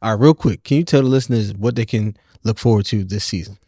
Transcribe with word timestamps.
All 0.00 0.12
right, 0.14 0.20
real 0.20 0.34
quick, 0.34 0.62
can 0.62 0.76
you 0.76 0.84
tell 0.84 1.02
the 1.02 1.08
listeners 1.08 1.52
what 1.54 1.74
they 1.74 1.84
can 1.84 2.16
look 2.44 2.58
forward 2.58 2.86
to 2.86 3.02
this 3.02 3.24
season? 3.24 3.58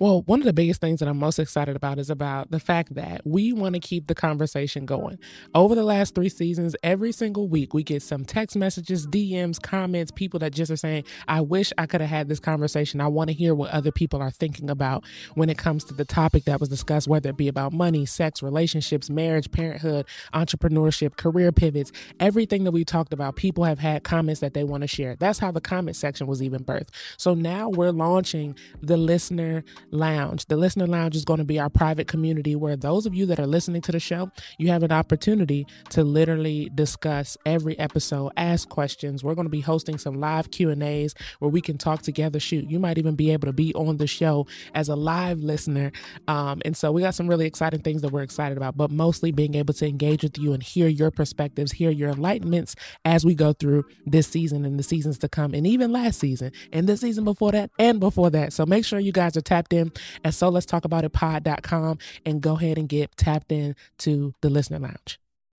Well, 0.00 0.22
one 0.26 0.38
of 0.38 0.46
the 0.46 0.52
biggest 0.52 0.80
things 0.80 1.00
that 1.00 1.08
I'm 1.08 1.18
most 1.18 1.40
excited 1.40 1.74
about 1.74 1.98
is 1.98 2.08
about 2.08 2.52
the 2.52 2.60
fact 2.60 2.94
that 2.94 3.22
we 3.24 3.52
want 3.52 3.74
to 3.74 3.80
keep 3.80 4.06
the 4.06 4.14
conversation 4.14 4.86
going. 4.86 5.18
Over 5.56 5.74
the 5.74 5.82
last 5.82 6.14
three 6.14 6.28
seasons, 6.28 6.76
every 6.84 7.10
single 7.10 7.48
week, 7.48 7.74
we 7.74 7.82
get 7.82 8.02
some 8.02 8.24
text 8.24 8.54
messages, 8.54 9.08
DMs, 9.08 9.60
comments, 9.60 10.12
people 10.12 10.38
that 10.38 10.52
just 10.52 10.70
are 10.70 10.76
saying, 10.76 11.02
I 11.26 11.40
wish 11.40 11.72
I 11.78 11.86
could 11.86 12.00
have 12.00 12.10
had 12.10 12.28
this 12.28 12.38
conversation. 12.38 13.00
I 13.00 13.08
want 13.08 13.30
to 13.30 13.34
hear 13.34 13.56
what 13.56 13.70
other 13.72 13.90
people 13.90 14.22
are 14.22 14.30
thinking 14.30 14.70
about 14.70 15.04
when 15.34 15.50
it 15.50 15.58
comes 15.58 15.82
to 15.86 15.94
the 15.94 16.04
topic 16.04 16.44
that 16.44 16.60
was 16.60 16.68
discussed, 16.68 17.08
whether 17.08 17.30
it 17.30 17.36
be 17.36 17.48
about 17.48 17.72
money, 17.72 18.06
sex, 18.06 18.40
relationships, 18.40 19.10
marriage, 19.10 19.50
parenthood, 19.50 20.06
entrepreneurship, 20.32 21.16
career 21.16 21.50
pivots, 21.50 21.90
everything 22.20 22.62
that 22.62 22.72
we 22.72 22.84
talked 22.84 23.12
about. 23.12 23.34
People 23.34 23.64
have 23.64 23.80
had 23.80 24.04
comments 24.04 24.40
that 24.42 24.54
they 24.54 24.62
want 24.62 24.82
to 24.82 24.86
share. 24.86 25.16
That's 25.16 25.40
how 25.40 25.50
the 25.50 25.60
comment 25.60 25.96
section 25.96 26.28
was 26.28 26.40
even 26.40 26.62
birthed. 26.62 26.90
So 27.16 27.34
now 27.34 27.68
we're 27.68 27.90
launching 27.90 28.56
the 28.80 28.96
listener 28.96 29.64
Lounge. 29.90 30.46
The 30.46 30.56
Listener 30.56 30.86
Lounge 30.86 31.16
is 31.16 31.24
going 31.24 31.38
to 31.38 31.44
be 31.44 31.58
our 31.58 31.70
private 31.70 32.08
community 32.08 32.54
where 32.56 32.76
those 32.76 33.06
of 33.06 33.14
you 33.14 33.26
that 33.26 33.40
are 33.40 33.46
listening 33.46 33.82
to 33.82 33.92
the 33.92 34.00
show, 34.00 34.30
you 34.58 34.68
have 34.68 34.82
an 34.82 34.92
opportunity 34.92 35.66
to 35.90 36.04
literally 36.04 36.70
discuss 36.74 37.36
every 37.46 37.78
episode, 37.78 38.32
ask 38.36 38.68
questions. 38.68 39.24
We're 39.24 39.34
going 39.34 39.46
to 39.46 39.50
be 39.50 39.60
hosting 39.60 39.98
some 39.98 40.20
live 40.20 40.50
Q&As 40.50 41.14
where 41.38 41.50
we 41.50 41.60
can 41.60 41.78
talk 41.78 42.02
together. 42.02 42.40
Shoot, 42.40 42.70
you 42.70 42.78
might 42.78 42.98
even 42.98 43.14
be 43.14 43.30
able 43.30 43.46
to 43.46 43.52
be 43.52 43.74
on 43.74 43.96
the 43.96 44.06
show 44.06 44.46
as 44.74 44.88
a 44.88 44.96
live 44.96 45.38
listener. 45.38 45.92
Um, 46.26 46.60
and 46.64 46.76
so 46.76 46.92
we 46.92 47.02
got 47.02 47.14
some 47.14 47.28
really 47.28 47.46
exciting 47.46 47.80
things 47.80 48.02
that 48.02 48.12
we're 48.12 48.22
excited 48.22 48.56
about, 48.56 48.76
but 48.76 48.90
mostly 48.90 49.32
being 49.32 49.54
able 49.54 49.74
to 49.74 49.86
engage 49.86 50.22
with 50.22 50.38
you 50.38 50.52
and 50.52 50.62
hear 50.62 50.88
your 50.88 51.10
perspectives, 51.10 51.72
hear 51.72 51.90
your 51.90 52.12
enlightenments 52.12 52.74
as 53.04 53.24
we 53.24 53.34
go 53.34 53.52
through 53.52 53.84
this 54.06 54.26
season 54.26 54.64
and 54.64 54.78
the 54.78 54.82
seasons 54.82 55.18
to 55.18 55.28
come, 55.28 55.54
and 55.54 55.66
even 55.66 55.92
last 55.92 56.20
season 56.20 56.52
and 56.72 56.86
the 56.86 56.96
season 56.96 57.24
before 57.24 57.52
that 57.52 57.70
and 57.78 58.00
before 58.00 58.30
that. 58.30 58.52
So 58.52 58.66
make 58.66 58.84
sure 58.84 58.98
you 58.98 59.12
guys 59.12 59.36
are 59.36 59.40
tapped 59.40 59.72
in 59.72 59.77
in 59.78 59.92
at 60.24 60.34
so 60.34 60.48
let's 60.48 60.66
talk 60.66 60.84
about 60.84 61.04
it 61.04 61.12
pod.com 61.12 61.98
and 62.26 62.40
go 62.40 62.56
ahead 62.56 62.78
and 62.78 62.88
get 62.88 63.16
tapped 63.16 63.52
in 63.52 63.74
to 63.98 64.34
the 64.40 64.50
listener 64.50 64.78
lounge. 64.78 65.18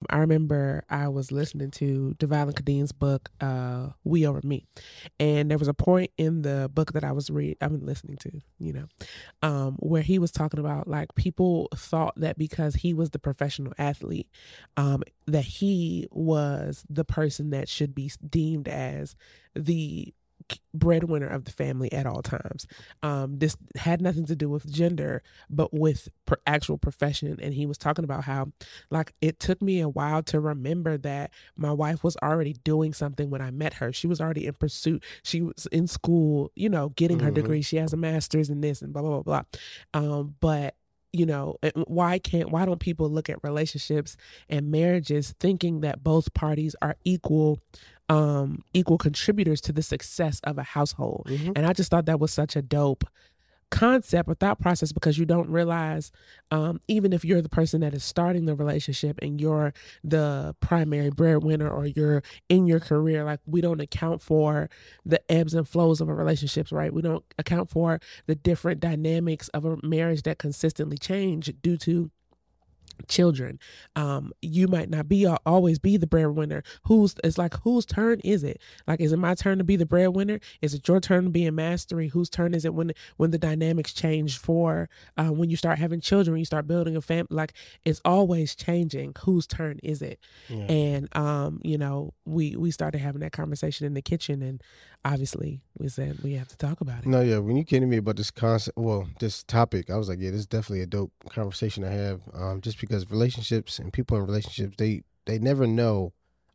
I 0.09 0.19
remember 0.19 0.85
I 0.89 1.09
was 1.09 1.31
listening 1.31 1.71
to 1.71 2.15
Devale 2.19 2.47
and 2.47 2.55
Khadeen's 2.55 2.93
book, 2.93 3.29
uh, 3.41 3.89
We 4.05 4.25
Over 4.25 4.39
Me. 4.43 4.65
And 5.19 5.51
there 5.51 5.57
was 5.57 5.67
a 5.67 5.73
point 5.73 6.11
in 6.17 6.41
the 6.41 6.69
book 6.73 6.93
that 6.93 7.03
I 7.03 7.11
was 7.11 7.29
read 7.29 7.57
I've 7.59 7.71
been 7.71 7.85
listening 7.85 8.15
to, 8.17 8.39
you 8.59 8.73
know, 8.73 8.85
um, 9.41 9.75
where 9.79 10.01
he 10.01 10.17
was 10.17 10.31
talking 10.31 10.59
about 10.59 10.87
like 10.87 11.13
people 11.15 11.67
thought 11.75 12.13
that 12.17 12.37
because 12.37 12.75
he 12.75 12.93
was 12.93 13.09
the 13.09 13.19
professional 13.19 13.73
athlete, 13.77 14.29
um, 14.77 15.03
that 15.27 15.45
he 15.45 16.07
was 16.11 16.85
the 16.89 17.05
person 17.05 17.49
that 17.49 17.67
should 17.67 17.93
be 17.93 18.09
deemed 18.29 18.69
as 18.69 19.17
the 19.53 20.13
breadwinner 20.73 21.27
of 21.27 21.45
the 21.45 21.51
family 21.51 21.91
at 21.91 22.05
all 22.05 22.21
times. 22.21 22.67
Um, 23.03 23.39
this 23.39 23.57
had 23.75 24.01
nothing 24.01 24.25
to 24.25 24.35
do 24.35 24.49
with 24.49 24.71
gender, 24.71 25.23
but 25.49 25.73
with 25.73 26.09
per- 26.25 26.39
actual 26.45 26.77
profession. 26.77 27.37
And 27.41 27.53
he 27.53 27.65
was 27.65 27.77
talking 27.77 28.03
about 28.03 28.23
how, 28.23 28.51
like, 28.89 29.13
it 29.21 29.39
took 29.39 29.61
me 29.61 29.79
a 29.81 29.89
while 29.89 30.23
to 30.23 30.39
remember 30.39 30.97
that 30.99 31.31
my 31.55 31.71
wife 31.71 32.03
was 32.03 32.17
already 32.17 32.53
doing 32.63 32.93
something 32.93 33.29
when 33.29 33.41
I 33.41 33.51
met 33.51 33.75
her. 33.75 33.91
She 33.91 34.07
was 34.07 34.21
already 34.21 34.45
in 34.47 34.53
pursuit. 34.53 35.03
She 35.23 35.41
was 35.41 35.67
in 35.71 35.87
school, 35.87 36.51
you 36.55 36.69
know, 36.69 36.89
getting 36.89 37.17
mm-hmm. 37.17 37.27
her 37.27 37.31
degree. 37.31 37.61
She 37.61 37.77
has 37.77 37.93
a 37.93 37.97
master's 37.97 38.49
in 38.49 38.61
this 38.61 38.81
and 38.81 38.93
blah 38.93 39.01
blah 39.01 39.21
blah 39.21 39.43
blah. 39.93 40.01
Um, 40.01 40.35
but 40.39 40.75
you 41.11 41.25
know 41.25 41.57
why 41.87 42.19
can't 42.19 42.51
why 42.51 42.65
don't 42.65 42.79
people 42.79 43.09
look 43.09 43.29
at 43.29 43.39
relationships 43.43 44.15
and 44.47 44.69
marriages 44.69 45.33
thinking 45.39 45.81
that 45.81 46.03
both 46.03 46.33
parties 46.33 46.75
are 46.81 46.95
equal 47.03 47.59
um 48.09 48.63
equal 48.73 48.97
contributors 48.97 49.61
to 49.61 49.71
the 49.71 49.83
success 49.83 50.39
of 50.43 50.57
a 50.57 50.63
household 50.63 51.27
mm-hmm. 51.29 51.51
and 51.55 51.65
i 51.65 51.73
just 51.73 51.91
thought 51.91 52.05
that 52.05 52.19
was 52.19 52.31
such 52.31 52.55
a 52.55 52.61
dope 52.61 53.03
concept 53.69 54.27
or 54.27 54.33
thought 54.33 54.59
process 54.59 54.91
because 54.91 55.17
you 55.17 55.25
don't 55.25 55.49
realize 55.49 56.11
um, 56.51 56.81
even 56.87 57.13
if 57.13 57.23
you're 57.23 57.41
the 57.41 57.49
person 57.49 57.81
that 57.81 57.93
is 57.93 58.03
starting 58.03 58.45
the 58.45 58.55
relationship 58.55 59.19
and 59.21 59.39
you're 59.39 59.73
the 60.03 60.55
primary 60.59 61.11
breadwinner 61.11 61.69
or 61.69 61.85
you're 61.85 62.23
in 62.49 62.65
your 62.65 62.79
career 62.79 63.23
like 63.23 63.39
we 63.45 63.61
don't 63.61 63.79
account 63.79 64.21
for 64.21 64.69
the 65.05 65.21
ebbs 65.31 65.53
and 65.53 65.67
flows 65.67 66.01
of 66.01 66.09
a 66.09 66.13
relationships 66.13 66.71
right 66.71 66.93
we 66.93 67.01
don't 67.01 67.23
account 67.37 67.69
for 67.69 67.99
the 68.25 68.35
different 68.35 68.79
dynamics 68.79 69.49
of 69.49 69.65
a 69.65 69.77
marriage 69.83 70.23
that 70.23 70.39
consistently 70.39 70.97
change 70.97 71.53
due 71.61 71.77
to 71.77 72.09
children 73.07 73.59
um 73.95 74.31
you 74.41 74.67
might 74.67 74.89
not 74.89 75.07
be 75.07 75.25
always 75.45 75.79
be 75.79 75.97
the 75.97 76.07
breadwinner 76.07 76.63
who's 76.83 77.15
it's 77.23 77.37
like 77.37 77.53
whose 77.63 77.85
turn 77.85 78.19
is 78.23 78.43
it 78.43 78.61
like 78.87 78.99
is 78.99 79.11
it 79.11 79.17
my 79.17 79.33
turn 79.33 79.57
to 79.57 79.63
be 79.63 79.75
the 79.75 79.85
breadwinner 79.85 80.39
is 80.61 80.73
it 80.73 80.87
your 80.87 80.99
turn 80.99 81.25
to 81.25 81.29
be 81.29 81.45
in 81.45 81.55
mastery 81.55 82.07
whose 82.07 82.29
turn 82.29 82.53
is 82.53 82.65
it 82.65 82.73
when 82.73 82.91
when 83.17 83.31
the 83.31 83.37
dynamics 83.37 83.93
change 83.93 84.37
for 84.37 84.89
uh, 85.17 85.25
when 85.25 85.49
you 85.49 85.55
start 85.57 85.79
having 85.79 85.99
children 85.99 86.37
you 86.37 86.45
start 86.45 86.67
building 86.67 86.95
a 86.95 87.01
family 87.01 87.27
like 87.29 87.53
it's 87.85 88.01
always 88.05 88.55
changing 88.55 89.13
whose 89.23 89.47
turn 89.47 89.79
is 89.83 90.01
it 90.01 90.19
yeah. 90.47 90.65
and 90.65 91.15
um 91.15 91.59
you 91.63 91.77
know 91.77 92.13
we 92.25 92.55
we 92.55 92.71
started 92.71 92.99
having 92.99 93.21
that 93.21 93.31
conversation 93.31 93.85
in 93.85 93.93
the 93.93 94.01
kitchen 94.01 94.41
and 94.41 94.61
obviously 95.05 95.61
we 95.77 95.87
said 95.87 96.19
we 96.23 96.33
have 96.33 96.47
to 96.49 96.57
talk 96.57 96.81
about 96.81 96.99
it. 96.99 97.05
No, 97.05 97.21
yeah. 97.21 97.37
When 97.37 97.55
you 97.55 97.63
came 97.63 97.81
to 97.81 97.87
me 97.87 97.97
about 97.97 98.17
this 98.17 98.31
concept, 98.31 98.77
well, 98.77 99.07
this 99.19 99.43
topic, 99.43 99.89
I 99.89 99.95
was 99.95 100.09
like, 100.09 100.19
yeah, 100.19 100.31
this 100.31 100.41
is 100.41 100.45
definitely 100.45 100.81
a 100.81 100.87
dope 100.87 101.11
conversation 101.29 101.83
to 101.83 101.89
have. 101.89 102.21
Um, 102.33 102.61
just 102.61 102.79
because 102.79 102.88
relationships 103.09 103.79
and 103.79 103.93
people 103.93 104.17
in 104.17 104.25
relationships, 104.25 104.75
they 104.77 105.03
they 105.25 105.39
never 105.39 105.67
know 105.67 106.13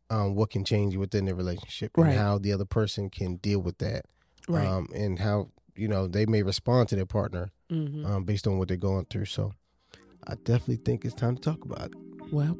um, 0.09 0.35
what 0.35 0.49
can 0.49 0.63
change 0.63 0.95
within 0.95 1.25
the 1.25 1.35
relationship 1.35 1.91
and 1.95 2.07
right. 2.07 2.17
how 2.17 2.37
the 2.37 2.51
other 2.51 2.65
person 2.65 3.09
can 3.09 3.37
deal 3.37 3.59
with 3.59 3.77
that, 3.79 4.05
right. 4.47 4.65
um, 4.65 4.87
and 4.93 5.19
how 5.19 5.49
you 5.75 5.87
know 5.87 6.07
they 6.07 6.25
may 6.25 6.43
respond 6.43 6.89
to 6.89 6.95
their 6.95 7.05
partner 7.05 7.51
mm-hmm. 7.71 8.05
um, 8.05 8.23
based 8.23 8.47
on 8.47 8.57
what 8.57 8.67
they're 8.67 8.77
going 8.77 9.05
through. 9.05 9.25
So, 9.25 9.53
I 10.27 10.35
definitely 10.35 10.77
think 10.77 11.05
it's 11.05 11.15
time 11.15 11.35
to 11.35 11.41
talk 11.41 11.63
about 11.65 11.87
it. 11.87 11.93
Well, 12.31 12.57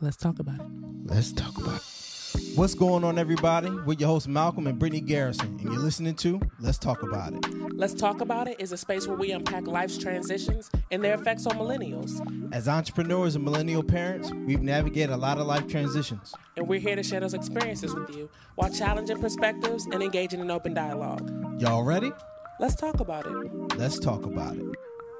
let's 0.00 0.16
talk 0.16 0.38
about 0.38 0.60
it. 0.60 0.66
Let's 1.04 1.32
talk 1.32 1.56
about 1.58 1.76
it. 1.76 2.19
What's 2.54 2.74
going 2.74 3.02
on, 3.02 3.18
everybody? 3.18 3.70
We're 3.70 3.94
your 3.94 4.08
host 4.08 4.28
Malcolm 4.28 4.66
and 4.66 4.78
Brittany 4.78 5.00
Garrison, 5.00 5.58
and 5.60 5.62
you're 5.62 5.78
listening 5.78 6.14
to 6.16 6.40
Let's 6.60 6.78
Talk 6.78 7.02
About 7.02 7.32
It. 7.32 7.44
Let's 7.74 7.94
Talk 7.94 8.20
About 8.20 8.46
It 8.46 8.60
is 8.60 8.70
a 8.70 8.76
space 8.76 9.08
where 9.08 9.16
we 9.16 9.32
unpack 9.32 9.66
life's 9.66 9.98
transitions 9.98 10.70
and 10.92 11.02
their 11.02 11.14
effects 11.14 11.46
on 11.46 11.56
millennials. 11.56 12.20
As 12.54 12.68
entrepreneurs 12.68 13.34
and 13.34 13.44
millennial 13.44 13.82
parents, 13.82 14.30
we've 14.46 14.62
navigated 14.62 15.10
a 15.10 15.16
lot 15.16 15.38
of 15.38 15.46
life 15.46 15.66
transitions. 15.66 16.32
And 16.56 16.68
we're 16.68 16.78
here 16.78 16.94
to 16.94 17.02
share 17.02 17.20
those 17.20 17.34
experiences 17.34 17.94
with 17.94 18.14
you 18.14 18.30
while 18.54 18.70
challenging 18.70 19.20
perspectives 19.20 19.86
and 19.86 20.02
engaging 20.02 20.40
in 20.40 20.50
open 20.50 20.72
dialogue. 20.72 21.60
Y'all 21.60 21.82
ready? 21.82 22.12
Let's 22.60 22.76
talk 22.76 23.00
about 23.00 23.26
it. 23.26 23.76
Let's 23.76 23.98
talk 23.98 24.24
about 24.24 24.56
it. 24.56 24.66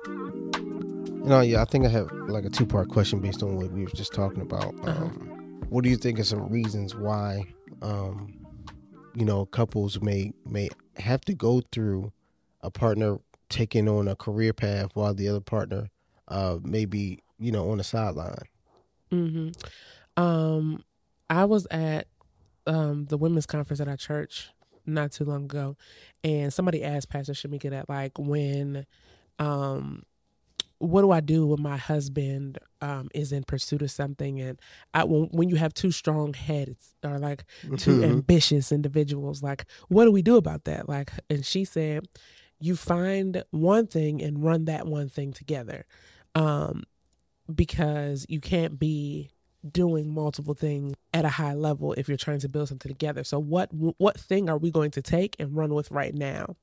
You 0.06 1.26
know, 1.26 1.40
yeah, 1.40 1.62
I 1.62 1.64
think 1.64 1.86
I 1.86 1.88
have 1.88 2.10
like 2.28 2.44
a 2.44 2.50
two 2.50 2.66
part 2.66 2.88
question 2.88 3.20
based 3.20 3.42
on 3.42 3.56
what 3.56 3.70
we 3.72 3.84
were 3.84 3.90
just 3.90 4.12
talking 4.12 4.42
about. 4.42 4.74
Uh-huh. 4.86 5.08
What 5.70 5.84
do 5.84 5.90
you 5.90 5.96
think 5.96 6.18
are 6.18 6.24
some 6.24 6.48
reasons 6.48 6.94
why 6.94 7.46
um, 7.80 8.40
you 9.14 9.24
know 9.24 9.46
couples 9.46 10.00
may 10.00 10.32
may 10.44 10.68
have 10.96 11.20
to 11.22 11.34
go 11.34 11.62
through 11.72 12.12
a 12.62 12.70
partner 12.70 13.18
taking 13.48 13.88
on 13.88 14.08
a 14.08 14.16
career 14.16 14.52
path 14.52 14.90
while 14.94 15.14
the 15.14 15.28
other 15.28 15.40
partner 15.40 15.88
uh, 16.28 16.58
may 16.62 16.84
be 16.84 17.22
you 17.38 17.50
know 17.50 17.70
on 17.70 17.78
the 17.78 17.84
sideline 17.84 18.34
mm-hmm. 19.10 20.22
um 20.22 20.84
i 21.28 21.44
was 21.44 21.66
at 21.70 22.06
um 22.66 23.06
the 23.06 23.16
women's 23.16 23.46
conference 23.46 23.80
at 23.80 23.88
our 23.88 23.96
church 23.96 24.50
not 24.86 25.10
too 25.10 25.24
long 25.24 25.44
ago 25.44 25.76
and 26.22 26.52
somebody 26.52 26.84
asked 26.84 27.08
pastor 27.08 27.32
shamika 27.32 27.70
that 27.70 27.88
like 27.88 28.12
when 28.18 28.86
um 29.38 30.02
what 30.80 31.02
do 31.02 31.10
I 31.10 31.20
do 31.20 31.46
when 31.46 31.62
my 31.62 31.76
husband 31.76 32.58
um, 32.80 33.10
is 33.14 33.32
in 33.32 33.44
pursuit 33.44 33.82
of 33.82 33.90
something? 33.90 34.40
And 34.40 34.58
I, 34.94 35.04
when, 35.04 35.24
when 35.30 35.48
you 35.50 35.56
have 35.56 35.74
two 35.74 35.90
strong 35.90 36.32
heads 36.32 36.94
or 37.04 37.18
like 37.18 37.44
2 37.62 37.68
mm-hmm. 37.68 38.04
ambitious 38.04 38.72
individuals, 38.72 39.42
like 39.42 39.66
what 39.88 40.06
do 40.06 40.10
we 40.10 40.22
do 40.22 40.36
about 40.36 40.64
that? 40.64 40.88
Like, 40.88 41.12
and 41.28 41.44
she 41.44 41.66
said, 41.66 42.08
you 42.58 42.76
find 42.76 43.44
one 43.50 43.86
thing 43.86 44.22
and 44.22 44.42
run 44.42 44.64
that 44.64 44.86
one 44.86 45.10
thing 45.10 45.32
together, 45.32 45.84
um, 46.34 46.84
because 47.54 48.24
you 48.28 48.40
can't 48.40 48.78
be 48.78 49.30
doing 49.70 50.12
multiple 50.12 50.54
things 50.54 50.94
at 51.12 51.26
a 51.26 51.28
high 51.28 51.54
level 51.54 51.92
if 51.94 52.08
you're 52.08 52.16
trying 52.16 52.38
to 52.38 52.48
build 52.48 52.68
something 52.68 52.90
together. 52.90 53.22
So 53.24 53.38
what 53.38 53.68
what 53.72 54.18
thing 54.18 54.48
are 54.48 54.56
we 54.56 54.70
going 54.70 54.90
to 54.92 55.02
take 55.02 55.36
and 55.38 55.54
run 55.54 55.74
with 55.74 55.90
right 55.90 56.14
now? 56.14 56.56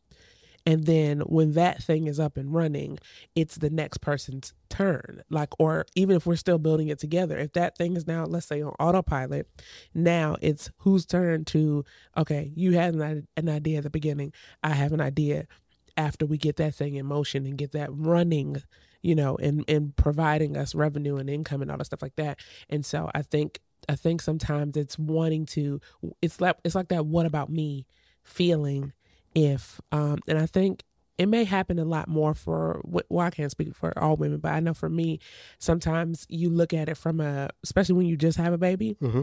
And 0.68 0.86
then 0.86 1.22
when 1.22 1.54
that 1.54 1.81
thing 1.81 2.08
is 2.08 2.19
up 2.19 2.36
and 2.36 2.54
running, 2.54 3.00
it's 3.36 3.56
the 3.56 3.69
next 3.69 4.00
person's 4.00 4.54
turn. 4.69 5.24
Like, 5.30 5.58
or 5.60 5.86
even 5.96 6.18
if 6.18 6.25
we're 6.25 6.36
still 6.36 6.60
building 6.60 6.90
it 6.90 7.00
together, 7.00 7.38
if 7.38 7.54
that 7.54 7.78
thing 7.78 7.96
is 7.96 8.06
now, 8.06 8.25
let's 8.25 8.48
say 8.48 8.62
on 8.62 8.74
autopilot, 8.78 9.48
now 9.94 10.36
it's 10.42 10.69
whose 10.80 11.06
turn 11.06 11.46
to, 11.46 11.86
okay, 12.18 12.52
you 12.54 12.74
had 12.74 12.96
an, 12.96 13.30
an 13.38 13.48
idea 13.48 13.78
at 13.78 13.86
the 13.86 13.90
beginning. 13.90 14.34
I 14.62 14.72
have 14.72 14.92
an 14.92 15.00
idea 15.00 15.48
after 15.96 16.25
we 16.25 16.38
get 16.38 16.58
that 16.58 16.75
thing 16.75 16.96
in 16.96 17.06
motion 17.06 17.46
and 17.46 17.58
get 17.58 17.72
that 17.72 17.90
running 17.94 18.62
you 19.02 19.16
know 19.16 19.36
and 19.38 19.63
and 19.68 19.96
providing 19.96 20.58
us 20.58 20.75
revenue 20.75 21.16
and 21.16 21.30
income 21.30 21.62
and 21.62 21.72
all 21.72 21.78
that 21.78 21.86
stuff 21.86 22.02
like 22.02 22.16
that 22.18 22.40
and 22.70 22.86
so 22.86 23.10
i 23.16 23.22
think 23.22 23.60
i 23.90 23.96
think 23.96 24.22
sometimes 24.22 24.78
it's 24.78 24.98
wanting 25.00 25.46
to 25.46 25.80
it's 26.22 26.40
like 26.40 26.56
it's 26.63 26.75
like 26.75 26.90
that 26.90 27.06
what 27.06 27.25
about 27.25 27.50
me 27.50 27.86
feeling 28.24 28.94
if 29.38 29.80
um 29.92 30.18
and 30.28 30.39
I 30.39 30.48
think 30.48 30.84
it 31.18 31.28
may 31.28 31.44
happen 31.44 31.80
a 31.80 31.86
lot 31.86 32.07
more 32.07 32.34
for 32.34 32.81
well 32.84 33.25
i 33.25 33.30
can't 33.30 33.51
speak 33.51 33.75
for 33.75 33.98
all 33.98 34.16
women 34.16 34.39
but 34.39 34.51
i 34.51 34.60
know 34.60 34.74
for 34.74 34.89
me 34.89 35.19
sometimes 35.60 36.25
you 36.30 36.50
look 36.50 36.74
at 36.74 36.89
it 36.89 36.95
from 36.95 37.19
a 37.19 37.50
especially 37.63 37.95
when 37.95 38.06
you 38.06 38.16
just 38.16 38.38
have 38.38 38.54
a 38.54 38.57
baby 38.57 38.95
mm-hmm. 39.01 39.22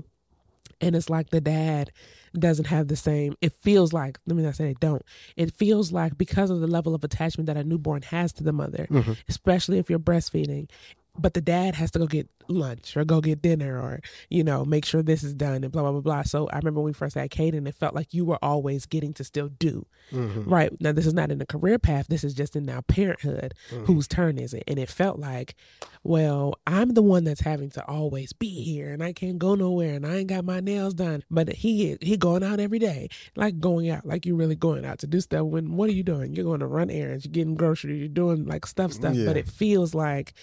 and 0.81 0.96
it's 0.96 1.11
like 1.11 1.31
the 1.31 1.40
dad 1.40 1.93
doesn't 2.37 2.66
have 2.66 2.88
the 2.88 2.96
same 2.96 3.37
it 3.40 3.52
feels 3.52 3.93
like 3.93 4.19
let 4.26 4.37
me 4.37 4.43
not 4.43 4.56
say 4.56 4.64
they 4.64 4.76
don't 4.81 5.02
it 5.37 5.52
feels 5.52 5.93
like 5.93 6.19
because 6.19 6.50
of 6.50 6.61
the 6.61 6.66
level 6.66 6.94
of 6.94 7.05
attachment 7.05 7.46
that 7.46 7.56
a 7.56 7.64
newborn 7.64 8.02
has 8.02 8.32
to 8.32 8.43
the 8.43 8.52
mother 8.52 8.87
mm-hmm. 8.90 9.12
especially 9.28 9.78
if 9.78 9.88
you're 9.88 9.99
breastfeeding 9.99 10.69
but 11.16 11.34
the 11.34 11.40
dad 11.40 11.76
has 11.76 11.93
to 11.93 11.99
go 11.99 12.06
get 12.06 12.28
lunch 12.49 12.96
or 12.96 13.05
go 13.05 13.20
get 13.20 13.43
dinner 13.43 13.79
or 13.81 14.00
you 14.29 14.44
know 14.44 14.64
make 14.64 14.85
sure 14.85 15.02
this 15.02 15.23
is 15.23 15.35
done 15.35 15.64
and 15.64 15.73
blah 15.73 15.82
blah 15.82 15.93
blah 15.93 16.00
blah. 16.00 16.23
So 16.23 16.49
i 16.49 16.56
remember 16.56 16.81
when 16.81 16.87
we 16.87 16.93
first 16.93 17.14
had 17.14 17.31
Caden 17.31 17.69
it 17.69 17.75
felt 17.75 17.94
like 17.94 18.14
you 18.14 18.25
were 18.25 18.38
always 18.43 18.87
getting 18.87 19.12
to 19.14 19.25
still 19.25 19.49
do. 19.49 19.87
Mm-hmm. 20.12 20.49
right. 20.49 20.70
Now 20.81 20.93
this 20.93 21.06
is 21.06 21.14
not 21.14 21.31
in 21.31 21.38
the 21.38 21.46
career 21.46 21.79
path. 21.79 22.06
This 22.08 22.25
is 22.25 22.35
just 22.35 22.56
in 22.56 22.67
now 22.67 22.82
parenthood 22.82 23.55
mm-hmm. 23.70 23.85
whose 23.85 24.06
turn 24.06 24.38
is 24.38 24.52
it? 24.52 24.64
And 24.69 24.79
it 24.79 24.91
felt 24.91 25.19
like 25.19 25.55
well 26.02 26.55
i'm 26.67 26.91
the 26.91 27.02
one 27.02 27.25
that's 27.25 27.41
having 27.41 27.70
to 27.70 27.82
always 27.87 28.35
be 28.35 28.62
here 28.62 28.93
and 28.93 29.02
i 29.02 29.11
can't 29.11 29.38
go 29.38 29.55
nowhere 29.55 29.94
and 29.94 30.06
i 30.06 30.17
ain't 30.17 30.29
got 30.29 30.44
my 30.44 30.61
nails 30.61 30.94
done. 30.94 31.25
But 31.31 31.49
he 31.49 31.90
is 31.90 31.99
he 32.00 32.17
going 32.17 32.43
out 32.43 32.61
every 32.61 32.79
day 32.79 33.08
like 33.37 33.58
going 33.61 33.90
out 33.90 34.05
like 34.06 34.26
you're 34.26 34.37
really 34.37 34.56
going 34.56 34.85
out 34.85 34.99
to 35.00 35.06
do 35.06 35.20
stuff 35.20 35.43
when 35.43 35.76
what 35.76 35.88
are 35.88 35.94
you 35.94 36.02
doing? 36.02 36.35
You're 36.35 36.44
going 36.44 36.61
to 36.61 36.67
run 36.67 36.90
errands 36.90 37.25
you're 37.25 37.32
getting 37.32 37.55
groceries 37.55 37.99
you're 37.99 38.08
doing 38.08 38.47
like 38.47 38.67
stuff 38.67 38.93
stuff. 38.93 39.14
Yeah. 39.14 39.26
but 39.26 39.37
it 39.37 39.49
feels 39.49 39.94
like 39.94 40.35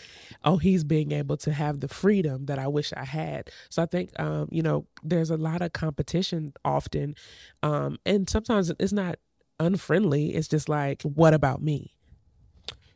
oh 0.43 0.57
he's 0.57 0.83
being 0.83 1.11
able 1.11 1.37
to 1.37 1.53
have 1.53 1.79
the 1.79 1.87
freedom 1.91 2.45
that 2.45 2.59
I 2.59 2.67
wish 2.67 2.93
I 2.95 3.05
had. 3.05 3.49
So 3.69 3.83
I 3.83 3.85
think 3.85 4.17
um, 4.19 4.47
you 4.51 4.61
know, 4.61 4.85
there's 5.03 5.29
a 5.29 5.37
lot 5.37 5.61
of 5.61 5.73
competition 5.73 6.53
often. 6.63 7.15
Um, 7.63 7.97
and 8.05 8.29
sometimes 8.29 8.71
it's 8.79 8.93
not 8.93 9.17
unfriendly. 9.59 10.33
It's 10.35 10.47
just 10.47 10.69
like, 10.69 11.01
what 11.03 11.33
about 11.33 11.61
me? 11.61 11.95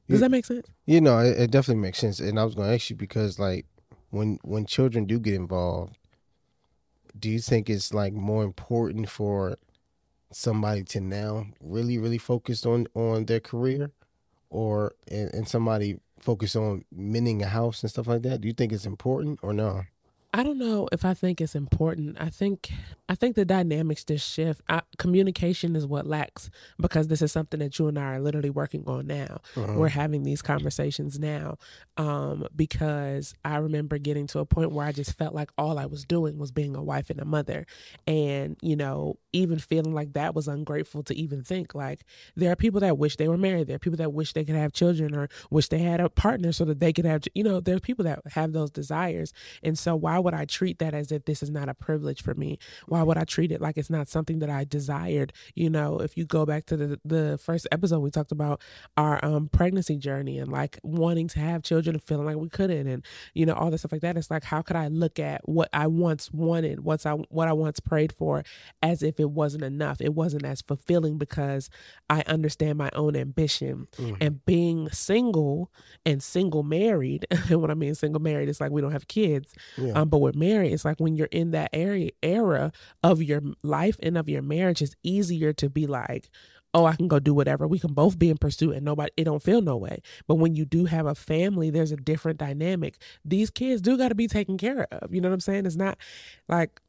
Does 0.07 0.19
that 0.19 0.29
make 0.29 0.45
sense? 0.45 0.67
You 0.85 1.01
know, 1.01 1.17
it, 1.19 1.39
it 1.39 1.51
definitely 1.51 1.81
makes 1.81 1.97
sense. 1.97 2.19
And 2.19 2.39
I 2.39 2.43
was 2.43 2.53
going 2.53 2.67
to 2.67 2.75
ask 2.75 2.89
you 2.89 2.95
because, 2.95 3.39
like, 3.39 3.65
when 4.11 4.37
when 4.43 4.65
children 4.65 5.05
do 5.05 5.19
get 5.19 5.33
involved, 5.33 5.97
do 7.17 7.29
you 7.29 7.39
think 7.39 7.69
it's 7.69 7.93
like 7.93 8.13
more 8.13 8.43
important 8.43 9.09
for 9.09 9.57
somebody 10.31 10.83
to 10.83 10.99
now 10.99 11.47
really, 11.59 11.97
really 11.97 12.17
focus 12.17 12.65
on 12.65 12.87
on 12.93 13.25
their 13.25 13.39
career, 13.39 13.91
or 14.49 14.93
and, 15.09 15.33
and 15.33 15.47
somebody 15.47 15.99
focus 16.19 16.55
on 16.55 16.85
mending 16.91 17.41
a 17.43 17.47
house 17.47 17.83
and 17.83 17.89
stuff 17.89 18.07
like 18.07 18.23
that? 18.23 18.41
Do 18.41 18.47
you 18.47 18.53
think 18.53 18.71
it's 18.73 18.85
important 18.85 19.39
or 19.43 19.53
no? 19.53 19.83
I 20.35 20.43
don't 20.43 20.57
know 20.57 20.89
if 20.91 21.05
I 21.05 21.13
think 21.13 21.39
it's 21.39 21.55
important. 21.55 22.17
I 22.19 22.29
think 22.29 22.69
I 23.07 23.15
think 23.15 23.37
the 23.37 23.45
dynamics 23.45 24.03
just 24.03 24.29
shift. 24.29 24.61
I, 24.67 24.81
communication 24.97 25.77
is 25.77 25.87
what 25.87 26.05
lacks 26.05 26.49
because 26.77 27.07
this 27.07 27.21
is 27.21 27.31
something 27.31 27.61
that 27.61 27.79
you 27.79 27.87
and 27.87 27.97
I 27.97 28.15
are 28.15 28.19
literally 28.19 28.49
working 28.49 28.83
on 28.85 29.07
now. 29.07 29.39
Uh-huh. 29.55 29.75
We're 29.77 29.87
having 29.87 30.23
these 30.23 30.41
conversations 30.41 31.17
now 31.19 31.57
um, 31.95 32.47
because 32.53 33.33
I 33.45 33.57
remember 33.57 33.97
getting 33.97 34.27
to 34.27 34.39
a 34.39 34.45
point 34.45 34.73
where 34.73 34.85
I 34.85 34.91
just 34.91 35.17
felt 35.17 35.33
like 35.33 35.51
all 35.57 35.79
I 35.79 35.85
was 35.85 36.03
doing 36.03 36.37
was 36.37 36.51
being 36.51 36.75
a 36.75 36.83
wife 36.83 37.09
and 37.09 37.21
a 37.21 37.25
mother, 37.25 37.65
and 38.05 38.57
you 38.61 38.75
know, 38.75 39.17
even 39.31 39.57
feeling 39.57 39.93
like 39.93 40.13
that 40.13 40.35
was 40.35 40.49
ungrateful 40.49 41.03
to 41.03 41.15
even 41.15 41.43
think. 41.43 41.73
Like 41.73 42.03
there 42.35 42.51
are 42.51 42.57
people 42.57 42.81
that 42.81 42.97
wish 42.97 43.15
they 43.15 43.29
were 43.29 43.37
married. 43.37 43.67
There 43.67 43.77
are 43.77 43.79
people 43.79 43.97
that 43.97 44.11
wish 44.11 44.33
they 44.33 44.43
could 44.43 44.55
have 44.55 44.73
children 44.73 45.15
or 45.15 45.29
wish 45.49 45.69
they 45.69 45.79
had 45.79 46.01
a 46.01 46.09
partner 46.09 46.51
so 46.51 46.65
that 46.65 46.81
they 46.81 46.91
could 46.91 47.05
have. 47.05 47.23
You 47.33 47.45
know, 47.45 47.61
there's 47.61 47.79
people 47.79 48.03
that 48.03 48.19
have 48.33 48.51
those 48.51 48.69
desires, 48.69 49.31
and 49.63 49.79
so 49.79 49.95
why 49.95 50.24
would 50.25 50.33
I 50.33 50.43
treat 50.43 50.79
that 50.79 50.93
as 50.93 51.11
if 51.13 51.23
this 51.23 51.41
is 51.41 51.49
not 51.49 51.69
a 51.69 51.73
privilege 51.73 52.21
for 52.21 52.33
me? 52.33 52.59
Why 52.87 53.01
would 53.01 53.17
I 53.17 53.23
treat 53.23 53.53
it 53.53 53.61
like 53.61 53.77
it's 53.77 53.89
not 53.89 54.09
something 54.09 54.39
that 54.39 54.49
I 54.49 54.65
desired? 54.65 55.31
You 55.55 55.69
know, 55.69 55.99
if 56.01 56.17
you 56.17 56.25
go 56.25 56.45
back 56.45 56.65
to 56.65 56.75
the 56.77 56.99
the 57.05 57.37
first 57.41 57.67
episode, 57.71 57.99
we 57.99 58.11
talked 58.11 58.33
about 58.33 58.61
our 58.97 59.23
um 59.23 59.47
pregnancy 59.47 59.95
journey 59.97 60.37
and 60.39 60.51
like 60.51 60.77
wanting 60.83 61.29
to 61.29 61.39
have 61.39 61.63
children 61.63 61.95
and 61.95 62.03
feeling 62.03 62.25
like 62.25 62.35
we 62.35 62.49
couldn't, 62.49 62.87
and 62.87 63.05
you 63.33 63.45
know 63.45 63.53
all 63.53 63.71
this 63.71 63.81
stuff 63.81 63.93
like 63.93 64.01
that. 64.01 64.17
It's 64.17 64.29
like 64.29 64.43
how 64.43 64.61
could 64.61 64.75
I 64.75 64.87
look 64.89 65.19
at 65.19 65.47
what 65.47 65.69
I 65.71 65.87
once 65.87 66.31
wanted, 66.33 66.81
what's 66.81 67.05
I 67.05 67.13
what 67.13 67.47
I 67.47 67.53
once 67.53 67.79
prayed 67.79 68.11
for, 68.11 68.43
as 68.83 69.01
if 69.01 69.19
it 69.19 69.29
wasn't 69.31 69.63
enough? 69.63 70.01
It 70.01 70.13
wasn't 70.13 70.43
as 70.45 70.61
fulfilling 70.61 71.17
because 71.17 71.69
I 72.09 72.23
understand 72.27 72.77
my 72.77 72.89
own 72.93 73.15
ambition 73.15 73.87
Mhm. 73.97 74.17
and 74.21 74.45
being 74.45 74.89
single 74.89 75.71
and 76.05 76.21
single 76.23 76.63
married. 76.63 77.27
and 77.49 77.61
when 77.61 77.69
I 77.71 77.75
mean 77.75 77.93
single 77.95 78.21
married, 78.21 78.49
it's 78.49 78.59
like 78.61 78.71
we 78.71 78.81
don't 78.81 78.91
have 78.91 79.07
kids 79.07 79.53
Yeah. 79.77 79.93
um, 79.93 80.09
but 80.15 80.21
with 80.21 80.35
married, 80.37 80.71
it's 80.71 80.85
like 80.85 81.01
when 81.01 81.17
you're 81.17 81.27
in 81.29 81.51
that 81.51 81.71
area 81.73 82.09
era 82.23 82.71
of 83.03 83.21
your 83.21 83.41
life 83.63 83.97
and 84.01 84.17
of 84.17 84.29
your 84.29 84.41
marriage, 84.41 84.81
it's 84.81 84.95
easier 85.03 85.51
to 85.51 85.69
be 85.69 85.87
like, 85.87 86.29
oh, 86.73 86.85
I 86.85 86.95
can 86.95 87.09
go 87.09 87.19
do 87.19 87.33
whatever. 87.33 87.67
We 87.67 87.79
can 87.79 87.93
both 87.93 88.17
be 88.17 88.29
in 88.29 88.37
pursuit 88.37 88.77
and 88.77 88.85
nobody, 88.85 89.11
it 89.17 89.25
don't 89.25 89.43
feel 89.43 89.59
no 89.59 89.75
way. 89.75 90.01
But 90.25 90.35
when 90.35 90.55
you 90.55 90.63
do 90.63 90.85
have 90.85 91.05
a 91.05 91.15
family, 91.15 91.69
there's 91.69 91.91
a 91.91 91.97
different 91.97 92.39
dynamic. 92.39 92.97
These 93.25 93.49
kids 93.49 93.81
do 93.81 93.97
got 93.97 94.07
to 94.07 94.15
be 94.15 94.29
taken 94.29 94.57
care 94.57 94.87
of. 94.89 95.13
You 95.13 95.19
know 95.19 95.27
what 95.27 95.33
I'm 95.33 95.41
saying? 95.41 95.65
It's 95.65 95.75
not 95.75 95.97
like 96.47 96.79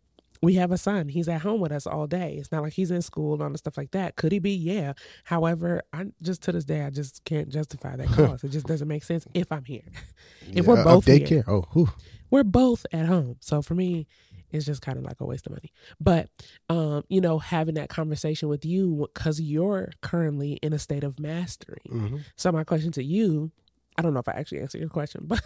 we 0.40 0.54
have 0.54 0.70
a 0.70 0.78
son. 0.78 1.08
He's 1.08 1.28
at 1.28 1.40
home 1.40 1.60
with 1.60 1.72
us 1.72 1.84
all 1.84 2.06
day. 2.06 2.36
It's 2.38 2.52
not 2.52 2.62
like 2.62 2.74
he's 2.74 2.92
in 2.92 3.02
school 3.02 3.34
and 3.34 3.42
all 3.42 3.50
the 3.50 3.58
stuff 3.58 3.76
like 3.76 3.90
that. 3.90 4.14
Could 4.14 4.30
he 4.30 4.38
be? 4.38 4.54
Yeah. 4.54 4.92
However, 5.24 5.82
I 5.92 6.04
just 6.22 6.42
to 6.42 6.52
this 6.52 6.64
day, 6.64 6.82
I 6.82 6.90
just 6.90 7.24
can't 7.24 7.48
justify 7.48 7.96
that 7.96 8.06
cost. 8.06 8.44
it 8.44 8.50
just 8.50 8.66
doesn't 8.66 8.86
make 8.86 9.02
sense 9.02 9.26
if 9.34 9.50
I'm 9.50 9.64
here. 9.64 9.82
if 10.52 10.64
we're 10.64 10.84
both 10.84 11.08
of 11.08 11.12
here 11.12 11.42
daycare. 11.42 11.44
Oh, 11.48 11.64
whew. 11.72 11.88
We're 12.30 12.44
both 12.44 12.86
at 12.92 13.06
home. 13.06 13.36
So 13.40 13.62
for 13.62 13.74
me, 13.74 14.06
it's 14.50 14.64
just 14.66 14.82
kind 14.82 14.98
of 14.98 15.04
like 15.04 15.20
a 15.20 15.26
waste 15.26 15.46
of 15.46 15.52
money. 15.52 15.72
But 16.00 16.28
um, 16.68 17.04
you 17.08 17.20
know, 17.20 17.38
having 17.38 17.74
that 17.74 17.88
conversation 17.88 18.48
with 18.48 18.64
you 18.64 19.08
because 19.12 19.40
you're 19.40 19.90
currently 20.02 20.54
in 20.62 20.72
a 20.72 20.78
state 20.78 21.04
of 21.04 21.18
mastery. 21.18 21.82
Mhm. 21.88 22.22
So 22.36 22.52
my 22.52 22.64
question 22.64 22.92
to 22.92 23.02
you, 23.02 23.50
I 23.98 24.02
don't 24.02 24.12
know 24.12 24.20
if 24.20 24.28
I 24.28 24.32
actually 24.32 24.60
answered 24.60 24.80
your 24.80 24.90
question, 24.90 25.22
but 25.26 25.42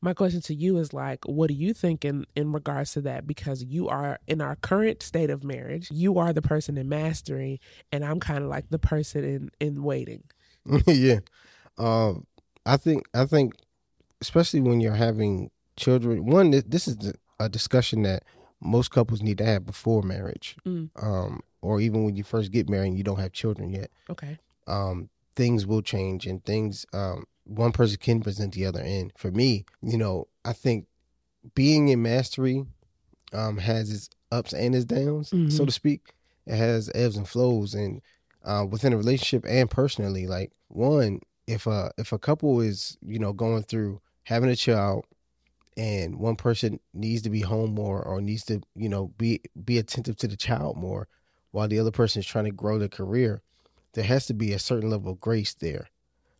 my 0.00 0.14
question 0.14 0.40
to 0.42 0.54
you 0.54 0.78
is 0.78 0.92
like, 0.92 1.24
what 1.24 1.48
do 1.48 1.54
you 1.54 1.72
think 1.72 2.04
in 2.04 2.26
in 2.36 2.52
regards 2.52 2.92
to 2.92 3.00
that? 3.02 3.26
Because 3.26 3.64
you 3.64 3.88
are 3.88 4.18
in 4.26 4.40
our 4.40 4.56
current 4.56 5.02
state 5.02 5.30
of 5.30 5.42
marriage, 5.42 5.88
you 5.90 6.18
are 6.18 6.32
the 6.32 6.42
person 6.42 6.78
in 6.78 6.88
mastery, 6.88 7.60
and 7.90 8.04
I'm 8.04 8.20
kind 8.20 8.44
of 8.44 8.50
like 8.50 8.70
the 8.70 8.78
person 8.78 9.24
in 9.24 9.50
in 9.60 9.82
waiting. 9.82 10.24
yeah. 10.86 11.20
Um, 11.76 12.26
I 12.66 12.76
think 12.76 13.08
I 13.14 13.24
think 13.24 13.54
especially 14.20 14.60
when 14.60 14.80
you're 14.80 14.94
having 14.94 15.50
children. 15.78 16.26
One, 16.26 16.50
this 16.50 16.88
is 16.88 17.12
a 17.40 17.48
discussion 17.48 18.02
that 18.02 18.24
most 18.60 18.90
couples 18.90 19.22
need 19.22 19.38
to 19.38 19.44
have 19.44 19.64
before 19.64 20.02
marriage, 20.02 20.56
Mm. 20.66 20.90
um, 20.96 21.40
or 21.62 21.80
even 21.80 22.04
when 22.04 22.16
you 22.16 22.24
first 22.24 22.50
get 22.52 22.68
married 22.68 22.88
and 22.88 22.98
you 22.98 23.04
don't 23.04 23.18
have 23.20 23.32
children 23.32 23.70
yet. 23.70 23.90
Okay. 24.10 24.38
Um, 24.66 25.08
things 25.36 25.66
will 25.66 25.82
change, 25.82 26.26
and 26.26 26.44
things 26.44 26.84
um, 26.92 27.24
one 27.44 27.72
person 27.72 27.96
can 27.98 28.20
present 28.20 28.54
the 28.54 28.66
other. 28.66 28.80
And 28.80 29.12
for 29.16 29.30
me, 29.30 29.64
you 29.80 29.96
know, 29.96 30.26
I 30.44 30.52
think 30.52 30.86
being 31.54 31.88
in 31.88 32.02
mastery 32.02 32.66
um, 33.32 33.58
has 33.58 33.90
its 33.90 34.08
ups 34.32 34.52
and 34.52 34.74
its 34.74 34.84
downs, 34.84 35.28
so 35.30 35.36
Mhm. 35.62 35.66
to 35.66 35.72
speak. 35.72 36.14
It 36.46 36.56
has 36.56 36.90
ebbs 36.94 37.16
and 37.16 37.28
flows, 37.28 37.74
and 37.74 38.00
uh, 38.42 38.66
within 38.68 38.92
a 38.92 38.96
relationship 38.96 39.44
and 39.48 39.70
personally, 39.70 40.26
like 40.26 40.52
one, 40.68 41.20
if 41.46 41.66
a 41.66 41.92
if 41.98 42.12
a 42.12 42.18
couple 42.18 42.60
is 42.60 42.96
you 43.02 43.18
know 43.18 43.32
going 43.32 43.62
through 43.62 44.00
having 44.24 44.50
a 44.50 44.56
child, 44.56 45.04
and 45.78 46.16
one 46.18 46.34
person 46.36 46.80
needs 46.92 47.22
to 47.22 47.30
be 47.30 47.40
home 47.40 47.72
more 47.74 48.02
or 48.02 48.20
needs 48.20 48.44
to 48.46 48.60
you 48.74 48.88
know 48.88 49.12
be 49.16 49.40
be 49.64 49.78
attentive 49.78 50.16
to 50.18 50.28
the 50.28 50.36
child 50.36 50.76
more, 50.76 51.08
while 51.52 51.68
the 51.68 51.78
other 51.78 51.92
person 51.92 52.20
is 52.20 52.26
trying 52.26 52.44
to 52.46 52.50
grow 52.50 52.78
their 52.78 52.88
career, 52.88 53.40
there 53.94 54.04
has 54.04 54.26
to 54.26 54.34
be 54.34 54.52
a 54.52 54.58
certain 54.58 54.90
level 54.90 55.12
of 55.12 55.20
grace 55.20 55.54
there, 55.54 55.86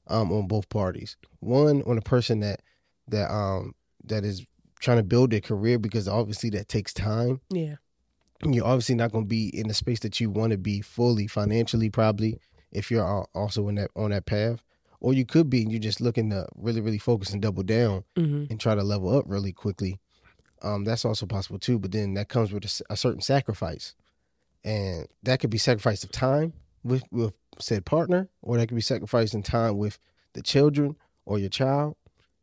um, 0.09 0.31
on 0.33 0.49
both 0.49 0.69
parties. 0.69 1.17
One 1.41 1.83
on 1.85 1.97
a 1.97 2.03
person 2.03 2.41
that 2.41 2.61
that 3.07 3.31
um 3.33 3.75
that 4.05 4.25
is 4.25 4.45
trying 4.81 4.99
to 4.99 5.03
build 5.05 5.31
their 5.31 5.41
career 5.41 5.79
because 5.79 6.07
obviously 6.09 6.51
that 6.51 6.69
takes 6.69 6.93
time 6.93 7.41
Yeah. 7.51 7.77
you're 8.45 8.65
obviously 8.65 8.95
not 8.95 9.11
going 9.11 9.25
to 9.25 9.29
be 9.29 9.49
in 9.49 9.67
the 9.67 9.75
space 9.75 9.99
that 10.01 10.21
you 10.21 10.31
want 10.31 10.53
to 10.53 10.59
be 10.59 10.81
fully 10.83 11.27
financially 11.27 11.91
probably 11.91 12.39
if 12.71 12.89
you're 12.91 13.27
also 13.35 13.67
in 13.69 13.75
that 13.75 13.91
on 13.97 14.11
that 14.11 14.27
path 14.27 14.63
or 15.01 15.13
you 15.13 15.25
could 15.25 15.49
be 15.49 15.63
and 15.63 15.71
you're 15.71 15.81
just 15.81 16.01
looking 16.01 16.31
to 16.31 16.47
really 16.57 16.81
really 16.81 16.99
focus 16.99 17.33
and 17.33 17.43
double 17.43 17.63
down 17.63 18.05
hmm 18.17 18.45
and 18.51 18.59
try 18.59 18.75
to 18.75 18.83
level 18.83 19.15
up 19.15 19.25
really 19.27 19.53
quickly 19.53 19.99
um 20.63 20.85
that's 20.85 21.05
also 21.05 21.27
possible 21.27 21.59
too 21.59 21.79
but 21.79 21.93
then 21.93 22.15
that 22.15 22.29
comes 22.29 22.53
with 22.53 22.65
a 22.91 22.97
certain 22.97 23.21
sacrifice. 23.21 23.95
And 24.65 25.07
that 25.23 25.41
could 25.41 25.51
be 25.51 25.59
sacrifice 25.59 26.03
of 26.03 26.11
time 26.11 26.53
with 26.83 27.05
with 27.11 27.33
said 27.61 27.85
partner 27.87 28.29
or 28.43 28.57
that 28.57 28.67
could 28.67 28.75
be 28.75 28.81
sacrificing 28.81 29.43
time 29.43 29.79
with 29.79 29.99
the 30.35 30.43
children 30.43 30.97
or 31.25 31.39
your 31.39 31.49
child. 31.49 31.97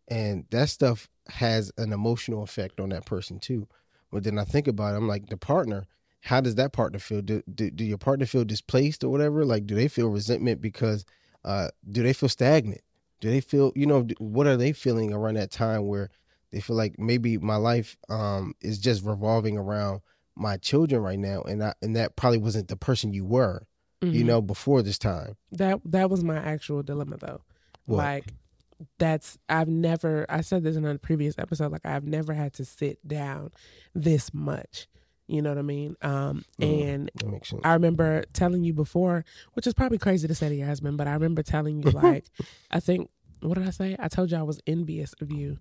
And 0.08 0.46
that 0.52 0.70
stuff 0.70 1.10
has 1.28 1.72
an 1.78 1.92
emotional 1.92 2.44
effect 2.44 2.80
on 2.80 2.90
that 2.90 3.06
person 3.06 3.40
too. 3.40 3.68
But 4.12 4.24
then 4.24 4.40
i 4.40 4.44
think 4.44 4.68
about 4.68 4.94
it 4.94 4.98
i'm 4.98 5.08
like 5.08 5.28
the 5.28 5.38
partner 5.38 5.88
how 6.22 6.42
does 6.42 6.56
that 6.56 6.74
partner 6.74 6.98
feel? 6.98 7.22
Do, 7.22 7.44
do, 7.54 7.70
do 7.70 7.86
your 7.86 8.00
partner 8.00 8.26
feel 8.26 8.44
displaced 8.44 9.04
or 9.04 9.10
whatever? 9.10 9.46
Like 9.46 9.68
do 9.68 9.76
they 9.76 9.88
feel 9.88 10.08
resentment 10.08 10.60
because 10.60 11.06
uh 11.46 11.70
do 11.90 12.04
they 12.04 12.12
feel 12.14 12.28
stagnant 12.30 12.82
do 13.22 13.30
they 13.30 13.40
feel 13.40 13.72
you 13.76 13.86
know 13.86 14.06
what 14.18 14.46
are 14.48 14.58
they 14.58 14.74
feeling 14.74 15.14
around 15.14 15.36
that 15.36 15.52
time 15.52 15.88
where 15.88 16.10
they 16.52 16.60
feel 16.60 16.76
like 16.76 17.00
maybe 17.00 17.38
my 17.38 17.56
life 17.56 17.96
um 18.10 18.54
is 18.62 18.78
just 18.80 19.04
revolving 19.06 19.58
around 19.58 20.02
my 20.36 20.58
children 20.58 21.02
right 21.02 21.20
now 21.20 21.42
and 21.44 21.64
I, 21.64 21.74
and 21.82 21.96
that 21.96 22.16
probably 22.18 22.40
wasn't 22.40 22.68
the 22.68 22.76
person 22.76 23.14
you 23.14 23.24
were 23.26 23.66
you 24.02 24.24
Mhm. 24.24 24.28
know, 24.28 24.42
before 24.42 24.82
this 24.84 25.00
time. 25.00 25.36
that 25.52 25.80
that 25.86 26.10
was 26.10 26.24
my 26.24 26.36
actual 26.38 26.84
dilemma 26.84 27.18
though. 27.18 27.42
What? 27.86 27.98
Like 27.98 28.26
that's 29.00 29.38
I've 29.48 29.70
never 29.70 30.26
I 30.30 30.42
said 30.42 30.64
this 30.64 30.76
in 30.76 30.86
a 30.86 30.98
previous 31.00 31.36
episode 31.40 31.72
like 31.72 31.86
I've 31.86 32.06
never 32.06 32.34
had 32.34 32.54
to 32.56 32.66
sit 32.66 33.06
down 33.08 33.52
this 33.96 34.34
much. 34.34 34.88
You 35.28 35.42
know 35.42 35.50
what 35.50 35.58
I 35.58 35.64
mean? 35.64 35.96
Um 36.02 36.46
Mhm. 36.60 36.66
and 36.90 37.12
That 37.16 37.28
makes 37.30 37.50
sense. 37.50 37.62
I 37.64 37.74
remember 37.74 38.24
telling 38.34 38.64
you 38.64 38.74
before, 38.74 39.26
which 39.54 39.66
is 39.68 39.74
probably 39.74 39.98
crazy 39.98 40.28
to 40.28 40.36
say 40.36 40.50
to 40.50 40.56
your 40.56 40.68
husband, 40.68 40.98
but 40.98 41.08
I 41.08 41.14
remember 41.14 41.42
telling 41.44 41.82
you 41.82 41.92
like 41.92 42.26
I 42.72 42.80
think 42.80 43.10
what 43.42 43.58
did 43.58 43.68
I 43.68 43.72
say? 43.72 43.96
I 44.00 44.08
told 44.08 44.32
you 44.32 44.38
I 44.38 44.44
was 44.44 44.62
envious 44.66 45.14
of 45.22 45.32
you, 45.32 45.58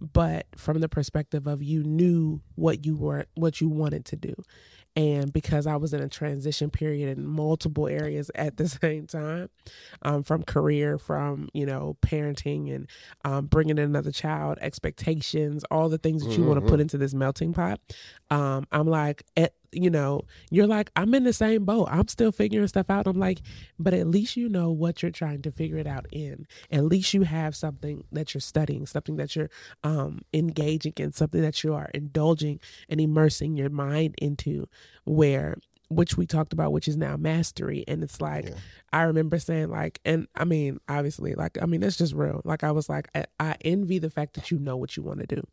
but 0.00 0.46
from 0.56 0.80
the 0.80 0.88
perspective 0.88 1.46
of 1.46 1.62
you 1.62 1.82
knew 1.84 2.40
what 2.56 2.84
you 2.84 2.96
were 2.96 3.26
what 3.34 3.60
you 3.60 3.68
wanted 3.68 4.04
to 4.06 4.16
do. 4.16 4.34
And 4.94 5.32
because 5.32 5.66
I 5.66 5.76
was 5.76 5.94
in 5.94 6.02
a 6.02 6.08
transition 6.08 6.68
period 6.70 7.16
in 7.16 7.26
multiple 7.26 7.88
areas 7.88 8.30
at 8.34 8.58
the 8.58 8.68
same 8.82 9.06
time, 9.06 9.48
um, 10.02 10.22
from 10.22 10.42
career, 10.42 10.98
from 10.98 11.48
you 11.54 11.64
know 11.64 11.96
parenting, 12.02 12.74
and 12.74 12.88
um, 13.24 13.46
bringing 13.46 13.78
in 13.78 13.84
another 13.84 14.12
child, 14.12 14.58
expectations, 14.60 15.64
all 15.70 15.88
the 15.88 15.98
things 15.98 16.24
that 16.24 16.36
you 16.36 16.44
want 16.44 16.60
to 16.60 16.66
put 16.66 16.80
into 16.80 16.98
this 16.98 17.14
melting 17.14 17.54
pot, 17.54 17.80
um, 18.30 18.66
I'm 18.70 18.86
like, 18.86 19.24
at, 19.36 19.54
you 19.72 19.90
know, 19.90 20.22
you're 20.50 20.66
like, 20.66 20.90
I'm 20.96 21.14
in 21.14 21.24
the 21.24 21.32
same 21.32 21.64
boat. 21.64 21.88
I'm 21.90 22.08
still 22.08 22.32
figuring 22.32 22.68
stuff 22.68 22.90
out. 22.90 23.06
I'm 23.06 23.18
like, 23.18 23.40
but 23.78 23.94
at 23.94 24.06
least 24.06 24.36
you 24.36 24.48
know 24.48 24.70
what 24.70 25.02
you're 25.02 25.10
trying 25.10 25.42
to 25.42 25.50
figure 25.50 25.78
it 25.78 25.86
out 25.86 26.06
in. 26.12 26.46
At 26.70 26.84
least 26.84 27.14
you 27.14 27.22
have 27.22 27.56
something 27.56 28.04
that 28.12 28.34
you're 28.34 28.40
studying, 28.40 28.86
something 28.86 29.16
that 29.16 29.34
you're 29.34 29.50
um, 29.82 30.22
engaging 30.32 30.94
in, 30.98 31.12
something 31.12 31.40
that 31.42 31.64
you 31.64 31.74
are 31.74 31.90
indulging 31.94 32.60
and 32.88 33.00
immersing 33.00 33.56
your 33.56 33.70
mind 33.70 34.14
into, 34.18 34.68
where 35.04 35.56
which 35.88 36.16
we 36.16 36.26
talked 36.26 36.52
about, 36.52 36.72
which 36.72 36.88
is 36.88 36.96
now 36.96 37.16
mastery. 37.16 37.84
And 37.86 38.02
it's 38.02 38.20
like, 38.20 38.46
Yeah. 38.46 38.54
I 38.92 39.02
remember 39.02 39.38
saying, 39.38 39.68
like, 39.70 40.00
and 40.04 40.26
I 40.34 40.44
mean, 40.44 40.80
obviously, 40.88 41.34
like, 41.34 41.58
I 41.60 41.66
mean, 41.66 41.82
it's 41.82 41.98
just 41.98 42.14
real. 42.14 42.40
Like, 42.44 42.64
I 42.64 42.70
was 42.72 42.88
like, 42.88 43.08
I, 43.14 43.26
I 43.38 43.56
envy 43.62 43.98
the 43.98 44.10
fact 44.10 44.34
that 44.34 44.50
you 44.50 44.58
know 44.58 44.76
what 44.76 44.96
you 44.96 45.02
want 45.02 45.20
to 45.20 45.26
do. 45.26 45.46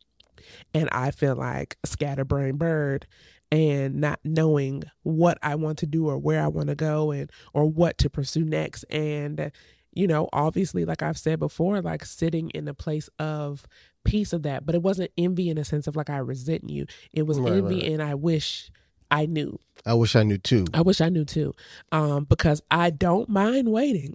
And 0.74 0.90
I 0.92 1.12
feel 1.12 1.36
like 1.36 1.78
a 1.84 1.88
scatterbrain 1.88 2.56
bird 2.56 3.06
and 3.52 3.96
not 3.96 4.20
knowing 4.24 4.84
what 5.04 5.38
I 5.42 5.56
want 5.56 5.80
to 5.80 5.86
do 5.86 6.08
or 6.08 6.18
where 6.18 6.42
I 6.44 6.48
want 6.48 6.68
to 6.68 6.76
go 6.76 7.12
and 7.12 7.32
or 7.54 7.66
what 7.66 7.98
to 8.00 8.10
pursue 8.10 8.44
next. 8.44 8.84
And 8.86 9.52
you 9.94 10.06
know, 10.08 10.30
obviously, 10.32 10.86
like 10.86 11.02
I've 11.02 11.18
said 11.18 11.40
before, 11.40 11.82
like 11.82 12.06
sitting 12.06 12.52
in 12.52 12.68
a 12.68 12.74
place 12.76 13.10
of 13.18 13.66
peace 14.06 14.34
of 14.34 14.44
that. 14.44 14.66
But 14.66 14.76
it 14.76 14.84
wasn't 14.84 15.12
envy 15.18 15.50
in 15.50 15.58
a 15.58 15.66
sense 15.66 15.88
of 15.88 15.96
like 15.96 16.10
I 16.12 16.18
resent 16.20 16.70
you. 16.70 16.86
It 17.12 17.24
was 17.24 17.40
Right, 17.40 17.54
envy 17.54 17.76
right. 17.82 17.92
and 17.94 18.02
I 18.04 18.14
wish 18.16 18.72
I 19.12 19.26
knew. 19.26 19.58
I 19.88 19.94
wish 19.96 20.16
I 20.16 20.22
knew 20.22 20.38
too. 20.38 20.66
I 20.76 20.82
wish 20.82 21.02
I 21.02 21.10
knew 21.10 21.26
too. 21.26 21.56
Um, 21.92 22.26
because 22.26 22.62
I 22.70 22.92
don't 22.92 23.28
mind 23.30 23.72
waiting. 23.72 24.14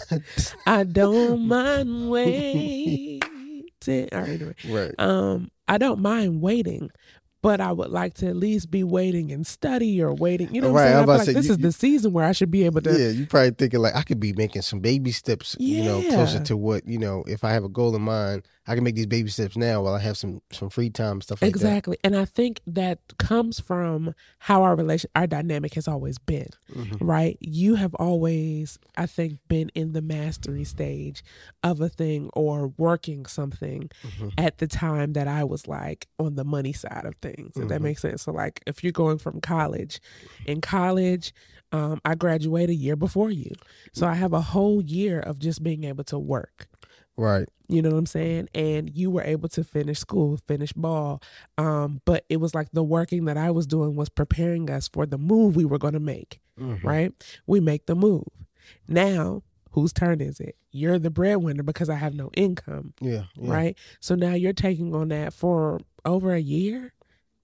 I 0.66 0.84
don't 0.84 1.48
mind 1.48 2.08
waiting. 2.10 3.22
All 3.88 3.94
right, 3.96 4.28
anyway. 4.28 4.54
right. 4.68 4.94
Um, 4.98 5.50
I 5.66 5.78
don't 5.78 6.00
mind 6.00 6.42
waiting, 6.42 6.90
but 7.42 7.60
I 7.60 7.72
would 7.72 7.90
like 7.90 8.14
to 8.14 8.26
at 8.28 8.36
least 8.36 8.70
be 8.70 8.84
waiting 8.84 9.32
and 9.32 9.46
study 9.46 10.02
or 10.02 10.12
waiting. 10.14 10.54
You 10.54 10.60
know, 10.60 10.72
what 10.72 10.80
Right, 10.80 10.86
I'm 10.88 10.92
saying? 10.92 10.96
I'm 10.96 11.00
I 11.00 11.04
about 11.04 11.12
feel 11.12 11.24
to 11.26 11.30
like 11.30 11.34
say, 11.34 11.40
this 11.40 11.46
you- 11.46 11.52
is 11.52 11.58
the 11.58 11.72
season 11.72 12.12
where 12.12 12.24
I 12.24 12.32
should 12.32 12.50
be 12.50 12.64
able 12.64 12.80
to. 12.82 12.90
Yeah, 12.92 13.08
you're 13.08 13.26
probably 13.26 13.50
thinking 13.52 13.80
like 13.80 13.94
I 13.96 14.02
could 14.02 14.20
be 14.20 14.32
making 14.34 14.62
some 14.62 14.80
baby 14.80 15.10
steps, 15.12 15.56
you 15.58 15.82
know, 15.84 16.02
closer 16.02 16.40
to 16.44 16.56
what 16.56 16.86
you 16.86 16.98
know. 16.98 17.24
If 17.26 17.44
I 17.44 17.52
have 17.52 17.64
a 17.64 17.68
goal 17.68 17.94
in 17.96 18.02
mind, 18.02 18.46
I 18.66 18.74
can 18.74 18.84
make 18.84 18.94
these 18.94 19.06
baby 19.06 19.30
steps 19.30 19.56
now 19.56 19.82
while 19.82 19.94
I 19.94 20.00
have 20.00 20.16
some 20.16 20.42
some 20.52 20.68
free 20.70 20.90
time 20.90 21.20
stuff 21.22 21.40
like 21.42 21.48
Exactly. 21.48 21.96
And 22.04 22.14
I 22.16 22.24
think 22.24 22.60
that 22.66 22.98
comes 23.18 23.58
from 23.58 24.14
how 24.38 24.62
our 24.62 24.76
relation 24.76 25.10
our 25.16 25.26
dynamic 25.26 25.74
has 25.74 25.88
always 25.88 26.18
been. 26.18 26.48
that. 26.68 26.76
Mhm. 26.78 26.98
Right? 27.00 27.36
You 27.40 27.74
have 27.76 27.94
always, 27.96 28.78
I 28.96 29.06
think, 29.06 29.38
been 29.48 29.70
in 29.74 29.92
the 29.92 30.02
mastery 30.02 30.64
stage 30.64 31.24
of 31.64 31.80
a 31.80 31.88
thing 31.88 32.30
or 32.34 32.68
working 32.76 33.26
something 33.26 33.90
Mhm. 34.04 34.32
at 34.38 34.58
the 34.58 34.66
time 34.66 35.14
that 35.14 35.26
I 35.26 35.42
was 35.44 35.66
like 35.66 36.06
on 36.18 36.34
the 36.36 36.44
money 36.44 36.72
side 36.72 37.04
of 37.06 37.14
things. 37.16 37.29
If 37.38 37.54
that 37.68 37.80
Mhm. 37.80 37.82
makes 37.82 38.02
sense. 38.02 38.22
So 38.22 38.32
like 38.32 38.62
if 38.66 38.82
you're 38.82 38.92
going 38.92 39.18
from 39.18 39.40
college, 39.40 40.00
in 40.46 40.60
college, 40.60 41.32
um, 41.72 42.00
I 42.04 42.14
graduate 42.14 42.68
a 42.70 42.74
year 42.74 42.96
before 42.96 43.30
you. 43.30 43.52
So 43.92 44.06
I 44.06 44.14
have 44.14 44.32
a 44.32 44.40
whole 44.40 44.82
year 44.82 45.20
of 45.20 45.38
just 45.38 45.62
being 45.62 45.84
able 45.84 46.04
to 46.04 46.18
work. 46.18 46.66
Right. 47.16 47.48
You 47.68 47.82
know 47.82 47.90
what 47.90 47.98
I'm 47.98 48.06
saying? 48.06 48.48
And 48.54 48.90
you 48.96 49.10
were 49.10 49.22
able 49.22 49.48
to 49.50 49.62
finish 49.62 49.98
school, 49.98 50.38
finish 50.48 50.72
ball. 50.72 51.22
Um, 51.58 52.00
but 52.04 52.24
it 52.28 52.38
was 52.38 52.54
like 52.54 52.68
the 52.72 52.82
working 52.82 53.26
that 53.26 53.36
I 53.36 53.50
was 53.50 53.66
doing 53.66 53.94
was 53.94 54.08
preparing 54.08 54.70
us 54.70 54.88
for 54.88 55.06
the 55.06 55.18
move 55.18 55.54
we 55.54 55.64
were 55.64 55.78
going 55.78 55.92
to 55.94 56.00
make, 56.00 56.40
Mhm. 56.58 56.82
right? 56.82 57.12
We 57.46 57.60
make 57.60 57.86
the 57.86 57.94
move. 57.94 58.26
Now, 58.88 59.42
whose 59.72 59.92
turn 59.92 60.20
is 60.20 60.40
it? 60.40 60.56
You're 60.72 60.98
the 60.98 61.10
breadwinner 61.10 61.62
because 61.62 61.88
I 61.88 61.94
have 61.96 62.14
no 62.14 62.30
income, 62.36 62.94
Yeah. 63.00 63.24
yeah. 63.36 63.52
right? 63.52 63.78
So 64.00 64.14
now 64.14 64.34
you're 64.34 64.52
taking 64.52 64.94
on 64.94 65.08
that 65.08 65.32
for 65.32 65.80
over 66.04 66.32
a 66.34 66.40
year, 66.40 66.92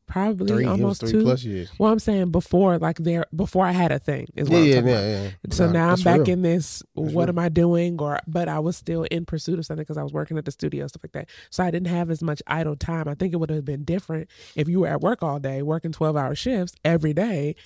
probably 0.07 0.47
Three, 0.49 0.65
almost 0.67 1.01
three 1.01 1.13
two. 1.13 1.23
plus 1.23 1.45
years. 1.45 1.71
Well, 1.79 1.93
I'm 1.93 1.99
saying 1.99 2.31
before, 2.31 2.79
like 2.79 2.99
there, 2.99 3.27
before 3.35 3.67
I 3.67 3.73
had 3.73 3.91
a 3.93 3.99
thing 3.99 4.27
is 4.35 4.49
what 4.49 4.59
Yeah, 4.63 4.79
I'm 4.79 4.87
yeah, 4.87 5.01
yeah, 5.01 5.23
yeah. 5.23 5.31
So 5.51 5.67
Nah, 5.67 5.73
now 5.73 5.91
I'm 5.91 6.01
back 6.03 6.21
real. 6.21 6.31
in 6.31 6.43
this. 6.43 6.83
That's 6.95 7.13
what 7.13 7.25
real. 7.25 7.29
am 7.31 7.39
I 7.39 7.49
doing? 7.49 8.01
Or 8.01 8.21
but 8.27 8.49
I 8.49 8.59
was 8.61 8.77
still 8.77 9.03
in 9.05 9.25
pursuit 9.27 9.59
of 9.59 9.67
something 9.67 9.83
because 9.83 9.99
I 9.99 10.03
was 10.03 10.13
working 10.13 10.39
at 10.39 10.45
the 10.45 10.51
studio 10.51 10.87
stuff 10.87 11.03
like 11.03 11.13
that. 11.13 11.29
So 11.51 11.65
I 11.65 11.71
didn't 11.71 11.89
have 11.89 12.11
as 12.11 12.23
much 12.23 12.41
idle 12.47 12.77
time. 12.77 13.09
I 13.09 13.15
think 13.15 13.33
it 13.35 13.37
would 13.39 13.51
have 13.51 13.65
been 13.65 13.85
different 13.85 14.29
if 14.55 14.69
you 14.69 14.81
were 14.81 14.89
at 14.89 15.01
work 15.01 15.23
all 15.23 15.39
day, 15.41 15.63
working 15.63 15.93
twelve 15.93 16.17
hour 16.17 16.35
shifts 16.35 16.75
every 16.85 17.13
day, 17.13 17.57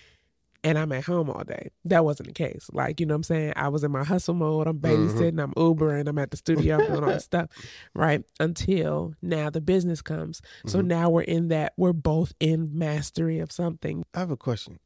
and 0.63 0.79
I'm 0.79 0.93
at 0.93 1.05
home 1.05 1.31
all 1.31 1.43
day. 1.45 1.71
That 1.85 2.05
wasn't 2.05 2.29
the 2.29 2.33
case. 2.35 2.69
Like 2.73 3.01
you 3.01 3.07
know 3.07 3.15
what 3.15 3.19
I'm 3.19 3.23
saying. 3.25 3.53
I 3.57 3.69
was 3.69 3.83
in 3.85 3.91
my 3.91 4.05
hustle 4.05 4.35
mode. 4.35 4.67
I'm 4.67 4.79
Mm-hmm. 4.79 5.19
babysitting. 5.21 5.43
I'm 5.43 5.53
Ubering. 5.55 6.09
I'm 6.09 6.19
at 6.19 6.31
the 6.31 6.37
studio 6.37 6.79
doing 6.87 7.03
all 7.05 7.11
this 7.11 7.25
stuff. 7.25 7.49
Right 7.95 8.25
until 8.39 9.15
now 9.23 9.51
the 9.51 9.61
business 9.61 10.03
comes. 10.03 10.43
So 10.67 10.81
Mhm. 10.81 10.87
now 10.87 11.11
we're 11.11 11.23
in 11.23 11.49
that. 11.49 11.73
We're 11.77 11.93
both 11.93 12.33
in 12.41 12.71
mastery 12.79 13.39
of 13.39 13.51
something. 13.53 14.05
I 14.15 14.19
have 14.21 14.31
a 14.31 14.37
question. 14.37 14.79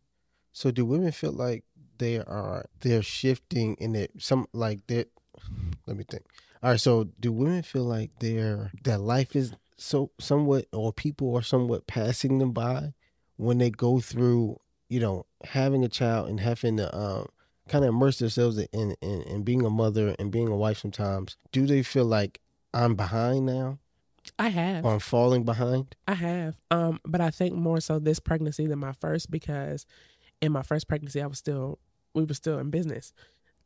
So, 0.52 0.70
do 0.70 0.84
women 0.86 1.10
feel 1.10 1.32
like 1.32 1.64
they 1.98 2.18
are 2.18 2.66
they're 2.80 3.02
shifting 3.02 3.74
in 3.80 3.96
it? 3.96 4.12
Some 4.18 4.46
like 4.52 4.86
that? 4.86 5.10
Let 5.86 5.96
me 5.96 6.04
think. 6.08 6.24
All 6.62 6.70
right. 6.70 6.80
So, 6.80 7.04
do 7.18 7.32
women 7.32 7.62
feel 7.62 7.84
like 7.84 8.10
their 8.20 8.70
that 8.84 9.00
life 9.00 9.34
is 9.34 9.52
so 9.76 10.12
somewhat, 10.20 10.66
or 10.72 10.92
people 10.92 11.34
are 11.36 11.42
somewhat 11.42 11.88
passing 11.88 12.38
them 12.38 12.52
by 12.52 12.94
when 13.36 13.58
they 13.58 13.70
go 13.70 13.98
through, 13.98 14.60
you 14.88 15.00
know, 15.00 15.26
having 15.46 15.84
a 15.84 15.88
child 15.88 16.28
and 16.28 16.40
having 16.40 16.76
to 16.78 16.96
um, 16.96 17.28
kind 17.68 17.84
of 17.84 17.90
immerse 17.90 18.18
themselves 18.18 18.58
in, 18.58 18.94
in 19.00 19.22
in 19.22 19.42
being 19.42 19.64
a 19.64 19.70
mother 19.70 20.14
and 20.18 20.30
being 20.30 20.48
a 20.48 20.56
wife? 20.56 20.78
Sometimes, 20.78 21.36
do 21.52 21.66
they 21.66 21.82
feel 21.82 22.04
like 22.04 22.40
I'm 22.72 22.94
behind 22.94 23.46
now, 23.46 23.78
I 24.38 24.48
have. 24.48 24.84
or 24.84 24.94
I'm 24.94 25.00
falling 25.00 25.44
behind? 25.44 25.94
I 26.08 26.14
have. 26.14 26.56
Um, 26.70 27.00
but 27.04 27.20
I 27.20 27.30
think 27.30 27.54
more 27.54 27.80
so 27.80 27.98
this 27.98 28.18
pregnancy 28.18 28.66
than 28.66 28.78
my 28.78 28.92
first 28.92 29.30
because 29.30 29.86
in 30.40 30.52
my 30.52 30.62
first 30.62 30.88
pregnancy 30.88 31.22
I 31.22 31.26
was 31.26 31.38
still 31.38 31.78
we 32.14 32.24
were 32.24 32.34
still 32.34 32.58
in 32.58 32.70
business. 32.70 33.12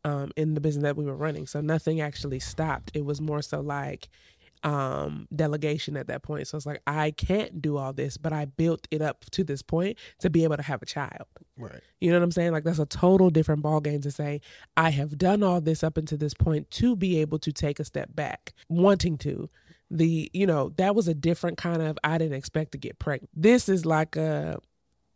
Um, 0.04 0.30
in 0.36 0.54
the 0.54 0.60
business 0.60 0.84
that 0.84 0.96
we 0.96 1.04
were 1.04 1.16
running. 1.16 1.46
So 1.48 1.60
nothing 1.60 2.00
actually 2.00 2.38
stopped. 2.38 2.92
It 2.94 3.04
was 3.04 3.20
more 3.20 3.42
so 3.42 3.60
like 3.60 4.08
um 4.64 5.28
delegation 5.34 5.96
at 5.96 6.08
that 6.08 6.22
point. 6.22 6.46
So 6.48 6.56
it's 6.56 6.66
like 6.66 6.82
I 6.86 7.10
can't 7.12 7.62
do 7.62 7.76
all 7.76 7.92
this, 7.92 8.16
but 8.16 8.32
I 8.32 8.46
built 8.46 8.88
it 8.90 9.00
up 9.02 9.24
to 9.32 9.44
this 9.44 9.62
point 9.62 9.98
to 10.18 10.30
be 10.30 10.44
able 10.44 10.56
to 10.56 10.62
have 10.62 10.82
a 10.82 10.86
child. 10.86 11.26
Right. 11.56 11.80
You 12.00 12.10
know 12.10 12.18
what 12.18 12.24
I'm 12.24 12.32
saying? 12.32 12.52
Like 12.52 12.64
that's 12.64 12.78
a 12.78 12.86
total 12.86 13.30
different 13.30 13.62
ballgame 13.62 14.02
to 14.02 14.10
say 14.10 14.40
I 14.76 14.90
have 14.90 15.16
done 15.18 15.42
all 15.42 15.60
this 15.60 15.82
up 15.84 15.96
until 15.96 16.18
this 16.18 16.34
point 16.34 16.70
to 16.72 16.96
be 16.96 17.18
able 17.20 17.38
to 17.40 17.52
take 17.52 17.78
a 17.80 17.84
step 17.84 18.14
back, 18.14 18.52
wanting 18.68 19.18
to. 19.18 19.48
The 19.90 20.30
you 20.34 20.46
know 20.46 20.70
that 20.76 20.94
was 20.94 21.08
a 21.08 21.14
different 21.14 21.56
kind 21.56 21.80
of 21.80 21.98
I 22.04 22.18
didn't 22.18 22.36
expect 22.36 22.72
to 22.72 22.78
get 22.78 22.98
pregnant. 22.98 23.30
This 23.34 23.68
is 23.68 23.86
like 23.86 24.16
a 24.16 24.58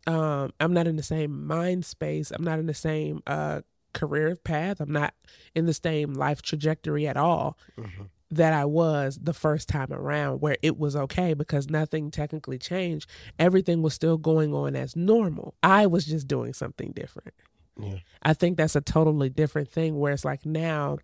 um 0.07 0.51
I'm 0.59 0.73
not 0.73 0.87
in 0.87 0.95
the 0.95 1.03
same 1.03 1.45
mind 1.45 1.85
space. 1.85 2.31
I'm 2.31 2.43
not 2.43 2.59
in 2.59 2.65
the 2.65 2.73
same 2.73 3.21
uh 3.27 3.61
career 3.93 4.35
path. 4.35 4.79
I'm 4.79 4.91
not 4.91 5.13
in 5.53 5.67
the 5.67 5.73
same 5.73 6.13
life 6.13 6.41
trajectory 6.41 7.07
at 7.07 7.17
all 7.17 7.57
Mhm. 7.77 8.09
That 8.35 8.53
I 8.53 8.65
was 8.65 9.19
the 9.21 9.33
first 9.33 9.69
time 9.69 9.91
around, 9.91 10.41
where 10.41 10.57
it 10.61 10.77
was 10.77 10.95
okay 10.95 11.33
because 11.33 11.69
nothing 11.69 12.11
technically 12.11 12.57
changed. 12.57 13.09
Everything 13.39 13.81
was 13.81 13.93
still 13.93 14.17
going 14.17 14.53
on 14.53 14.75
as 14.75 14.95
normal. 14.95 15.55
I 15.63 15.87
was 15.87 16.05
just 16.05 16.27
doing 16.27 16.53
something 16.53 16.91
different. 16.91 17.33
Yeah. 17.79 17.99
I 18.21 18.33
think 18.33 18.57
that's 18.57 18.75
a 18.75 18.81
totally 18.81 19.29
different 19.29 19.69
thing 19.69 19.97
where 19.97 20.13
it's 20.13 20.25
like 20.25 20.45
now 20.45 20.99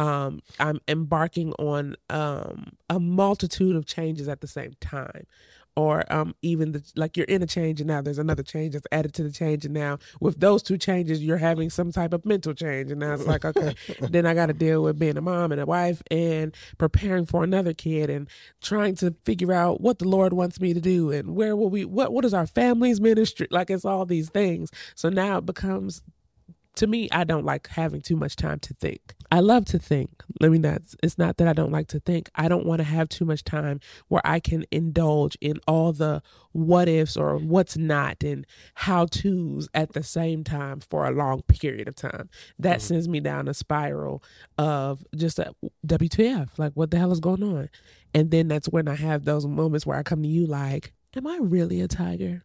um, 0.00 0.40
I'm 0.58 0.80
embarking 0.88 1.52
on 1.54 1.94
um, 2.08 2.72
a 2.88 2.98
multitude 2.98 3.76
of 3.76 3.84
changes 3.84 4.28
at 4.28 4.40
the 4.40 4.46
same 4.46 4.72
time. 4.80 5.26
Or 5.76 6.10
um, 6.12 6.34
even 6.42 6.72
the, 6.72 6.82
like 6.96 7.16
you're 7.16 7.26
in 7.26 7.42
a 7.42 7.46
change 7.46 7.80
and 7.80 7.88
now 7.88 8.02
there's 8.02 8.18
another 8.18 8.42
change 8.42 8.72
that's 8.72 8.86
added 8.90 9.14
to 9.14 9.22
the 9.22 9.30
change. 9.30 9.64
And 9.64 9.72
now 9.72 9.98
with 10.20 10.40
those 10.40 10.62
two 10.62 10.76
changes 10.76 11.22
you're 11.22 11.36
having 11.36 11.70
some 11.70 11.92
type 11.92 12.12
of 12.12 12.24
mental 12.26 12.54
change. 12.54 12.90
And 12.90 13.00
now 13.00 13.14
it's 13.14 13.26
like 13.26 13.44
okay 13.44 13.74
then 14.00 14.26
I 14.26 14.34
got 14.34 14.46
to 14.46 14.52
deal 14.52 14.82
with 14.82 14.98
being 14.98 15.16
a 15.16 15.20
mom 15.20 15.52
and 15.52 15.60
a 15.60 15.66
wife 15.66 16.02
and 16.10 16.54
preparing 16.76 17.24
for 17.24 17.44
another 17.44 17.72
kid 17.72 18.10
and 18.10 18.28
trying 18.60 18.96
to 18.96 19.14
figure 19.24 19.52
out 19.52 19.80
what 19.80 20.00
the 20.00 20.08
Lord 20.08 20.32
wants 20.32 20.60
me 20.60 20.74
to 20.74 20.80
do 20.80 21.12
and 21.12 21.36
where 21.36 21.54
will 21.54 21.70
we 21.70 21.84
what 21.84 22.12
what 22.12 22.24
is 22.24 22.34
our 22.34 22.46
family's 22.46 23.00
ministry? 23.00 23.46
Like 23.50 23.70
it's 23.70 23.84
all 23.84 24.06
these 24.06 24.28
things. 24.28 24.70
So 24.96 25.08
now 25.08 25.38
it 25.38 25.46
becomes 25.46 26.02
to 26.80 26.86
me, 26.86 27.10
I 27.12 27.24
don't 27.24 27.44
like 27.44 27.68
having 27.68 28.00
too 28.00 28.16
much 28.16 28.36
time 28.36 28.58
to 28.60 28.72
think. 28.72 29.14
I 29.30 29.40
love 29.40 29.66
to 29.66 29.78
think. 29.78 30.24
Let 30.40 30.50
me 30.50 30.56
not, 30.56 30.80
it's 31.02 31.18
not 31.18 31.36
that 31.36 31.46
I 31.46 31.52
don't 31.52 31.70
like 31.70 31.88
to 31.88 32.00
think. 32.00 32.30
I 32.34 32.48
don't 32.48 32.64
want 32.64 32.78
to 32.78 32.84
have 32.84 33.10
too 33.10 33.26
much 33.26 33.44
time 33.44 33.80
where 34.08 34.22
I 34.24 34.40
can 34.40 34.64
indulge 34.70 35.36
in 35.42 35.60
all 35.68 35.92
the 35.92 36.22
what 36.52 36.88
ifs 36.88 37.18
or 37.18 37.36
what's 37.36 37.76
not 37.76 38.24
and 38.24 38.46
how 38.72 39.04
to's 39.04 39.68
at 39.74 39.92
the 39.92 40.02
same 40.02 40.42
time 40.42 40.80
for 40.80 41.04
a 41.04 41.10
long 41.10 41.42
period 41.42 41.86
of 41.86 41.96
time. 41.96 42.30
That 42.58 42.78
mm-hmm. 42.78 42.94
sends 42.94 43.08
me 43.10 43.20
down 43.20 43.46
a 43.46 43.52
spiral 43.52 44.22
of 44.56 45.04
just 45.14 45.38
a 45.38 45.52
WTF, 45.86 46.58
like 46.58 46.72
what 46.72 46.90
the 46.90 46.98
hell 46.98 47.12
is 47.12 47.20
going 47.20 47.42
on? 47.42 47.68
And 48.14 48.30
then 48.30 48.48
that's 48.48 48.70
when 48.70 48.88
I 48.88 48.94
have 48.94 49.26
those 49.26 49.46
moments 49.46 49.84
where 49.84 49.98
I 49.98 50.02
come 50.02 50.22
to 50.22 50.28
you 50.28 50.46
like, 50.46 50.94
am 51.14 51.26
I 51.26 51.40
really 51.42 51.82
a 51.82 51.88
tiger? 51.88 52.42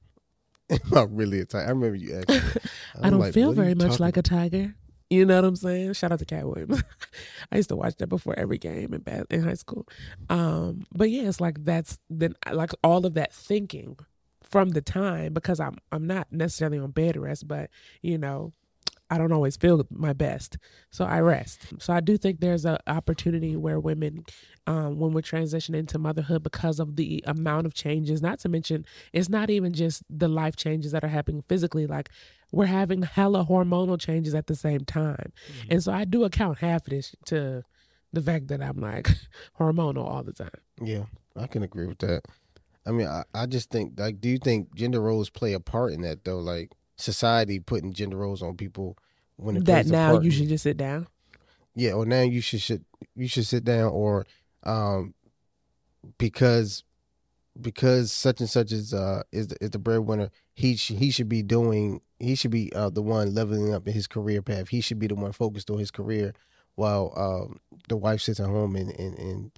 Not 0.91 1.15
really 1.15 1.39
a 1.39 1.45
tiger. 1.45 1.65
I 1.65 1.69
remember 1.69 1.95
you 1.95 2.23
asked. 2.27 2.57
I 3.01 3.09
don't 3.09 3.19
like, 3.19 3.33
feel 3.33 3.53
very 3.53 3.75
much 3.75 3.99
like 3.99 4.17
a 4.17 4.21
tiger. 4.21 4.75
You 5.09 5.25
know 5.25 5.35
what 5.35 5.45
I'm 5.45 5.55
saying? 5.55 5.93
Shout 5.93 6.11
out 6.11 6.19
to 6.19 6.25
Katt 6.25 6.45
Williams. 6.45 6.83
I 7.51 7.57
used 7.57 7.69
to 7.69 7.75
watch 7.75 7.95
that 7.97 8.07
before 8.07 8.37
every 8.37 8.57
game 8.57 8.93
in 8.93 9.01
bad, 9.01 9.27
in 9.29 9.43
high 9.43 9.53
school. 9.53 9.87
Um, 10.29 10.85
but 10.91 11.11
yeah, 11.11 11.27
it's 11.27 11.39
like 11.39 11.63
that's 11.63 11.99
then 12.09 12.33
like 12.51 12.71
all 12.83 13.05
of 13.05 13.13
that 13.13 13.31
thinking 13.31 13.97
from 14.41 14.69
the 14.69 14.81
time 14.81 15.33
because 15.33 15.59
I'm 15.59 15.77
I'm 15.91 16.07
not 16.07 16.27
necessarily 16.31 16.79
on 16.79 16.91
bed 16.91 17.17
rest, 17.17 17.47
but 17.47 17.69
you 18.01 18.17
know, 18.17 18.53
I 19.09 19.17
don't 19.19 19.31
always 19.31 19.57
feel 19.57 19.85
my 19.91 20.13
best. 20.13 20.57
So 20.89 21.05
I 21.05 21.19
rest. 21.19 21.73
So 21.79 21.93
I 21.93 21.99
do 21.99 22.17
think 22.17 22.39
there's 22.39 22.65
an 22.65 22.77
opportunity 22.87 23.55
where 23.55 23.79
women, 23.79 24.25
um, 24.67 24.97
when 24.97 25.11
we're 25.11 25.21
transitioning 25.21 25.77
into 25.79 25.97
motherhood 25.99 26.43
because 26.43 26.79
of 26.79 26.95
the 26.95 27.23
amount 27.27 27.65
of 27.65 27.73
changes, 27.73 28.21
not 28.21 28.39
to 28.39 28.49
mention, 28.49 28.85
it's 29.13 29.29
not 29.29 29.49
even 29.49 29.73
just 29.73 30.03
the 30.09 30.27
life 30.27 30.55
changes 30.55 30.91
that 30.91 31.03
are 31.03 31.09
happening 31.09 31.43
physically, 31.47 31.85
like 31.87 32.09
we're 32.51 32.65
having 32.65 33.03
hella 33.03 33.45
hormonal 33.45 33.99
changes 33.99 34.33
at 34.33 34.47
the 34.47 34.55
same 34.55 34.85
time. 34.85 35.31
Mm-hmm. 35.47 35.71
And 35.71 35.83
so 35.83 35.91
I 35.91 36.05
do 36.05 36.23
account 36.23 36.59
half 36.59 36.87
of 36.87 36.91
this 36.91 37.15
to 37.25 37.63
the 38.13 38.21
fact 38.21 38.47
that 38.47 38.61
I'm 38.61 38.77
like 38.77 39.09
hormonal 39.59 40.05
all 40.05 40.23
the 40.23 40.33
time. 40.33 40.49
Yeah, 40.81 41.03
I 41.35 41.47
can 41.47 41.63
agree 41.63 41.85
with 41.85 41.99
that. 41.99 42.23
I 42.87 42.91
mean, 42.91 43.07
I, 43.07 43.23
I 43.33 43.45
just 43.45 43.71
think, 43.71 43.99
like, 43.99 44.21
do 44.21 44.29
you 44.29 44.37
think 44.37 44.73
gender 44.75 45.01
roles 45.01 45.29
play 45.29 45.53
a 45.53 45.59
part 45.59 45.93
in 45.93 46.01
that, 46.01 46.23
though? 46.23 46.39
Like, 46.39 46.71
society 46.97 47.59
putting 47.59 47.93
gender 47.93 48.17
roles 48.17 48.41
on 48.41 48.55
people 48.55 48.97
when 49.37 49.57
it 49.57 49.65
that 49.65 49.87
now 49.87 50.19
you 50.19 50.31
should 50.31 50.47
just 50.47 50.63
sit 50.63 50.77
down. 50.77 51.07
Yeah, 51.73 51.91
or 51.91 52.05
now 52.05 52.21
you 52.21 52.41
should, 52.41 52.61
should 52.61 52.85
you 53.15 53.27
should 53.27 53.45
sit 53.45 53.65
down, 53.65 53.91
or 53.91 54.25
um, 54.65 55.13
because 56.17 56.83
because 57.59 58.11
such 58.11 58.41
and 58.41 58.49
such 58.49 58.71
is 58.71 58.93
uh 58.93 59.23
is 59.31 59.47
the, 59.47 59.57
is 59.63 59.71
the 59.71 59.79
breadwinner. 59.79 60.29
He 60.53 60.75
sh- 60.75 60.93
he 60.97 61.11
should 61.11 61.29
be 61.29 61.41
doing 61.41 62.01
he 62.19 62.35
should 62.35 62.51
be 62.51 62.71
uh 62.73 62.89
the 62.89 63.01
one 63.01 63.33
leveling 63.33 63.73
up 63.73 63.87
in 63.87 63.93
his 63.93 64.07
career 64.07 64.41
path. 64.41 64.69
He 64.69 64.81
should 64.81 64.99
be 64.99 65.07
the 65.07 65.15
one 65.15 65.31
focused 65.31 65.69
on 65.69 65.79
his 65.79 65.91
career, 65.91 66.33
while 66.75 67.13
um 67.15 67.59
the 67.87 67.97
wife 67.97 68.21
sits 68.21 68.39
at 68.39 68.47
home 68.47 68.75
and 68.75 68.91
and, 68.99 69.17
and 69.17 69.51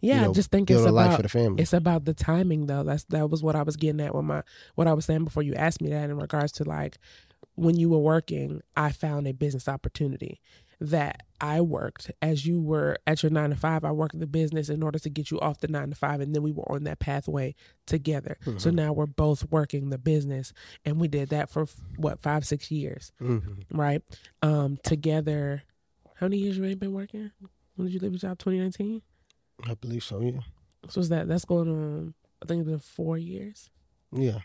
yeah, 0.00 0.16
you 0.16 0.20
know, 0.22 0.30
I 0.30 0.34
just 0.34 0.50
think 0.50 0.70
it's 0.70 0.80
about 0.84 1.20
it's 1.58 1.72
about 1.72 2.04
the 2.04 2.14
timing 2.14 2.66
though. 2.66 2.82
That's 2.82 3.04
that 3.04 3.30
was 3.30 3.42
what 3.42 3.56
I 3.56 3.62
was 3.62 3.76
getting 3.76 4.00
at 4.00 4.14
with 4.14 4.24
my 4.24 4.42
what 4.74 4.86
I 4.86 4.92
was 4.92 5.04
saying 5.04 5.24
before 5.24 5.42
you 5.42 5.54
asked 5.54 5.80
me 5.80 5.90
that 5.90 6.10
in 6.10 6.18
regards 6.18 6.52
to 6.52 6.64
like 6.64 6.98
when 7.56 7.76
you 7.76 7.88
were 7.88 7.98
working, 7.98 8.62
I 8.76 8.90
found 8.90 9.28
a 9.28 9.32
business 9.32 9.68
opportunity 9.68 10.40
that 10.80 11.22
I 11.40 11.60
worked 11.60 12.10
as 12.22 12.46
you 12.46 12.60
were 12.60 12.96
at 13.06 13.22
your 13.22 13.30
nine 13.30 13.50
to 13.50 13.56
five. 13.56 13.84
I 13.84 13.92
worked 13.92 14.18
the 14.18 14.26
business 14.26 14.68
in 14.68 14.82
order 14.82 14.98
to 14.98 15.10
get 15.10 15.30
you 15.30 15.40
off 15.40 15.60
the 15.60 15.68
nine 15.68 15.90
to 15.90 15.94
five, 15.94 16.20
and 16.20 16.34
then 16.34 16.42
we 16.42 16.52
were 16.52 16.70
on 16.70 16.84
that 16.84 16.98
pathway 16.98 17.54
together. 17.86 18.36
Mm-hmm. 18.44 18.58
So 18.58 18.70
now 18.70 18.92
we're 18.92 19.06
both 19.06 19.50
working 19.50 19.90
the 19.90 19.98
business, 19.98 20.52
and 20.84 21.00
we 21.00 21.08
did 21.08 21.30
that 21.30 21.50
for 21.50 21.66
what 21.96 22.20
five, 22.20 22.46
six 22.46 22.70
years, 22.70 23.12
mm-hmm. 23.20 23.76
right? 23.76 24.02
Um, 24.42 24.78
together. 24.82 25.62
How 26.16 26.26
many 26.26 26.38
years 26.38 26.56
you 26.56 26.64
ain't 26.64 26.80
been 26.80 26.92
working? 26.92 27.30
When 27.76 27.86
did 27.86 27.94
you 27.94 28.00
leave 28.00 28.12
your 28.12 28.18
job? 28.18 28.38
Twenty 28.38 28.60
nineteen. 28.60 29.02
I 29.68 29.74
believe 29.74 30.04
so. 30.04 30.20
Yeah. 30.20 30.40
So 30.88 31.00
is 31.00 31.08
that 31.08 31.28
that's 31.28 31.44
going 31.44 31.68
on? 31.68 32.14
I 32.42 32.46
think 32.46 32.60
it's 32.60 32.70
been 32.70 32.78
four 32.78 33.18
years. 33.18 33.70
Yeah. 34.12 34.38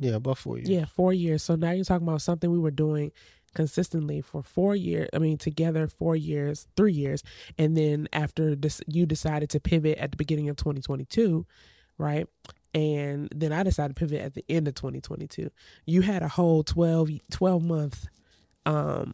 Yeah, 0.00 0.14
about 0.14 0.38
four 0.38 0.56
years. 0.56 0.68
Yeah, 0.68 0.84
four 0.86 1.12
years. 1.12 1.42
So 1.42 1.54
now 1.54 1.70
you're 1.70 1.84
talking 1.84 2.06
about 2.06 2.22
something 2.22 2.50
we 2.50 2.58
were 2.58 2.70
doing 2.70 3.12
consistently 3.54 4.20
for 4.20 4.42
four 4.42 4.74
years. 4.76 5.08
I 5.12 5.18
mean, 5.18 5.38
together 5.38 5.86
four 5.88 6.16
years, 6.16 6.66
three 6.76 6.92
years, 6.92 7.22
and 7.58 7.76
then 7.76 8.08
after 8.12 8.54
this, 8.54 8.80
you 8.86 9.06
decided 9.06 9.50
to 9.50 9.60
pivot 9.60 9.98
at 9.98 10.10
the 10.10 10.16
beginning 10.16 10.48
of 10.48 10.56
2022, 10.56 11.46
right? 11.98 12.26
And 12.74 13.28
then 13.34 13.52
I 13.52 13.62
decided 13.62 13.96
to 13.96 14.00
pivot 14.00 14.22
at 14.22 14.34
the 14.34 14.44
end 14.48 14.66
of 14.66 14.74
2022. 14.74 15.50
You 15.86 16.02
had 16.02 16.22
a 16.22 16.28
whole 16.28 16.62
12, 16.62 17.10
12 17.30 17.62
month 17.62 18.06
um 18.64 19.12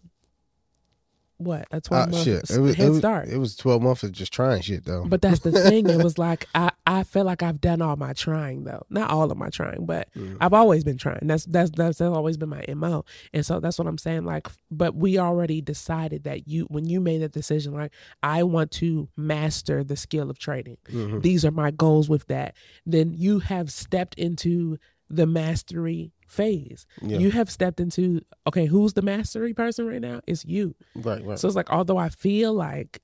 what 1.38 1.66
a 1.70 1.80
12 1.80 2.08
uh, 2.08 2.10
month 2.10 2.24
shit. 2.24 2.50
It 2.50 2.60
was, 2.60 2.74
head 2.74 2.86
it 2.86 2.90
was, 2.90 2.98
start. 2.98 3.28
It 3.28 3.38
was 3.38 3.56
12 3.56 3.82
months 3.82 4.02
of 4.02 4.12
just 4.12 4.32
trying 4.32 4.60
shit 4.60 4.84
though. 4.84 5.04
But 5.06 5.22
that's 5.22 5.40
the 5.40 5.52
thing. 5.52 5.88
it 5.88 6.02
was 6.02 6.18
like 6.18 6.46
I 6.54 6.72
I 6.84 7.04
feel 7.04 7.24
like 7.24 7.42
I've 7.42 7.60
done 7.60 7.80
all 7.80 7.96
my 7.96 8.12
trying 8.12 8.64
though. 8.64 8.84
Not 8.90 9.10
all 9.10 9.30
of 9.30 9.38
my 9.38 9.48
trying, 9.48 9.86
but 9.86 10.08
mm. 10.14 10.36
I've 10.40 10.52
always 10.52 10.84
been 10.84 10.98
trying. 10.98 11.20
That's, 11.22 11.44
that's 11.44 11.70
that's 11.70 11.98
that's 11.98 12.14
always 12.14 12.36
been 12.36 12.48
my 12.48 12.64
mo. 12.74 13.04
And 13.32 13.46
so 13.46 13.60
that's 13.60 13.78
what 13.78 13.86
I'm 13.86 13.98
saying. 13.98 14.24
Like, 14.24 14.48
but 14.70 14.94
we 14.94 15.18
already 15.18 15.60
decided 15.60 16.24
that 16.24 16.48
you 16.48 16.64
when 16.64 16.86
you 16.86 17.00
made 17.00 17.22
that 17.22 17.32
decision, 17.32 17.72
like 17.72 17.92
I 18.22 18.42
want 18.42 18.72
to 18.72 19.08
master 19.16 19.84
the 19.84 19.96
skill 19.96 20.30
of 20.30 20.38
trading. 20.38 20.78
Mm-hmm. 20.90 21.20
These 21.20 21.44
are 21.44 21.52
my 21.52 21.70
goals 21.70 22.08
with 22.08 22.26
that. 22.26 22.54
Then 22.84 23.14
you 23.14 23.38
have 23.38 23.70
stepped 23.70 24.14
into 24.14 24.78
the 25.08 25.26
mastery 25.26 26.12
phase. 26.28 26.86
Yeah. 27.02 27.18
You 27.18 27.30
have 27.30 27.50
stepped 27.50 27.80
into 27.80 28.20
okay, 28.46 28.66
who's 28.66 28.92
the 28.92 29.02
mastery 29.02 29.54
person 29.54 29.86
right 29.86 30.00
now? 30.00 30.20
It's 30.26 30.44
you. 30.44 30.74
Right, 30.94 31.24
right. 31.24 31.38
So 31.38 31.48
it's 31.48 31.56
like 31.56 31.70
although 31.70 31.98
I 31.98 32.10
feel 32.10 32.52
like 32.52 33.02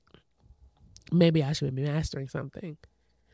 maybe 1.11 1.43
I 1.43 1.53
should 1.53 1.75
be 1.75 1.83
mastering 1.83 2.27
something 2.27 2.77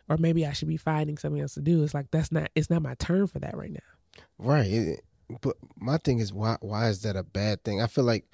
or 0.10 0.18
maybe 0.18 0.46
I 0.46 0.54
should 0.54 0.68
be 0.68 0.78
finding 0.78 1.18
something 1.18 1.42
else 1.42 1.54
to 1.56 1.62
do. 1.62 1.84
It's 1.84 1.94
like 1.94 2.12
that's 2.12 2.32
not 2.32 2.50
it's 2.56 2.70
not 2.70 2.82
my 2.82 2.96
turn 2.96 3.28
for 3.28 3.40
that 3.40 3.56
right 3.56 3.72
now. 3.72 3.80
Right. 4.38 5.00
But 5.42 5.56
my 5.78 5.98
thing 5.98 6.20
is 6.20 6.34
why 6.34 6.58
why 6.62 6.90
is 6.90 7.02
that 7.04 7.16
a 7.16 7.24
bad 7.24 7.64
thing? 7.64 7.82
I 7.82 7.88
feel 7.88 8.04
like 8.04 8.26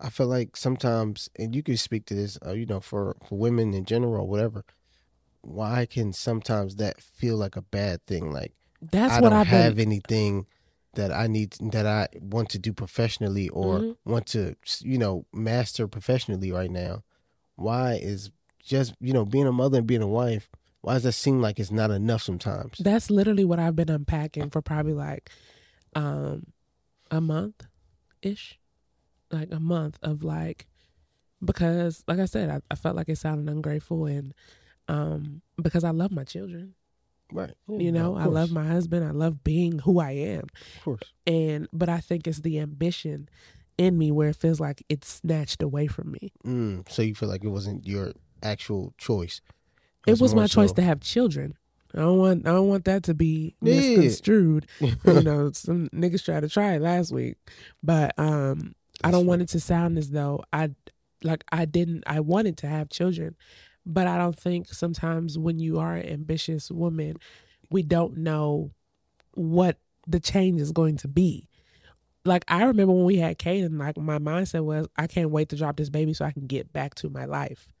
I 0.00 0.10
feel 0.10 0.26
like 0.26 0.56
sometimes 0.56 1.30
and 1.38 1.54
you 1.54 1.62
can 1.62 1.76
speak 1.76 2.06
to 2.06 2.14
this 2.14 2.38
uh, 2.44 2.52
you 2.52 2.66
know 2.66 2.80
for 2.80 3.16
for 3.28 3.38
women 3.38 3.72
in 3.74 3.84
general 3.84 4.26
whatever. 4.26 4.64
Why 5.42 5.86
can 5.86 6.12
sometimes 6.12 6.76
that 6.76 7.00
feel 7.00 7.36
like 7.36 7.56
a 7.56 7.62
bad 7.62 8.06
thing 8.06 8.30
like 8.30 8.52
that's 8.80 9.14
I 9.14 9.20
what 9.20 9.32
I 9.32 9.44
have 9.44 9.76
been... 9.76 9.88
anything 9.88 10.46
that 10.94 11.12
I 11.12 11.26
need 11.26 11.56
that 11.60 11.86
I 11.86 12.08
want 12.20 12.50
to 12.50 12.58
do 12.58 12.72
professionally 12.72 13.48
or 13.48 13.78
mm-hmm. 13.78 14.10
want 14.10 14.26
to 14.28 14.54
you 14.80 14.98
know 14.98 15.26
master 15.32 15.88
professionally 15.88 16.52
right 16.52 16.70
now. 16.70 17.02
Why 17.56 17.94
is 17.94 18.30
just 18.62 18.94
you 19.00 19.12
know 19.12 19.24
being 19.24 19.46
a 19.46 19.52
mother 19.52 19.78
and 19.78 19.86
being 19.86 20.02
a 20.02 20.06
wife? 20.06 20.48
Why 20.82 20.94
does 20.94 21.04
that 21.04 21.12
seem 21.12 21.40
like 21.40 21.60
it's 21.60 21.70
not 21.70 21.90
enough 21.90 22.22
sometimes? 22.22 22.78
That's 22.78 23.10
literally 23.10 23.44
what 23.44 23.58
I've 23.58 23.76
been 23.76 23.90
unpacking 23.90 24.50
for 24.50 24.62
probably 24.62 24.94
like 24.94 25.30
um 25.94 26.46
a 27.10 27.20
month 27.20 27.62
ish, 28.22 28.58
like 29.30 29.48
a 29.52 29.60
month 29.60 29.98
of 30.02 30.22
like 30.22 30.66
because 31.44 32.04
like 32.06 32.18
I 32.18 32.26
said, 32.26 32.50
I, 32.50 32.60
I 32.70 32.74
felt 32.74 32.96
like 32.96 33.08
it 33.08 33.18
sounded 33.18 33.50
ungrateful 33.50 34.06
and 34.06 34.34
um 34.88 35.42
because 35.60 35.84
I 35.84 35.90
love 35.90 36.12
my 36.12 36.24
children 36.24 36.74
Right. 37.32 37.54
you 37.68 37.92
know, 37.92 38.16
I 38.16 38.24
love 38.24 38.50
my 38.50 38.66
husband. 38.66 39.04
I 39.04 39.10
love 39.10 39.42
being 39.42 39.78
who 39.80 40.00
I 40.00 40.12
am. 40.12 40.44
Of 40.76 40.84
course. 40.84 41.02
And 41.26 41.68
but 41.72 41.88
I 41.88 41.98
think 42.00 42.26
it's 42.26 42.40
the 42.40 42.58
ambition 42.58 43.28
in 43.78 43.98
me 43.98 44.10
where 44.10 44.28
it 44.28 44.36
feels 44.36 44.60
like 44.60 44.84
it's 44.88 45.08
snatched 45.08 45.62
away 45.62 45.86
from 45.86 46.12
me. 46.12 46.32
Mm, 46.44 46.88
so 46.88 47.02
you 47.02 47.14
feel 47.14 47.28
like 47.28 47.44
it 47.44 47.48
wasn't 47.48 47.86
your 47.86 48.12
actual 48.42 48.94
choice. 48.98 49.40
It 50.06 50.12
was, 50.12 50.20
it 50.20 50.22
was 50.22 50.34
my 50.34 50.46
so... 50.46 50.62
choice 50.62 50.72
to 50.72 50.82
have 50.82 51.00
children. 51.00 51.54
I 51.94 51.98
don't 51.98 52.18
want 52.18 52.46
I 52.46 52.52
don't 52.52 52.68
want 52.68 52.84
that 52.86 53.02
to 53.04 53.14
be 53.14 53.54
misconstrued. 53.60 54.66
Yeah. 54.80 54.94
you 55.06 55.22
know, 55.22 55.52
some 55.52 55.88
niggas 55.90 56.24
tried 56.24 56.40
to 56.40 56.48
try 56.48 56.74
it 56.74 56.82
last 56.82 57.12
week. 57.12 57.36
But 57.82 58.14
um 58.18 58.74
That's 59.02 59.04
I 59.04 59.10
don't 59.10 59.20
funny. 59.20 59.28
want 59.28 59.42
it 59.42 59.48
to 59.50 59.60
sound 59.60 59.98
as 59.98 60.10
though 60.10 60.42
I 60.52 60.70
like 61.22 61.44
I 61.52 61.64
didn't 61.66 62.04
I 62.06 62.20
wanted 62.20 62.56
to 62.58 62.66
have 62.66 62.88
children. 62.88 63.36
But 63.84 64.06
I 64.06 64.16
don't 64.16 64.38
think 64.38 64.68
sometimes 64.68 65.38
when 65.38 65.58
you 65.58 65.78
are 65.78 65.96
an 65.96 66.08
ambitious 66.08 66.70
woman, 66.70 67.16
we 67.70 67.82
don't 67.82 68.18
know 68.18 68.70
what 69.34 69.78
the 70.06 70.20
change 70.20 70.60
is 70.60 70.72
going 70.72 70.96
to 70.98 71.08
be. 71.08 71.48
Like 72.24 72.44
I 72.46 72.62
remember 72.64 72.92
when 72.92 73.04
we 73.04 73.16
had 73.16 73.38
Caden, 73.38 73.78
like 73.78 73.96
my 73.96 74.18
mindset 74.18 74.64
was, 74.64 74.86
I 74.96 75.06
can't 75.08 75.30
wait 75.30 75.48
to 75.48 75.56
drop 75.56 75.76
this 75.76 75.90
baby 75.90 76.14
so 76.14 76.24
I 76.24 76.30
can 76.30 76.46
get 76.46 76.72
back 76.72 76.94
to 76.96 77.10
my 77.10 77.24
life. 77.24 77.71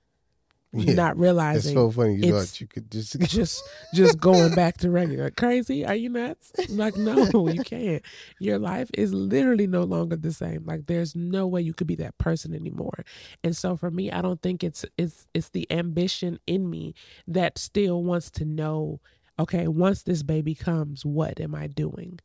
Yeah, 0.74 0.94
not 0.94 1.18
realizing 1.18 1.72
it's 1.72 1.74
so 1.74 1.90
funny. 1.90 2.16
You 2.16 2.32
thought 2.32 2.60
you 2.60 2.66
could 2.66 2.90
just 2.90 3.18
just 3.20 3.62
just 3.92 4.18
going 4.18 4.54
back 4.54 4.78
to 4.78 4.90
regular. 4.90 5.30
Crazy? 5.30 5.84
Are 5.84 5.94
you 5.94 6.08
nuts? 6.08 6.50
Like 6.70 6.96
no, 6.96 7.48
you 7.48 7.62
can't. 7.62 8.02
Your 8.40 8.58
life 8.58 8.90
is 8.94 9.12
literally 9.12 9.66
no 9.66 9.82
longer 9.82 10.16
the 10.16 10.32
same. 10.32 10.64
Like 10.64 10.86
there's 10.86 11.14
no 11.14 11.46
way 11.46 11.60
you 11.60 11.74
could 11.74 11.86
be 11.86 11.96
that 11.96 12.16
person 12.16 12.54
anymore. 12.54 13.04
And 13.44 13.54
so 13.54 13.76
for 13.76 13.90
me, 13.90 14.10
I 14.10 14.22
don't 14.22 14.40
think 14.40 14.64
it's 14.64 14.84
it's 14.96 15.26
it's 15.34 15.50
the 15.50 15.70
ambition 15.70 16.38
in 16.46 16.70
me 16.70 16.94
that 17.26 17.58
still 17.58 18.02
wants 18.02 18.30
to 18.32 18.44
know. 18.46 19.00
Okay, 19.38 19.66
once 19.66 20.02
this 20.02 20.22
baby 20.22 20.54
comes, 20.54 21.04
what 21.04 21.40
am 21.40 21.54
I 21.54 21.66
doing? 21.66 22.18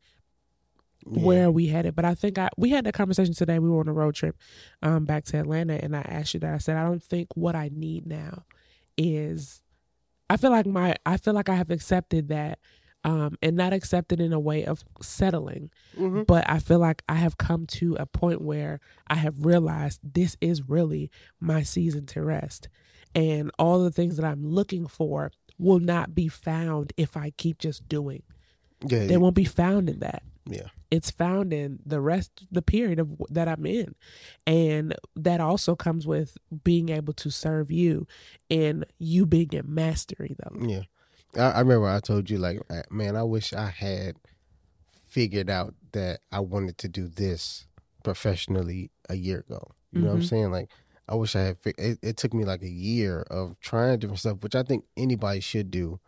Where 1.10 1.46
are 1.48 1.52
we 1.52 1.68
headed? 1.68 1.96
But 1.96 2.06
I 2.06 2.14
think 2.16 2.38
I 2.38 2.50
we 2.58 2.70
had 2.70 2.86
that 2.86 2.94
conversation 2.94 3.34
today. 3.34 3.60
We 3.60 3.70
were 3.70 3.80
on 3.80 3.88
a 3.88 3.94
road 3.94 4.16
trip 4.16 4.36
um, 4.82 5.06
back 5.06 5.24
to 5.26 5.38
Atlanta, 5.38 5.80
and 5.84 5.96
I 5.96 6.02
asked 6.02 6.34
you 6.34 6.40
that. 6.42 6.54
I 6.54 6.58
said 6.58 6.78
I 6.78 6.84
don't 6.84 7.04
think 7.04 7.30
what 7.36 7.56
I 7.56 7.70
need 7.74 8.06
now 8.08 8.44
is. 8.98 9.62
I 10.30 10.38
feel 10.38 10.52
like 10.52 10.66
my 10.66 10.96
I 11.06 11.18
feel 11.18 11.34
like 11.34 11.48
I 11.50 11.56
have 11.56 11.72
accepted 11.72 12.28
that, 12.30 12.60
um, 13.06 13.38
and 13.42 13.56
not 13.56 13.72
accepted 13.74 14.20
in 14.20 14.34
a 14.34 14.40
way 14.40 14.66
of 14.66 14.84
settling, 15.02 15.70
Mm-hmm. 15.98 16.24
but 16.24 16.44
I 16.50 16.60
feel 16.60 16.80
like 16.80 17.02
I 17.08 17.16
have 17.16 17.38
come 17.38 17.66
to 17.68 17.96
a 18.00 18.06
point 18.06 18.42
where 18.42 18.80
I 19.08 19.16
have 19.16 19.46
realized 19.46 20.02
this 20.04 20.36
is 20.42 20.68
really 20.68 21.10
my 21.40 21.64
season 21.64 22.06
to 22.08 22.22
rest, 22.22 22.68
and 23.16 23.52
all 23.58 23.84
the 23.84 23.92
things 23.92 24.18
that 24.18 24.26
I'm 24.26 24.46
looking 24.46 24.86
for 24.88 25.32
will 25.58 25.80
not 25.80 26.14
be 26.14 26.28
found 26.28 26.92
if 26.98 27.16
I 27.16 27.32
keep 27.38 27.58
just 27.58 27.88
doing. 27.88 28.24
Yeah, 28.86 29.06
They 29.08 29.18
won't 29.18 29.34
be 29.36 29.46
found 29.46 29.90
in 29.90 30.00
that 30.00 30.22
yeah, 30.46 30.68
it's 30.90 31.12
found 31.12 31.52
in 31.54 31.80
the 31.86 32.00
rest 32.00 32.46
the 32.52 32.62
period 32.62 33.00
of 33.00 33.10
that 33.30 33.48
I'm 33.48 33.66
in 33.66 33.96
and 34.46 34.96
that 35.16 35.40
also 35.42 35.76
comes 35.76 36.08
with 36.08 36.38
being 36.64 36.90
able 36.90 37.14
to 37.14 37.30
serve 37.30 37.72
you 37.72 38.08
and 38.50 38.86
you 38.98 39.26
being 39.26 39.52
in 39.52 39.74
mastery 39.74 40.36
though 40.40 40.68
yeah. 40.68 40.84
I, 41.36 41.52
I 41.52 41.60
remember 41.60 41.88
I 41.88 42.00
told 42.00 42.30
you 42.30 42.38
like, 42.38 42.60
man, 42.90 43.16
I 43.16 43.24
wish 43.24 43.54
I 43.54 43.70
had 43.70 44.16
figured 45.06 45.50
out 45.50 45.74
that 45.92 46.20
I 46.32 46.40
wanted 46.40 46.78
to 46.80 46.88
do 46.88 47.08
this 47.08 47.66
professionally 48.04 48.92
a 49.10 49.16
year 49.16 49.40
ago. 49.40 49.72
You 49.92 50.02
know 50.02 50.08
what 50.08 50.14
I'm 50.16 50.20
Mhm. 50.22 50.30
saying? 50.30 50.52
Like, 50.52 50.70
I 51.10 51.16
wish 51.16 51.36
I 51.36 51.42
had. 51.42 51.58
It, 51.66 52.00
it 52.02 52.18
took 52.18 52.34
me 52.34 52.44
like 52.46 52.62
a 52.62 52.70
year 52.70 53.22
of 53.30 53.60
trying 53.60 54.00
different 54.00 54.20
stuff, 54.20 54.42
which 54.42 54.56
I 54.56 54.64
think 54.64 54.86
anybody 54.96 55.40
should 55.40 55.72
do, 55.72 56.00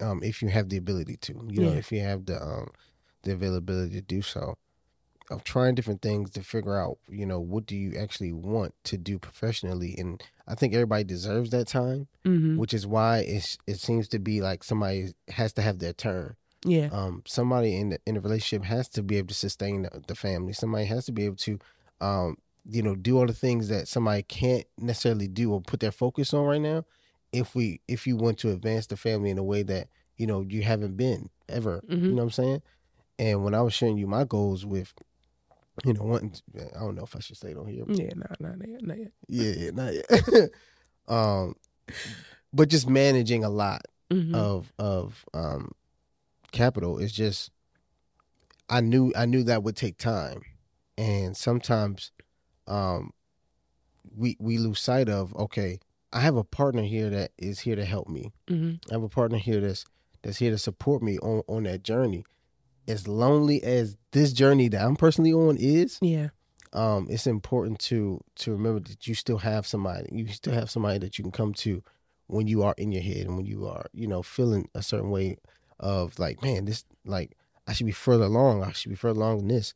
um, 0.00 0.22
if 0.22 0.42
you 0.42 0.48
have 0.48 0.68
the 0.68 0.76
ability 0.76 1.16
to. 1.18 1.32
You 1.50 1.60
know, 1.62 1.72
if 1.78 1.92
you 1.92 2.00
have 2.00 2.26
the 2.26 2.42
um, 2.42 2.70
the 3.22 3.32
availability 3.32 3.94
to 3.96 4.02
do 4.02 4.22
so. 4.22 4.56
Of 5.30 5.44
trying 5.44 5.74
different 5.76 6.02
things 6.02 6.30
to 6.32 6.42
figure 6.42 6.76
out, 6.78 6.98
you 7.08 7.24
know, 7.24 7.40
what 7.40 7.64
do 7.64 7.74
you 7.74 7.96
actually 7.98 8.32
want 8.32 8.74
to 8.84 8.98
do 8.98 9.18
professionally, 9.18 9.94
and 9.96 10.22
I 10.46 10.54
think 10.56 10.74
everybody 10.74 11.04
deserves 11.04 11.50
that 11.50 11.68
time 11.68 12.08
mm-hmm. 12.24 12.56
which 12.58 12.74
is 12.74 12.86
why 12.86 13.18
it's 13.20 13.56
it 13.66 13.78
seems 13.80 14.08
to 14.08 14.18
be 14.18 14.42
like 14.42 14.62
somebody 14.62 15.14
has 15.28 15.52
to 15.54 15.62
have 15.62 15.78
their 15.78 15.92
turn. 15.94 16.36
yeah 16.66 16.88
Um, 16.92 17.22
somebody 17.26 17.76
in 17.76 17.90
the 17.90 17.98
in 18.04 18.16
a 18.16 18.20
relationship 18.20 18.64
has 18.66 18.88
to 18.90 19.02
be 19.02 19.16
able 19.16 19.28
to 19.28 19.34
sustain 19.34 19.82
the, 19.82 20.02
the 20.06 20.14
family. 20.14 20.52
Somebody 20.52 20.84
has 20.86 21.06
to 21.06 21.12
be 21.12 21.24
able 21.24 21.36
to, 21.36 21.58
um, 22.02 22.36
you 22.68 22.82
know, 22.82 22.94
do 22.96 23.16
all 23.18 23.26
the 23.26 23.32
things 23.32 23.68
that 23.68 23.88
somebody 23.88 24.24
can't 24.24 24.66
necessarily 24.76 25.28
do 25.28 25.52
or 25.52 25.60
put 25.62 25.80
their 25.80 25.92
focus 25.92 26.34
on 26.34 26.44
right 26.44 26.60
now. 26.60 26.84
If 27.32 27.54
we 27.54 27.80
if 27.88 28.06
you 28.06 28.16
want 28.16 28.38
to 28.40 28.50
advance 28.50 28.86
the 28.88 28.96
family 28.98 29.30
in 29.30 29.38
a 29.38 29.44
way 29.44 29.62
that 29.62 29.88
you 30.18 30.26
know 30.26 30.42
you 30.46 30.62
haven't 30.62 30.96
been 30.96 31.30
ever, 31.48 31.80
you 31.88 31.96
Mhm. 31.96 32.02
know 32.10 32.14
what 32.16 32.22
I'm 32.24 32.30
saying. 32.30 32.62
And 33.18 33.44
when 33.44 33.54
I 33.54 33.60
was 33.62 33.74
sharing 33.74 33.98
you 33.98 34.06
my 34.06 34.24
goals 34.24 34.64
with, 34.66 34.92
you 35.84 35.92
know, 35.92 36.18
to- 36.18 36.76
I 36.76 36.80
don't 36.80 36.94
know 36.94 37.04
if 37.04 37.14
I 37.16 37.20
should 37.20 37.36
say 37.36 37.50
it 37.50 37.56
on 37.56 37.66
here, 37.66 37.84
yeah 37.88 38.10
no 38.16 38.26
no 38.40 38.54
no 38.54 38.76
not 38.80 38.98
yet 38.98 39.12
yeah, 39.28 39.52
yeah, 39.56 39.70
not 39.70 39.94
yet. 39.94 40.50
um, 41.08 41.54
but 42.52 42.68
just 42.68 42.88
managing 42.88 43.44
a 43.44 43.50
lot 43.50 43.82
mm-hmm. 44.10 44.34
of 44.34 44.72
of 44.78 45.24
um 45.34 45.72
capital 46.52 46.98
is 46.98 47.12
just 47.12 47.50
I 48.68 48.80
knew 48.80 49.12
I 49.16 49.26
knew 49.26 49.42
that 49.44 49.62
would 49.62 49.76
take 49.76 49.98
time. 49.98 50.42
And 50.98 51.36
sometimes 51.36 52.12
um 52.66 53.12
we 54.16 54.36
we 54.38 54.58
lose 54.58 54.80
sight 54.80 55.08
of 55.08 55.34
okay, 55.36 55.80
I 56.12 56.20
have 56.20 56.36
a 56.36 56.44
partner 56.44 56.82
here 56.82 57.10
that 57.10 57.32
is 57.38 57.60
here 57.60 57.76
to 57.76 57.84
help 57.84 58.08
me. 58.08 58.32
hmm 58.48 58.72
I 58.90 58.94
have 58.94 59.02
a 59.02 59.08
partner 59.08 59.38
here 59.38 59.60
that's 59.60 59.84
that's 60.22 60.38
here 60.38 60.50
to 60.50 60.58
support 60.58 61.02
me 61.02 61.18
on 61.18 61.42
on 61.48 61.64
that 61.64 61.82
journey. 61.82 62.24
As 62.88 63.06
lonely 63.06 63.62
as 63.62 63.96
this 64.10 64.32
journey 64.32 64.68
that 64.68 64.82
I'm 64.84 64.96
personally 64.96 65.32
on 65.32 65.56
is, 65.56 65.98
yeah 66.00 66.28
um, 66.72 67.06
it's 67.10 67.26
important 67.26 67.78
to 67.80 68.20
to 68.36 68.52
remember 68.52 68.80
that 68.80 69.06
you 69.06 69.14
still 69.14 69.38
have 69.38 69.66
somebody. 69.66 70.08
You 70.10 70.26
still 70.28 70.54
have 70.54 70.70
somebody 70.70 70.98
that 70.98 71.18
you 71.18 71.24
can 71.24 71.32
come 71.32 71.52
to 71.54 71.82
when 72.28 72.46
you 72.46 72.62
are 72.62 72.74
in 72.78 72.92
your 72.92 73.02
head 73.02 73.26
and 73.26 73.36
when 73.36 73.46
you 73.46 73.66
are, 73.66 73.86
you 73.92 74.06
know, 74.06 74.22
feeling 74.22 74.68
a 74.74 74.82
certain 74.82 75.10
way 75.10 75.36
of 75.78 76.18
like, 76.18 76.42
man, 76.42 76.64
this 76.64 76.84
like 77.04 77.36
I 77.66 77.74
should 77.74 77.86
be 77.86 77.92
further 77.92 78.24
along. 78.24 78.64
I 78.64 78.72
should 78.72 78.88
be 78.88 78.96
further 78.96 79.20
along 79.20 79.40
in 79.40 79.48
this. 79.48 79.74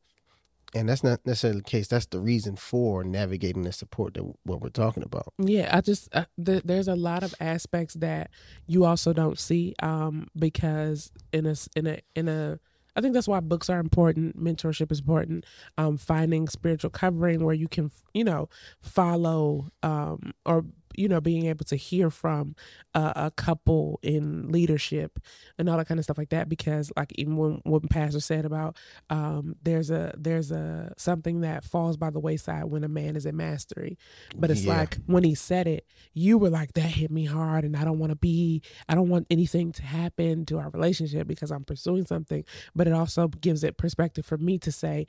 And 0.75 0.89
that's 0.89 1.05
not 1.05 1.21
necessarily 1.25 1.61
the 1.61 1.65
case. 1.65 1.87
That's 1.87 2.07
the 2.07 2.21
reason 2.21 2.57
for 2.57 3.05
navigating 3.05 3.63
the 3.63 3.73
support 3.73 4.15
that 4.15 4.25
what 4.43 4.61
we're 4.61 4.69
talking 4.69 5.05
about. 5.05 5.33
Yeah, 5.39 5.75
I 5.75 5.81
just 5.81 6.09
uh, 6.15 6.25
th- 6.43 6.65
there's 6.65 6.89
a 6.89 6.97
lot 6.97 7.23
of 7.23 7.35
aspects 7.41 7.95
that 7.95 8.31
you 8.67 8.85
also 8.85 9.13
don't 9.13 9.39
see 9.39 9.75
um 9.83 10.29
because 10.37 11.13
in 11.33 11.45
a 11.45 11.55
in 11.77 11.87
a 11.87 12.01
in 12.15 12.29
a 12.29 12.59
I 12.97 13.01
think 13.03 13.15
that's 13.15 13.29
why 13.29 13.41
books 13.41 13.69
are 13.71 13.79
important, 13.79 14.43
mentorship 14.43 14.91
is 14.91 15.01
important, 15.01 15.45
um 15.79 15.97
finding 15.99 16.49
spiritual 16.49 16.91
covering 16.91 17.45
where 17.45 17.55
you 17.55 17.69
can, 17.69 17.91
you 18.15 18.25
know, 18.25 18.49
follow 18.81 19.71
um 19.83 20.33
or 20.47 20.65
you 20.97 21.09
know 21.09 21.21
being 21.21 21.47
able 21.47 21.65
to 21.65 21.77
hear 21.77 22.11
from 22.11 22.55
a, 22.95 23.13
a 23.17 23.31
couple 23.31 23.99
in 24.03 24.51
leadership 24.51 25.19
and 25.59 25.69
all 25.69 25.77
that 25.77 25.87
kind 25.89 25.99
of 25.99 26.05
stuff 26.05 26.19
like 26.19 26.31
that 26.31 26.49
because 26.49 26.91
like 26.97 27.13
even 27.17 27.37
when 27.37 27.61
when 27.65 27.81
pastor 27.83 28.21
said 28.21 28.45
about 28.45 28.77
um 29.11 29.57
there's 29.63 29.91
a 29.91 30.15
there's 30.17 30.51
a 30.51 30.93
something 30.97 31.41
that 31.41 31.65
falls 31.65 31.97
by 31.97 32.11
the 32.11 32.21
wayside 32.21 32.65
when 32.65 32.85
a 32.85 32.89
man 32.89 33.17
is 33.17 33.27
in 33.27 33.37
mastery 33.37 33.97
but 34.35 34.51
it's 34.51 34.65
Yeah. 34.65 34.79
like 34.81 34.99
when 35.07 35.25
he 35.25 35.35
said 35.35 35.67
it, 35.67 35.87
you 36.13 36.39
were 36.39 36.51
like, 36.51 36.73
that 36.75 36.83
hit 36.83 37.11
me 37.11 37.25
hard. 37.25 37.65
And 37.65 37.77
I 37.77 37.85
don't 37.85 37.99
want 37.99 38.11
to 38.11 38.17
be, 38.17 38.63
I 38.89 38.95
don't 38.95 39.09
want 39.09 39.27
anything 39.31 39.73
to 39.73 39.83
happen 39.83 40.45
to 40.47 40.59
our 40.59 40.71
relationship 40.71 41.27
because 41.27 41.51
I'm 41.51 41.65
pursuing 41.65 42.07
something. 42.07 42.45
But 42.75 42.87
it 42.87 42.93
also 42.93 43.29
gives 43.29 43.65
it 43.65 43.77
perspective 43.77 44.27
for 44.27 44.37
me 44.39 44.59
to 44.59 44.73
say, 44.73 45.07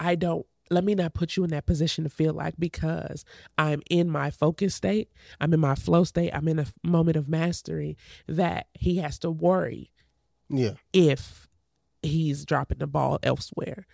I 0.00 0.14
don't, 0.14 0.46
let 0.70 0.84
me 0.84 0.94
not 0.94 1.14
put 1.14 1.36
you 1.36 1.44
in 1.44 1.50
that 1.50 1.66
position 1.66 2.04
to 2.04 2.10
feel 2.10 2.34
like 2.34 2.54
because 2.58 3.24
I'm 3.56 3.82
in 3.90 4.10
my 4.10 4.30
focus 4.30 4.74
state, 4.74 5.10
I'm 5.40 5.54
in 5.54 5.60
my 5.60 5.74
flow 5.74 6.04
state, 6.04 6.30
I'm 6.34 6.48
in 6.48 6.58
a 6.58 6.66
moment 6.82 7.16
of 7.16 7.28
mastery, 7.28 7.96
that 8.26 8.66
he 8.74 8.96
has 8.96 9.18
to 9.20 9.30
worry 9.30 9.92
Yeah. 10.48 10.72
if 10.92 11.48
he's 12.02 12.44
dropping 12.44 12.78
the 12.78 12.86
ball 12.86 13.18
elsewhere. 13.22 13.86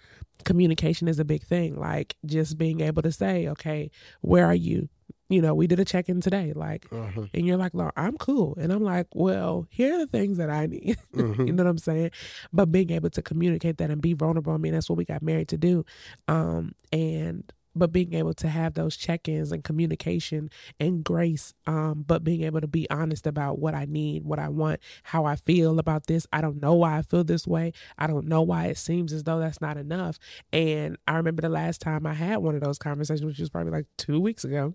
Communication 0.45 1.09
is 1.09 1.19
a 1.19 1.25
big 1.25 1.43
thing. 1.45 1.79
Like 1.79 2.17
just 2.27 2.59
being 2.59 2.81
able 2.81 3.03
to 3.03 3.13
say, 3.13 3.49
okay, 3.49 3.91
where 4.23 4.45
are 4.47 4.55
you? 4.55 4.89
You 5.33 5.41
know, 5.41 5.55
we 5.55 5.67
did 5.67 5.81
a 5.81 5.85
check 5.85 6.11
in 6.11 6.21
today, 6.21 6.53
like, 6.55 6.87
Uh-huh. 6.93 7.25
and 7.33 7.47
you're 7.47 7.57
like, 7.57 7.73
Laura, 7.73 7.93
I'm 7.97 8.19
cool. 8.19 8.55
And 8.61 8.71
I'm 8.71 8.83
like, 8.83 9.07
well, 9.15 9.67
here 9.71 9.95
are 9.95 9.99
the 9.99 10.07
things 10.07 10.37
that 10.37 10.51
I 10.51 10.67
need. 10.67 10.99
Mhm. 11.15 11.47
you 11.47 11.53
know 11.55 11.65
what 11.65 11.71
I'm 11.71 11.79
saying? 11.79 12.11
But 12.53 12.71
being 12.71 12.91
able 12.91 13.09
to 13.11 13.23
communicate 13.23 13.79
that 13.79 13.91
and 13.91 14.03
be 14.03 14.13
vulnerable, 14.13 14.53
I 14.53 14.59
mean, 14.59 14.73
that's 14.75 14.91
what 14.91 14.99
we 14.99 15.07
got 15.07 15.23
married 15.23 15.49
to 15.49 15.57
do. 15.59 15.85
Um, 16.29 16.75
and 16.93 17.51
but 17.75 17.91
being 17.91 18.13
able 18.13 18.35
to 18.35 18.49
have 18.51 18.75
those 18.75 18.99
check-ins 18.99 19.51
and 19.51 19.65
communication 19.65 20.51
and 20.79 21.03
grace, 21.03 21.55
um, 21.67 22.05
but 22.07 22.23
being 22.23 22.43
able 22.43 22.61
to 22.61 22.67
be 22.67 22.87
honest 22.91 23.27
about 23.27 23.59
what 23.61 23.75
I 23.75 23.87
need, 23.87 24.25
what 24.25 24.39
I 24.39 24.51
want, 24.51 24.79
how 25.05 25.25
I 25.25 25.37
feel 25.37 25.79
about 25.79 26.07
this. 26.07 26.27
I 26.35 26.43
don't 26.43 26.61
know 26.61 26.75
why 26.75 26.99
I 26.99 27.01
feel 27.01 27.25
this 27.25 27.47
way. 27.47 27.73
I 27.97 28.07
don't 28.07 28.27
know 28.29 28.43
why 28.43 28.67
it 28.67 28.77
seems 28.77 29.11
as 29.15 29.25
though 29.25 29.39
that's 29.41 29.63
not 29.63 29.79
enough. 29.79 30.19
And 30.53 30.99
I 31.09 31.15
remember 31.17 31.41
the 31.41 31.49
last 31.49 31.81
time 31.81 32.07
I 32.07 32.13
had 32.13 32.37
one 32.41 32.55
of 32.55 32.61
those 32.61 32.77
conversations, 32.77 33.25
which 33.25 33.39
was 33.39 33.49
probably 33.49 33.73
like 33.73 33.87
two 33.97 34.21
weeks 34.21 34.45
ago, 34.45 34.75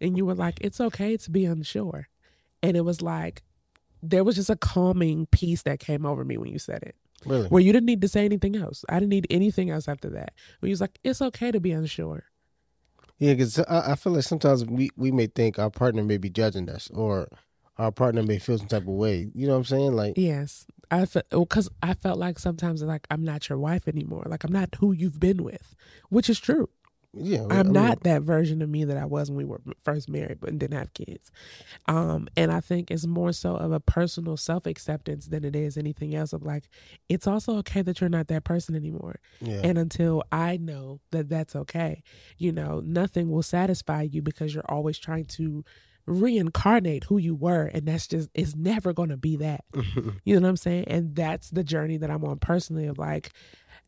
and 0.00 0.16
you 0.16 0.26
were 0.26 0.34
like, 0.34 0.58
"It's 0.60 0.80
okay 0.80 1.16
to 1.16 1.30
be 1.30 1.44
unsure," 1.44 2.08
and 2.62 2.76
it 2.76 2.84
was 2.84 3.02
like 3.02 3.42
there 4.02 4.24
was 4.24 4.36
just 4.36 4.50
a 4.50 4.56
calming 4.56 5.26
peace 5.26 5.62
that 5.62 5.78
came 5.78 6.06
over 6.06 6.24
me 6.24 6.38
when 6.38 6.50
you 6.50 6.58
said 6.58 6.82
it. 6.82 6.96
Really? 7.26 7.48
where 7.48 7.60
you 7.60 7.70
didn't 7.72 7.86
need 7.86 8.00
to 8.00 8.08
say 8.08 8.24
anything 8.24 8.56
else. 8.56 8.82
I 8.88 8.94
didn't 8.94 9.10
need 9.10 9.26
anything 9.28 9.68
else 9.68 9.88
after 9.88 10.08
that. 10.10 10.32
Where 10.60 10.68
you 10.68 10.72
was 10.72 10.80
like 10.80 10.98
it's 11.04 11.20
okay 11.20 11.50
to 11.50 11.60
be 11.60 11.72
unsure. 11.72 12.24
Yeah, 13.18 13.34
because 13.34 13.58
I, 13.58 13.92
I 13.92 13.94
feel 13.96 14.14
like 14.14 14.24
sometimes 14.24 14.64
we, 14.64 14.88
we 14.96 15.12
may 15.12 15.26
think 15.26 15.58
our 15.58 15.68
partner 15.68 16.02
may 16.02 16.16
be 16.16 16.30
judging 16.30 16.70
us 16.70 16.90
or 16.94 17.28
our 17.76 17.92
partner 17.92 18.22
may 18.22 18.38
feel 18.38 18.56
some 18.56 18.68
type 18.68 18.82
of 18.82 18.88
way. 18.88 19.30
You 19.34 19.46
know 19.46 19.52
what 19.52 19.58
I'm 19.58 19.64
saying? 19.64 19.92
Like, 19.92 20.14
yes. 20.16 20.66
I 20.90 21.04
felt 21.06 21.26
because 21.30 21.68
i 21.82 21.94
felt 21.94 22.18
like 22.18 22.40
sometimes 22.40 22.82
like 22.82 23.06
i'm 23.12 23.22
not 23.22 23.48
your 23.48 23.58
wife 23.58 23.86
anymore. 23.86 24.24
Like 24.26 24.42
i'm 24.42 24.52
not 24.52 24.74
who 24.80 24.92
you've 24.92 25.20
been 25.20 25.44
with 25.44 25.76
which 26.08 26.28
is 26.28 26.40
true 26.40 26.68
yeah, 27.12 27.44
I 27.50 27.58
I'm 27.60 27.72
mean, 27.72 27.72
not 27.72 28.02
that 28.04 28.22
version 28.22 28.62
of 28.62 28.68
me 28.68 28.84
that 28.84 28.96
I 28.96 29.04
was 29.04 29.30
when 29.30 29.36
we 29.38 29.44
were 29.44 29.60
first 29.82 30.08
married 30.08 30.38
but 30.40 30.56
didn't 30.58 30.78
have 30.78 30.94
kids. 30.94 31.30
Um, 31.86 32.28
and 32.36 32.52
I 32.52 32.60
think 32.60 32.90
it's 32.90 33.06
more 33.06 33.32
so 33.32 33.56
of 33.56 33.72
a 33.72 33.80
personal 33.80 34.36
self 34.36 34.66
acceptance 34.66 35.26
than 35.26 35.44
it 35.44 35.56
is 35.56 35.76
anything 35.76 36.14
else 36.14 36.32
of 36.32 36.44
like, 36.44 36.68
it's 37.08 37.26
also 37.26 37.56
okay 37.58 37.82
that 37.82 38.00
you're 38.00 38.10
not 38.10 38.28
that 38.28 38.44
person 38.44 38.76
anymore. 38.76 39.16
Yeah, 39.40 39.60
And 39.64 39.76
until 39.76 40.22
I 40.30 40.56
know 40.56 41.00
that 41.10 41.28
that's 41.28 41.56
okay, 41.56 42.02
you 42.38 42.52
know, 42.52 42.80
nothing 42.84 43.28
will 43.30 43.42
satisfy 43.42 44.02
you 44.02 44.22
because 44.22 44.54
you're 44.54 44.70
always 44.70 44.98
trying 44.98 45.24
to 45.26 45.64
reincarnate 46.06 47.04
who 47.04 47.18
you 47.18 47.34
were. 47.34 47.64
And 47.72 47.86
that's 47.86 48.06
just, 48.06 48.30
it's 48.34 48.54
never 48.56 48.92
going 48.92 49.10
to 49.10 49.16
be 49.16 49.36
that. 49.36 49.64
You 50.24 50.34
know 50.36 50.42
what 50.42 50.48
I'm 50.50 50.56
saying? 50.56 50.84
And 50.86 51.14
that's 51.16 51.50
the 51.50 51.64
journey 51.64 51.96
that 51.96 52.10
I'm 52.10 52.24
on 52.24 52.38
personally 52.38 52.86
of 52.86 52.98
like, 52.98 53.30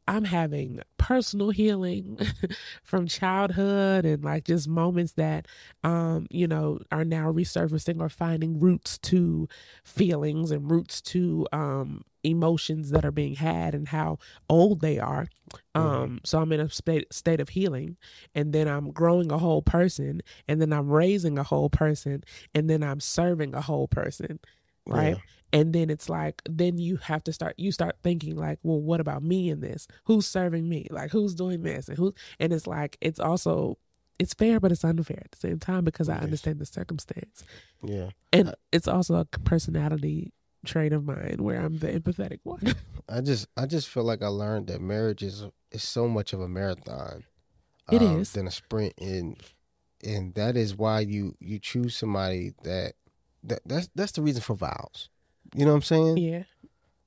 I'm 0.09 0.25
having 0.25 0.81
personal 0.99 1.51
healing 1.51 2.19
from 2.83 3.07
childhood 3.07 4.05
and 4.05 4.23
like 4.25 4.45
just 4.45 4.69
moments 4.69 5.13
that 5.15 5.47
um 5.85 6.27
you 6.31 6.47
know 6.47 6.79
are 6.91 7.05
now 7.05 7.33
resurfacing 7.33 8.01
or 8.01 8.09
finding 8.09 8.59
roots 8.61 8.99
to 8.99 9.49
feelings 9.85 10.51
and 10.51 10.71
roots 10.71 11.01
to 11.01 11.47
um 11.53 12.03
emotions 12.25 12.91
that 12.91 13.05
are 13.05 13.11
being 13.11 13.35
had 13.35 13.75
and 13.75 13.89
how 13.89 14.17
old 14.49 14.81
they 14.81 14.99
are 14.99 15.27
um 15.75 16.19
Mhm. 16.21 16.27
so 16.27 16.39
i'm 16.41 16.53
in 16.53 16.61
a 16.61 16.71
state 16.71 17.13
state 17.13 17.41
of 17.41 17.49
healing 17.51 17.97
and 18.35 18.53
then 18.53 18.69
i'm 18.69 18.93
growing 18.93 19.33
a 19.33 19.39
whole 19.39 19.63
person 19.63 20.21
and 20.47 20.61
then 20.61 20.73
i'm 20.73 20.89
raising 20.89 21.37
a 21.39 21.43
whole 21.43 21.69
person 21.69 22.23
and 22.55 22.71
then 22.71 22.83
i'm 22.83 23.01
serving 23.01 23.55
a 23.55 23.61
whole 23.61 23.89
person 23.89 24.39
right 24.87 25.17
and 25.53 25.73
then 25.73 25.91
it's 25.91 26.09
like 26.09 26.43
then 26.49 26.79
you 26.79 26.97
have 26.97 27.23
to 27.25 27.33
start 27.33 27.55
you 27.59 27.71
start 27.71 27.97
thinking 28.03 28.37
like 28.37 28.59
well 28.63 28.81
what 28.81 29.01
about 29.01 29.23
me 29.23 29.51
in 29.51 29.61
this 29.61 29.87
who's 30.05 30.27
serving 30.27 30.69
me 30.69 30.87
like 30.91 31.11
who's 31.11 31.35
doing 31.35 31.63
this 31.63 31.89
and 31.89 31.97
who's 31.99 32.13
and 32.41 32.53
it's 32.53 32.67
like 32.67 32.97
it's 33.01 33.21
also 33.21 33.79
it's 34.19 34.35
fair 34.35 34.59
but 34.61 34.73
it's 34.73 34.85
unfair 34.85 35.21
at 35.25 35.31
the 35.33 35.39
same 35.39 35.59
time 35.59 35.85
because 35.85 36.09
i 36.09 36.15
Yes. 36.15 36.25
understand 36.25 36.59
the 36.59 36.67
circumstance 36.67 37.45
Yeah. 37.83 38.11
and 38.33 38.49
Uh, 38.49 38.55
it's 38.73 38.89
also 38.89 39.17
a 39.17 39.25
personality 39.25 40.33
trait 40.65 40.93
of 40.93 41.05
mine 41.05 41.37
where 41.41 41.61
i'm 41.61 41.79
the 41.79 41.89
empathetic 41.89 42.41
one 42.43 42.75
I 43.09 43.21
just 43.21 43.47
I 43.57 43.67
just 43.67 43.89
feel 43.89 44.05
like 44.05 44.23
I 44.23 44.29
learned 44.29 44.69
that 44.69 44.81
marriage 44.81 45.23
is 45.23 45.45
is 45.71 45.83
so 45.83 46.07
much 46.09 46.33
of 46.33 46.41
a 46.41 46.49
marathon. 46.49 47.25
It 47.91 48.01
um, 48.01 48.21
is. 48.21 48.33
than 48.33 48.47
a 48.47 48.51
sprint, 48.51 48.95
and 48.99 49.37
and 50.05 50.33
that 50.35 50.57
is 50.57 50.77
why 50.77 51.01
you 51.01 51.35
you 51.41 51.59
choose 51.59 51.97
somebody 51.97 52.53
that 52.63 52.95
that 53.45 53.61
that's 53.67 53.89
that's 53.95 54.13
the 54.13 54.23
reason 54.23 54.43
for 54.43 54.55
vows. 54.55 55.09
You 55.55 55.65
know 55.65 55.73
what 55.73 55.77
I'm 55.79 55.83
saying? 55.83 56.17
yeah 56.19 56.45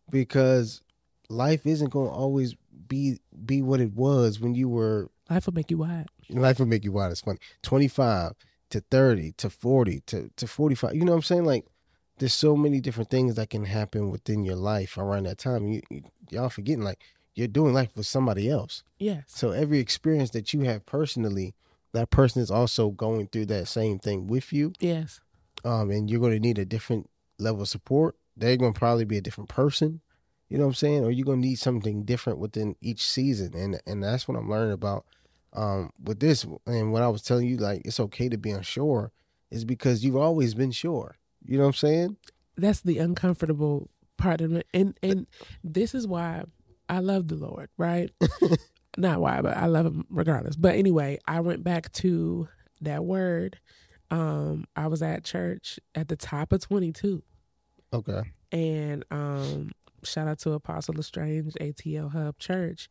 Because 0.10 0.82
life 1.30 1.66
isn't 1.66 1.90
going 1.92 2.10
to 2.10 2.14
always 2.16 2.56
be 2.88 3.20
be 3.46 3.62
what 3.62 3.80
it 3.82 3.94
was 3.94 4.40
when 4.40 4.54
you 4.56 4.70
were. 4.70 5.10
life 5.30 5.46
will 5.48 5.54
make 5.54 5.72
you 5.72 5.78
wide 5.80 6.08
Life 6.30 6.60
will 6.60 6.66
make 6.66 6.84
you 6.84 6.92
wild. 6.92 7.12
It's 7.12 7.22
funny. 7.22 7.40
Twenty 7.62 7.88
five 7.88 8.34
to 8.72 8.82
thirty 8.92 9.32
to 9.34 9.50
forty 9.50 10.02
to 10.08 10.30
to 10.36 10.48
forty 10.48 10.76
five. 10.76 10.96
You 10.96 11.06
know 11.06 11.12
what 11.12 11.18
I'm 11.18 11.24
saying? 11.24 11.46
Like 11.46 11.66
there's 12.18 12.34
so 12.34 12.56
many 12.56 12.80
different 12.80 13.10
things 13.10 13.36
that 13.36 13.50
can 13.50 13.66
happen 13.66 14.10
within 14.10 14.44
your 14.44 14.56
life 14.56 14.98
around 14.98 15.24
that 15.26 15.38
time. 15.38 15.68
You, 15.68 15.82
you 15.90 16.04
y'all 16.30 16.50
forgetting 16.50 16.84
like 16.84 17.02
you're 17.36 17.48
doing 17.48 17.74
life 17.74 17.90
with 17.96 18.06
somebody 18.08 18.50
else. 18.50 18.84
yes 18.98 19.24
So 19.28 19.52
every 19.52 19.80
experience 19.80 20.30
that 20.32 20.54
you 20.54 20.62
have 20.62 20.86
personally, 20.86 21.54
that 21.94 22.10
person 22.10 22.42
is 22.42 22.50
also 22.50 22.90
going 22.92 23.28
through 23.28 23.48
that 23.48 23.68
same 23.68 24.00
thing 24.00 24.28
with 24.28 24.54
you. 24.54 24.74
yes 24.80 25.20
Um, 25.66 25.92
and 25.92 26.10
you're 26.10 26.20
going 26.20 26.34
to 26.34 26.40
need 26.40 26.58
a 26.58 26.66
different 26.66 27.10
level 27.40 27.64
of 27.64 27.68
support. 27.68 28.16
They're 28.38 28.56
going 28.56 28.74
to 28.74 28.80
probably 28.80 29.06
be 29.06 29.18
a 29.18 29.22
different 29.22 29.50
person. 29.50 30.02
You 30.48 30.58
know 30.58 30.66
what 30.66 30.70
I'm 30.70 30.76
saying? 30.76 31.04
Or 31.04 31.12
you're 31.12 31.26
going 31.26 31.42
to 31.42 31.48
need 31.48 31.60
something 31.60 32.04
different 32.04 32.40
within 32.40 32.76
each 32.80 33.04
season. 33.04 33.54
And 33.56 33.82
and 33.86 34.04
that's 34.04 34.28
what 34.28 34.38
I'm 34.38 34.50
learning 34.50 34.74
about 34.74 35.06
um 35.54 35.92
with 36.02 36.20
this. 36.20 36.46
And 36.66 36.94
when 36.94 37.02
I 37.04 37.10
was 37.10 37.24
telling 37.24 37.48
you 37.48 37.58
like 37.58 37.82
it's 37.84 38.00
okay 38.00 38.30
to 38.30 38.38
be 38.38 38.52
unsure, 38.52 39.12
is 39.52 39.66
because 39.66 40.06
you've 40.06 40.16
always 40.16 40.54
been 40.54 40.72
sure. 40.72 41.18
You 41.44 41.58
know 41.58 41.64
what 41.64 41.70
I'm 41.70 41.74
saying? 41.74 42.18
that's 42.58 42.82
the 42.82 43.00
uncomfortable 43.00 43.90
part 44.18 44.42
of 44.42 44.54
it 44.54 44.68
and 44.74 44.98
and 45.04 45.28
this 45.64 45.94
is 45.94 46.08
why 46.08 46.44
i 46.90 47.00
love 47.00 47.28
the 47.28 47.36
lord 47.36 47.70
right 47.78 48.12
not 48.98 49.20
why 49.20 49.42
but 49.42 49.58
i 49.58 49.66
love 49.66 49.86
him 49.86 50.06
regardless 50.10 50.56
but 50.56 50.76
anyway 50.76 51.18
i 51.28 51.40
went 51.40 51.64
back 51.64 51.92
to 51.92 52.48
that 52.82 53.04
word 53.04 53.60
um 54.12 54.66
i 54.76 54.88
was 54.88 55.02
at 55.02 55.24
church 55.24 55.80
at 55.96 56.08
the 56.08 56.16
top 56.16 56.52
of 56.52 56.62
22 56.62 57.22
Okay. 57.94 58.22
and 58.52 59.04
um 59.12 59.72
shout 60.04 60.28
out 60.28 60.40
to 60.40 60.52
apostle 60.52 60.94
lestrange 60.96 61.54
atl 61.56 62.12
hub 62.12 62.38
church 62.38 62.90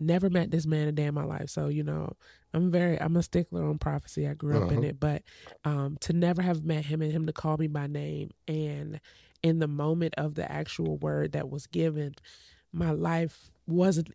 never 0.00 0.28
met 0.28 0.50
this 0.50 0.66
man 0.66 0.88
a 0.88 0.92
day 0.92 1.04
in 1.04 1.14
my 1.14 1.24
life 1.24 1.48
so 1.48 1.68
you 1.68 1.82
know 1.82 2.12
i'm 2.52 2.70
very 2.70 3.00
i'm 3.00 3.16
a 3.16 3.22
stickler 3.22 3.64
on 3.64 3.78
prophecy 3.78 4.26
i 4.28 4.34
grew 4.34 4.56
up 4.62 4.70
in 4.72 4.78
Uh-huh. 4.78 4.88
it 4.88 5.00
but 5.00 5.22
um 5.64 5.96
to 6.00 6.12
never 6.12 6.42
have 6.42 6.64
met 6.64 6.84
him 6.86 7.00
and 7.02 7.12
him 7.12 7.26
to 7.26 7.32
call 7.32 7.56
me 7.56 7.68
by 7.68 7.86
name 7.86 8.30
and 8.48 9.00
in 9.42 9.58
the 9.58 9.68
moment 9.68 10.14
of 10.18 10.34
the 10.34 10.50
actual 10.50 10.96
word 10.98 11.32
that 11.32 11.48
was 11.50 11.66
given 11.66 12.14
my 12.72 12.90
life 12.90 13.50
wasn't 13.66 14.08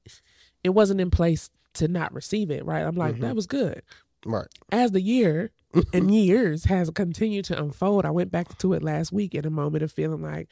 it 0.64 0.70
wasn't 0.70 1.00
in 1.00 1.10
place 1.10 1.50
to 1.74 1.88
not 1.88 2.14
receive 2.14 2.52
it 2.52 2.66
right 2.66 2.84
i'm 2.86 2.96
like 2.96 3.16
Mhm. 3.16 3.22
that 3.22 3.36
was 3.36 3.48
good 3.48 3.82
Right. 4.26 4.48
as 4.72 4.92
the 4.92 5.02
year 5.02 5.52
and 5.94 6.14
years 6.14 6.66
has 6.66 6.90
continued 6.90 7.46
to 7.46 7.62
unfold, 7.62 8.06
I 8.06 8.12
went 8.12 8.32
back 8.32 8.58
to 8.60 8.74
it 8.74 8.84
last 8.84 9.12
week 9.12 9.36
in 9.36 9.46
a 9.46 9.50
moment 9.50 9.84
of 9.84 9.92
feeling 9.92 10.22
like, 10.22 10.50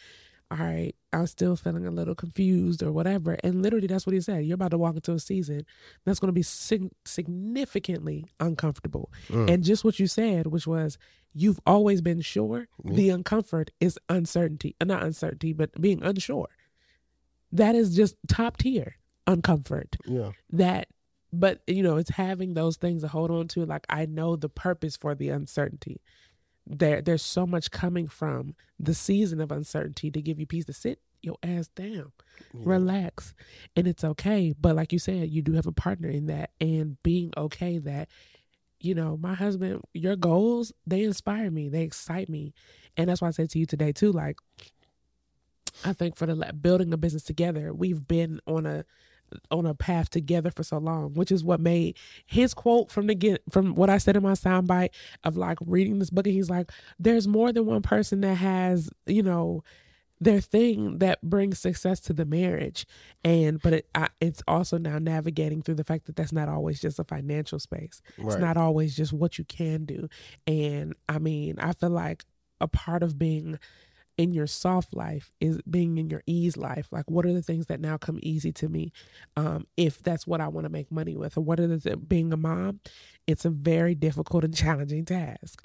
all 0.51 0.59
right, 0.59 0.93
I'm 1.11 1.25
still 1.25 1.55
feeling 1.55 1.88
a 1.88 1.91
little 1.91 2.13
confused 2.13 2.83
or 2.83 2.91
whatever. 2.91 3.38
And 3.43 3.63
literally, 3.63 3.88
that's 3.88 4.05
what 4.05 4.13
he 4.13 4.21
said. 4.21 4.45
You're 4.45 4.55
about 4.55 4.71
to 4.71 4.77
walk 4.77 4.95
into 4.95 5.13
a 5.13 5.19
season 5.19 5.65
that's 6.05 6.19
going 6.19 6.29
to 6.29 6.33
be 6.33 6.43
sig- 6.43 6.91
significantly 7.03 8.25
uncomfortable. 8.39 9.11
Mm. 9.29 9.49
And 9.51 9.63
just 9.63 9.83
what 9.83 9.99
you 9.99 10.07
said, 10.07 10.47
which 10.47 10.67
was, 10.67 10.99
you've 11.33 11.59
always 11.65 12.01
been 12.01 12.21
sure. 12.21 12.67
Yeah. 12.83 12.93
The 12.93 13.09
uncomfort 13.09 13.69
is 13.79 13.97
uncertainty, 14.07 14.75
uh, 14.79 14.85
not 14.85 15.03
uncertainty, 15.03 15.51
but 15.51 15.81
being 15.81 16.03
unsure. 16.03 16.47
That 17.51 17.73
is 17.75 17.95
just 17.95 18.15
top 18.27 18.57
tier 18.57 18.97
uncomfort 19.27 19.95
yeah. 20.05 20.31
that 20.51 20.88
but 21.39 21.61
you 21.67 21.83
know 21.83 21.97
it's 21.97 22.09
having 22.11 22.53
those 22.53 22.77
things 22.77 23.01
to 23.01 23.07
hold 23.07 23.31
on 23.31 23.47
to 23.49 23.65
like 23.65 23.85
i 23.89 24.05
know 24.05 24.35
the 24.35 24.49
purpose 24.49 24.95
for 24.97 25.15
the 25.15 25.29
uncertainty. 25.29 26.01
There 26.67 27.01
there's 27.01 27.21
so 27.21 27.45
much 27.45 27.69
coming 27.69 28.07
from 28.07 28.55
the 28.79 28.95
season 28.95 29.39
of 29.39 29.51
uncertainty 29.51 30.09
to 30.11 30.21
give 30.21 30.39
you 30.39 30.47
peace 30.47 30.65
to 30.65 30.73
sit 30.73 30.99
your 31.21 31.37
ass 31.43 31.67
down 31.69 32.11
Yeah. 32.53 32.61
relax 32.65 33.33
and 33.75 33.87
it's 33.87 34.03
okay. 34.03 34.53
But 34.59 34.75
like 34.75 34.91
you 34.93 34.99
said 34.99 35.29
you 35.29 35.41
do 35.43 35.53
have 35.53 35.67
a 35.67 35.71
partner 35.71 36.09
in 36.09 36.25
that 36.27 36.51
and 36.59 36.97
being 37.03 37.31
okay 37.37 37.77
that 37.79 38.09
you 38.79 38.93
know 38.95 39.15
my 39.17 39.33
husband 39.35 39.81
your 39.93 40.15
goals 40.15 40.71
they 40.87 41.03
inspire 41.03 41.51
me 41.51 41.69
they 41.69 41.83
excite 41.83 42.29
me. 42.29 42.53
And 42.97 43.09
that's 43.09 43.21
why 43.21 43.27
i 43.27 43.31
said 43.31 43.49
to 43.51 43.59
you 43.59 43.65
today 43.67 43.91
too 43.91 44.11
like 44.11 44.37
i 45.83 45.93
think 45.93 46.15
for 46.15 46.25
the 46.25 46.35
building 46.53 46.93
a 46.93 46.97
business 46.97 47.23
together 47.23 47.73
we've 47.73 48.07
been 48.07 48.39
on 48.47 48.65
a 48.65 48.85
on 49.51 49.65
a 49.65 49.73
path 49.73 50.09
together 50.09 50.51
for 50.51 50.63
so 50.63 50.77
long, 50.77 51.13
which 51.13 51.31
is 51.31 51.43
what 51.43 51.59
made 51.59 51.97
his 52.25 52.53
quote 52.53 52.91
from 52.91 53.07
the 53.07 53.15
get 53.15 53.41
from 53.49 53.75
what 53.75 53.89
I 53.89 53.97
said 53.97 54.15
in 54.15 54.23
my 54.23 54.33
soundbite 54.33 54.89
of 55.23 55.37
like 55.37 55.57
reading 55.65 55.99
this 55.99 56.09
book. 56.09 56.27
And 56.27 56.35
he's 56.35 56.49
like, 56.49 56.71
"There's 56.99 57.27
more 57.27 57.51
than 57.51 57.65
one 57.65 57.81
person 57.81 58.21
that 58.21 58.35
has, 58.35 58.89
you 59.05 59.23
know, 59.23 59.63
their 60.21 60.39
thing 60.39 60.99
that 60.99 61.21
brings 61.21 61.59
success 61.59 61.99
to 62.01 62.13
the 62.13 62.25
marriage, 62.25 62.85
and 63.23 63.61
but 63.61 63.73
it 63.73 63.87
I, 63.93 64.07
it's 64.21 64.41
also 64.47 64.77
now 64.77 64.97
navigating 64.97 65.61
through 65.61 65.75
the 65.75 65.83
fact 65.83 66.05
that 66.05 66.15
that's 66.15 66.31
not 66.31 66.49
always 66.49 66.79
just 66.79 66.99
a 66.99 67.03
financial 67.03 67.59
space. 67.59 68.01
It's 68.17 68.35
not 68.41 68.57
always 68.57 68.95
just 68.95 69.13
what 69.13 69.37
you 69.37 69.43
can 69.45 69.85
do. 69.85 70.07
And 70.47 70.95
I 71.09 71.19
mean, 71.19 71.59
I 71.59 71.73
feel 71.73 71.89
like 71.89 72.23
a 72.61 72.67
part 72.67 73.03
of 73.03 73.19
being 73.19 73.59
in 74.17 74.32
your 74.34 74.47
soft 74.47 74.95
life 74.95 75.32
is 75.41 75.60
being 75.69 75.97
in 75.97 76.10
your 76.10 76.23
ease 76.25 76.56
life. 76.56 76.88
Like, 76.91 77.10
what 77.12 77.25
are 77.25 77.34
the 77.34 77.41
things 77.41 77.65
that 77.67 77.80
now 77.82 77.97
come 77.97 78.19
easy 78.23 78.51
to 78.54 78.69
me? 78.69 78.91
Um, 79.36 79.67
if 79.75 80.01
that's 80.01 80.25
what 80.25 80.39
I 80.41 80.47
want 80.47 80.65
to 80.65 80.69
make 80.69 80.91
money 80.91 81.15
with, 81.17 81.38
or 81.38 81.41
what 81.41 81.60
are 81.60 81.67
the 81.67 81.97
being 81.97 82.32
a 82.32 82.38
mom? 82.38 82.80
It's 83.28 83.45
a 83.45 83.49
very 83.49 83.93
difficult 83.95 84.43
and 84.43 84.56
challenging 84.56 85.06
task, 85.06 85.62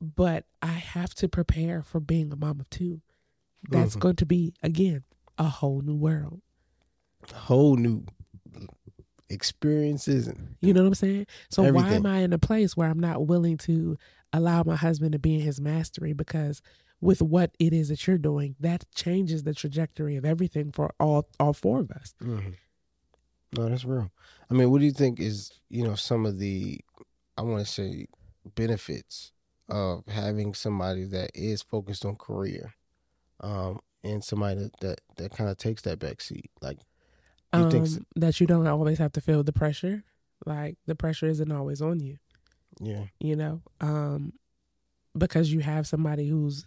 but 0.00 0.44
I 0.62 0.66
have 0.72 1.14
to 1.16 1.28
prepare 1.28 1.82
for 1.82 2.00
being 2.00 2.32
a 2.32 2.36
mom 2.36 2.60
of 2.60 2.68
two. 2.70 3.00
That's 3.70 3.94
Mhm. 3.96 4.00
going 4.00 4.16
to 4.16 4.26
be 4.26 4.54
again 4.62 5.04
a 5.36 5.44
whole 5.48 5.80
new 5.82 5.96
world. 5.96 6.40
Whole 7.32 7.76
new 7.76 8.04
experiences 9.30 10.26
and 10.26 10.56
You 10.60 10.72
know 10.72 10.82
what 10.82 10.88
I'm 10.88 10.94
saying? 10.94 11.26
So 11.50 11.62
why 11.74 11.92
am 11.94 12.06
I 12.06 12.18
in 12.20 12.32
a 12.32 12.38
place 12.38 12.76
where 12.76 12.88
I'm 12.88 12.98
not 13.00 13.26
willing 13.26 13.56
to 13.58 13.96
allow 14.32 14.62
my 14.62 14.76
husband 14.76 15.12
to 15.12 15.18
be 15.18 15.34
in 15.34 15.40
his 15.42 15.60
mastery? 15.60 16.12
Because 16.12 16.62
with 17.00 17.22
what 17.22 17.54
it 17.58 17.72
is 17.72 17.88
that 17.88 18.06
you're 18.06 18.18
doing, 18.18 18.56
that 18.60 18.84
changes 18.94 19.44
the 19.44 19.54
trajectory 19.54 20.16
of 20.16 20.24
everything 20.24 20.72
for 20.72 20.92
all 20.98 21.28
all 21.38 21.52
four 21.52 21.80
of 21.80 21.90
us. 21.90 22.14
Mhm. 22.20 22.54
No, 23.56 23.68
that's 23.68 23.84
real. 23.84 24.10
I 24.50 24.54
mean, 24.54 24.70
what 24.70 24.80
do 24.80 24.84
you 24.84 24.92
think 24.92 25.20
is 25.20 25.50
you 25.70 25.82
know 25.84 25.94
some 25.94 26.26
of 26.26 26.38
the 26.38 26.80
I 27.36 27.42
want 27.42 27.64
to 27.64 27.70
say 27.70 28.06
benefits 28.54 29.32
of 29.68 30.04
having 30.06 30.54
somebody 30.54 31.04
that 31.04 31.30
is 31.34 31.62
focused 31.62 32.04
on 32.04 32.16
career, 32.16 32.74
um, 33.40 33.80
and 34.02 34.22
somebody 34.24 34.60
that 34.60 34.80
that, 34.80 35.00
that 35.16 35.30
kind 35.32 35.48
of 35.50 35.56
takes 35.56 35.82
that 35.82 35.98
back 35.98 36.20
seat. 36.20 36.50
Like, 36.60 36.78
you 37.54 37.62
Um, 37.64 37.70
think? 37.70 37.86
s- 37.86 37.98
that 38.16 38.40
you 38.40 38.46
don't 38.46 38.66
always 38.66 38.98
have 38.98 39.12
to 39.12 39.20
feel 39.20 39.42
the 39.42 39.52
pressure. 39.52 40.04
Like 40.46 40.76
the 40.86 40.94
pressure 40.94 41.26
isn't 41.26 41.50
always 41.52 41.80
on 41.82 42.00
you, 42.00 42.18
Yeah, 42.80 43.06
you 43.20 43.34
know, 43.36 43.62
um, 43.80 44.32
because 45.16 45.52
you 45.52 45.60
have 45.60 45.86
somebody 45.86 46.28
who's 46.28 46.64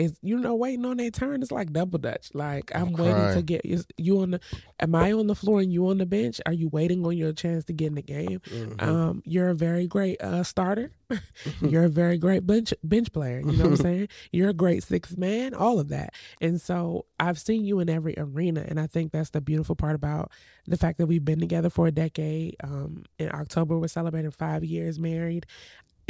is 0.00 0.18
you 0.22 0.38
know 0.38 0.54
waiting 0.54 0.84
on 0.86 0.96
their 0.96 1.10
turn 1.10 1.42
is 1.42 1.52
like 1.52 1.72
double 1.72 1.98
dutch. 1.98 2.30
Like 2.34 2.72
I'm, 2.74 2.88
I'm 2.88 2.92
waiting 2.94 3.34
to 3.34 3.42
get 3.42 3.60
is 3.64 3.86
you 3.96 4.20
on 4.20 4.32
the. 4.32 4.40
Am 4.80 4.94
I 4.94 5.12
on 5.12 5.26
the 5.26 5.34
floor 5.34 5.60
and 5.60 5.72
you 5.72 5.88
on 5.88 5.98
the 5.98 6.06
bench? 6.06 6.40
Are 6.46 6.52
you 6.52 6.68
waiting 6.68 7.04
on 7.04 7.16
your 7.16 7.32
chance 7.32 7.64
to 7.66 7.72
get 7.72 7.88
in 7.88 7.94
the 7.94 8.02
game? 8.02 8.40
Mhm. 8.40 8.82
Um, 8.82 9.22
you're 9.24 9.50
a 9.50 9.54
very 9.54 9.86
great 9.86 10.20
uh, 10.22 10.42
starter. 10.42 10.92
you're 11.60 11.84
a 11.84 11.88
very 11.88 12.18
great 12.18 12.46
bench 12.46 12.72
bench 12.82 13.12
player. 13.12 13.40
You 13.40 13.52
know 13.52 13.64
what 13.64 13.70
I'm 13.72 13.76
saying? 13.76 14.08
You're 14.32 14.50
a 14.50 14.54
great 14.54 14.82
sixth 14.82 15.18
man. 15.18 15.54
All 15.54 15.78
of 15.78 15.88
that. 15.88 16.14
And 16.40 16.60
so 16.60 17.06
I've 17.18 17.38
seen 17.38 17.64
you 17.64 17.80
in 17.80 17.90
every 17.90 18.14
arena, 18.16 18.64
and 18.66 18.80
I 18.80 18.86
think 18.86 19.12
that's 19.12 19.30
the 19.30 19.40
beautiful 19.40 19.76
part 19.76 19.94
about 19.94 20.32
the 20.66 20.76
fact 20.76 20.98
that 20.98 21.06
we've 21.06 21.24
been 21.24 21.40
together 21.40 21.68
for 21.70 21.86
a 21.86 21.92
decade. 21.92 22.56
Um, 22.62 23.04
in 23.18 23.30
October, 23.34 23.78
we're 23.78 23.88
celebrating 23.88 24.30
five 24.30 24.64
years 24.64 24.98
married. 24.98 25.46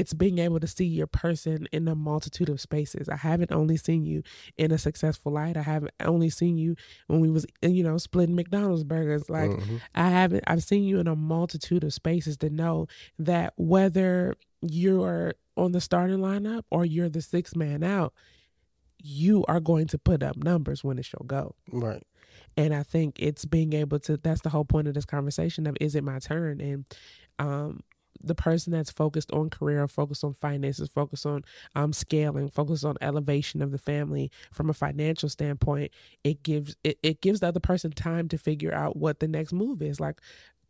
It's 0.00 0.14
being 0.14 0.38
able 0.38 0.60
to 0.60 0.66
see 0.66 0.86
your 0.86 1.06
person 1.06 1.68
in 1.72 1.86
a 1.88 1.94
multitude 1.94 2.48
of 2.48 2.60
spaces. 2.60 3.08
I 3.08 3.16
haven't 3.16 3.52
only 3.52 3.76
seen 3.76 4.04
you 4.04 4.22
in 4.56 4.72
a 4.72 4.78
successful 4.78 5.32
light. 5.32 5.56
I 5.56 5.62
haven't 5.62 5.92
only 6.00 6.30
seen 6.30 6.56
you 6.58 6.74
when 7.06 7.20
we 7.20 7.30
was, 7.30 7.44
you 7.62 7.82
know, 7.82 7.98
splitting 7.98 8.34
McDonald's 8.34 8.84
burgers. 8.84 9.28
Like 9.28 9.50
Mhm. 9.50 9.80
I 9.94 10.08
haven't 10.08 10.44
I've 10.46 10.62
seen 10.62 10.84
you 10.84 10.98
in 11.00 11.06
a 11.06 11.16
multitude 11.16 11.84
of 11.84 11.92
spaces 11.92 12.36
to 12.38 12.48
know 12.50 12.86
that 13.18 13.52
whether 13.56 14.34
you're 14.62 15.34
on 15.56 15.72
the 15.72 15.80
starting 15.80 16.18
lineup 16.18 16.62
or 16.70 16.84
you're 16.84 17.08
the 17.10 17.22
sixth 17.22 17.54
man 17.56 17.82
out, 17.82 18.12
you 19.02 19.44
are 19.48 19.60
going 19.60 19.86
to 19.88 19.98
put 19.98 20.22
up 20.22 20.36
numbers 20.36 20.84
when 20.84 20.98
it's 20.98 21.12
your 21.12 21.26
go. 21.26 21.54
right. 21.72 22.02
And 22.56 22.74
I 22.74 22.82
think 22.82 23.16
it's 23.18 23.44
being 23.44 23.72
able 23.74 23.98
to 24.00 24.16
that's 24.16 24.40
the 24.42 24.50
whole 24.50 24.64
point 24.64 24.88
of 24.88 24.94
this 24.94 25.04
conversation 25.06 25.66
of 25.66 25.76
is 25.80 25.94
it 25.94 26.04
my 26.04 26.18
turn? 26.18 26.60
And 26.60 26.84
um 27.38 27.80
the 28.22 28.35
person 28.35 28.72
that's 28.72 28.90
focused 28.90 29.33
on 29.33 29.50
career, 29.50 29.87
focused 29.88 30.24
on 30.24 30.35
finances, 30.35 30.88
focused 30.88 31.26
on 31.26 31.44
um 31.74 31.92
scaling, 31.92 32.48
focused 32.48 32.85
on 32.85 32.96
elevation 33.00 33.62
of 33.62 33.70
the 33.72 33.78
family 33.78 34.30
from 34.52 34.70
a 34.70 34.74
financial 34.74 35.28
standpoint, 35.28 35.92
it 36.24 36.42
gives 36.42 36.76
it, 36.85 36.98
it 37.02 37.20
gives 37.20 37.40
the 37.40 37.48
other 37.48 37.61
person 37.61 37.92
time 37.92 38.28
to 38.28 38.38
figure 38.38 38.74
out 38.74 38.96
what 38.96 39.20
the 39.20 39.28
next 39.28 39.52
move 39.52 39.83
is. 39.83 40.00
Like 40.00 40.20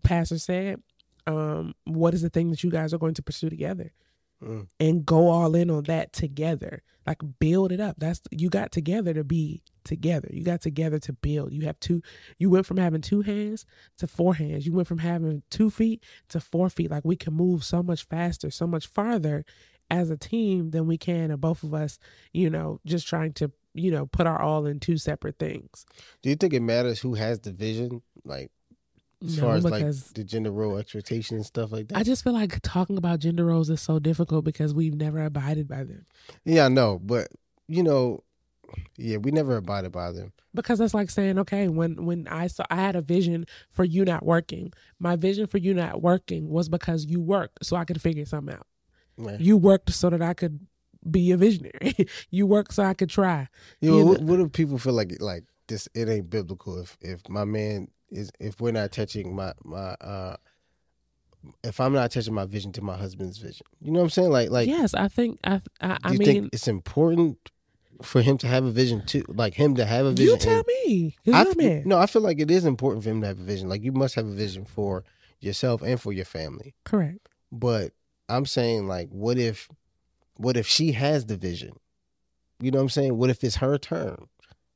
Pastor 0.03 0.39
said, 0.39 0.83
um, 1.27 1.75
what 1.85 2.15
is 2.15 2.23
the 2.23 2.31
thing 2.31 2.51
that 2.51 2.63
you 2.65 2.71
guys 2.71 2.95
are 2.95 2.99
going 2.99 3.15
to 3.15 3.23
pursue 3.23 3.51
together? 3.51 3.93
Mm. 4.43 4.69
and 4.79 5.05
go 5.05 5.29
all 5.29 5.55
in 5.55 5.71
on 5.71 5.83
that 5.85 6.15
together. 6.15 6.83
Like 7.07 7.19
build 7.39 7.73
it 7.73 7.81
up. 7.81 7.97
That's 7.99 8.23
you 8.31 8.49
got 8.49 8.73
together 8.73 9.13
to 9.13 9.23
be 9.23 9.63
together. 9.85 10.29
You 10.33 10.45
got 10.45 10.63
together 10.63 10.99
to 11.01 11.13
build. 11.13 11.53
You 11.53 11.63
have 11.67 11.79
two 11.81 12.03
you 12.39 12.49
went 12.49 12.65
from 12.65 12.79
having 12.79 13.03
two 13.03 13.21
hands 13.21 13.67
to 13.99 14.07
four 14.07 14.35
hands. 14.35 14.65
You 14.65 14.73
went 14.73 14.89
from 14.89 14.99
having 14.99 15.43
two 15.51 15.69
feet 15.71 16.03
to 16.29 16.41
four 16.41 16.71
feet. 16.71 16.91
Like 16.91 17.05
we 17.05 17.17
can 17.17 17.35
move 17.35 17.65
so 17.65 17.83
much 17.83 18.07
faster, 18.07 18.51
so 18.51 18.67
much 18.67 18.87
farther 18.87 19.45
as 19.91 20.09
a 20.09 20.17
team 20.17 20.71
than 20.71 20.87
we 20.87 20.97
can 20.97 21.31
of 21.31 21.41
both 21.41 21.63
of 21.63 21.75
us, 21.75 21.99
you 22.33 22.49
know, 22.49 22.81
just 22.87 23.09
trying 23.09 23.33
to, 23.35 23.51
you 23.75 23.91
know, 23.91 24.07
put 24.07 24.27
our 24.27 24.41
all 24.41 24.67
in 24.67 24.79
two 24.79 24.97
separate 24.97 25.39
things. 25.39 25.85
Do 26.23 26.31
you 26.31 26.37
think 26.37 26.55
it 26.55 26.61
matters 26.61 27.01
who 27.01 27.15
has 27.15 27.41
the 27.41 27.53
vision, 27.53 28.03
like 28.25 28.51
as 29.25 29.37
No, 29.37 29.43
far 29.43 29.55
as 29.57 29.65
like 29.65 29.85
the 30.15 30.25
gender 30.25 30.51
role 30.51 30.77
expectation 30.79 31.37
and 31.37 31.45
stuff 31.47 31.73
like 31.73 31.89
that? 31.89 31.99
I 31.99 32.03
just 32.03 32.25
feel 32.25 32.33
like 32.33 32.61
talking 32.63 32.97
about 32.97 33.19
gender 33.21 33.45
roles 33.47 33.69
is 33.71 33.81
so 33.81 33.99
difficult 33.99 34.45
because 34.45 34.73
we've 34.75 34.95
never 34.95 35.25
abided 35.25 35.69
by 35.69 35.85
them. 35.85 36.07
yeah, 36.45 36.67
I 36.67 36.69
know, 36.69 36.99
but 37.03 37.29
you 37.69 37.83
know, 37.83 38.23
yeah, 38.97 39.17
we 39.19 39.31
never 39.31 39.57
abided 39.57 39.93
by 39.93 40.13
them. 40.13 40.33
because 40.55 40.79
that's 40.79 40.95
like 40.95 41.11
saying 41.11 41.39
okay 41.39 41.67
when 41.69 42.05
when 42.07 42.27
i 42.29 42.47
saw 42.47 42.65
i 42.71 42.77
had 42.77 42.95
a 42.97 43.01
vision 43.03 43.45
for 43.71 43.85
you 43.85 44.05
not 44.05 44.25
working 44.25 44.73
my 44.99 45.15
vision 45.17 45.47
for 45.47 45.59
you 45.59 45.73
not 45.75 46.03
working 46.03 46.49
was 46.49 46.69
because 46.69 47.05
you 47.07 47.21
worked 47.21 47.65
so 47.65 47.77
i 47.77 47.85
could 47.85 48.01
figure 48.01 48.25
something 48.25 48.55
out 48.55 48.67
Right. 49.17 49.41
you 49.41 49.57
worked 49.57 49.93
so 49.93 50.09
that 50.11 50.23
i 50.23 50.35
could 50.35 50.61
be 51.09 51.31
a 51.33 51.37
visionary 51.37 51.95
you 52.31 52.47
worked 52.47 52.75
so 52.75 52.83
i 52.85 52.95
could 52.95 53.11
try 53.11 53.49
You 53.81 53.99
you 53.99 54.05
what, 54.07 54.21
know- 54.21 54.27
what 54.27 54.41
if 54.41 54.53
people 54.53 54.79
feel 54.79 54.93
like 54.95 55.17
like 55.21 55.45
this? 55.71 55.89
It 55.95 56.09
ain't 56.11 56.29
biblical. 56.29 56.79
If 56.79 56.99
if 57.01 57.27
my 57.29 57.45
man 57.47 57.89
is, 58.11 58.31
if 58.39 58.61
we're 58.61 58.73
not 58.73 58.93
touching 58.93 59.35
my 59.35 59.55
my, 59.65 59.95
uh 60.03 60.37
if 61.65 61.81
I'm 61.81 61.95
not 61.95 62.05
attaching 62.07 62.35
my 62.35 62.45
vision 62.45 62.71
to 62.73 62.83
my 62.83 62.97
husband's 62.99 63.39
vision, 63.39 63.65
you 63.81 63.91
know 63.91 64.01
what 64.01 64.05
I'm 64.05 64.11
saying? 64.11 64.31
Like 64.31 64.51
like, 64.51 64.69
yes 64.69 64.93
i 64.93 65.09
think 65.09 65.39
i 65.45 65.61
i, 65.81 65.89
do 65.89 65.97
I 66.05 66.11
mean 66.11 66.19
think 66.27 66.51
it's 66.53 66.69
important 66.69 67.39
for 68.03 68.21
him 68.23 68.37
to 68.39 68.47
have 68.47 68.65
a 68.65 68.71
vision 68.71 69.05
too? 69.07 69.25
Like 69.29 69.55
him 69.55 69.75
to 69.77 69.85
have 69.87 70.05
a 70.07 70.11
vision. 70.13 70.27
you 70.35 70.37
tell 70.39 70.59
and- 70.59 70.67
me 70.87 71.17
I 71.27 71.31
you're 71.31 71.37
a 71.37 71.51
f- 71.51 71.57
man. 71.57 71.83
no, 71.87 71.99
I 71.99 72.07
feel 72.07 72.23
like 72.23 72.41
it 72.41 72.51
is 72.51 72.65
important 72.67 73.05
for 73.05 73.11
him 73.11 73.21
to 73.23 73.27
have 73.29 73.41
a 73.41 73.43
vision. 73.45 73.69
Like 73.69 73.83
you 73.83 73.93
must 73.93 74.15
have 74.17 74.27
a 74.27 74.33
vision 74.33 74.65
for 74.67 75.05
yourself 75.41 75.81
and 75.83 75.99
for 76.01 76.13
your 76.13 76.25
family. 76.27 76.75
correct 76.85 77.29
But 77.53 77.93
I'm 78.29 78.45
saying 78.47 78.87
like, 78.87 79.09
what 79.11 79.39
if, 79.39 79.69
what 80.37 80.57
if 80.57 80.67
she 80.67 80.93
has 80.93 81.27
the 81.27 81.37
vision? 81.37 81.73
You 82.61 82.71
know 82.71 82.79
what 82.79 82.83
I'm 82.85 82.89
saying? 82.91 83.17
What 83.19 83.31
if 83.31 83.43
it's 83.45 83.57
her 83.57 83.77
turn 83.79 84.29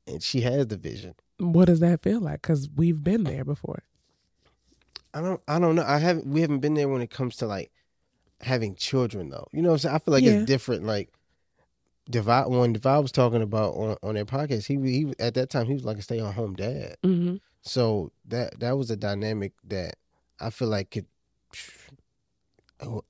and 0.07 0.23
she 0.23 0.40
has 0.43 0.67
the 0.69 0.77
vision? 0.77 1.14
what 1.38 1.64
does 1.67 1.81
that 1.81 2.01
feel 2.03 2.21
like 2.21 2.40
because 2.43 2.69
we've 2.77 3.03
been 3.03 3.25
there 3.25 3.45
before 3.45 3.83
I 5.12 5.21
don't, 5.21 5.40
I 5.47 5.59
don't 5.61 5.75
know. 5.77 5.85
I 5.87 5.99
haven't, 5.99 6.27
we 6.27 6.40
haven't 6.40 6.59
been 6.61 6.75
there 6.75 6.88
when 6.88 7.01
it 7.03 7.11
comes 7.11 7.37
to 7.37 7.47
like 7.47 7.71
having 8.40 8.75
children 8.75 9.29
though. 9.29 9.47
You 9.53 9.62
know 9.62 9.69
what 9.69 9.75
I'm 9.75 9.79
saying? 9.79 9.95
I 9.95 9.99
feel 9.99 10.12
like 10.12 10.25
Yeah. 10.25 10.31
it's 10.33 10.45
different. 10.47 10.85
Like 10.85 11.11
Devale, 12.11 12.51
when 12.51 12.75
Devale 12.75 13.03
was 13.03 13.12
talking 13.12 13.40
about 13.43 13.75
on 13.75 13.97
on 14.03 14.14
their 14.14 14.25
podcast, 14.25 14.67
he 14.67 14.77
he 14.90 15.12
at 15.21 15.35
that 15.35 15.51
time 15.51 15.67
he 15.67 15.75
was 15.75 15.85
like 15.85 15.99
a 15.99 16.03
stay 16.03 16.19
at 16.21 16.35
home 16.35 16.55
dad. 16.55 16.97
hmm 17.05 17.37
So 17.62 18.11
that 18.27 18.59
that 18.61 18.77
was 18.77 18.90
a 18.90 18.97
dynamic 18.97 19.53
that 19.69 19.95
I 20.40 20.51
feel 20.51 20.69
like 20.69 20.90
could. 20.90 21.07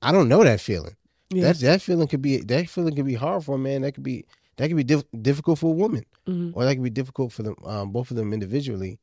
I 0.01 0.11
don't 0.11 0.29
know 0.29 0.43
that 0.43 0.61
feeling. 0.61 0.95
yeah 1.29 1.43
That 1.51 1.59
that 1.59 1.81
feeling 1.81 2.07
could 2.07 2.21
be 2.21 2.37
that 2.37 2.69
feeling 2.69 2.95
could 2.95 3.05
be 3.05 3.15
hard 3.15 3.43
for 3.43 3.55
a 3.55 3.59
man. 3.59 3.81
That 3.81 3.93
could 3.93 4.03
be 4.03 4.25
that 4.57 4.67
could 4.67 4.77
be 4.77 4.83
diff- 4.83 5.03
difficult 5.21 5.59
for 5.59 5.67
a 5.71 5.75
woman, 5.75 6.05
hmm 6.25 6.51
or 6.53 6.63
that 6.65 6.75
could 6.75 6.83
be 6.83 6.89
difficult 6.89 7.31
for 7.33 7.43
them 7.43 7.55
um, 7.65 7.91
both 7.91 8.09
of 8.11 8.17
them 8.17 8.33
individually. 8.33 8.99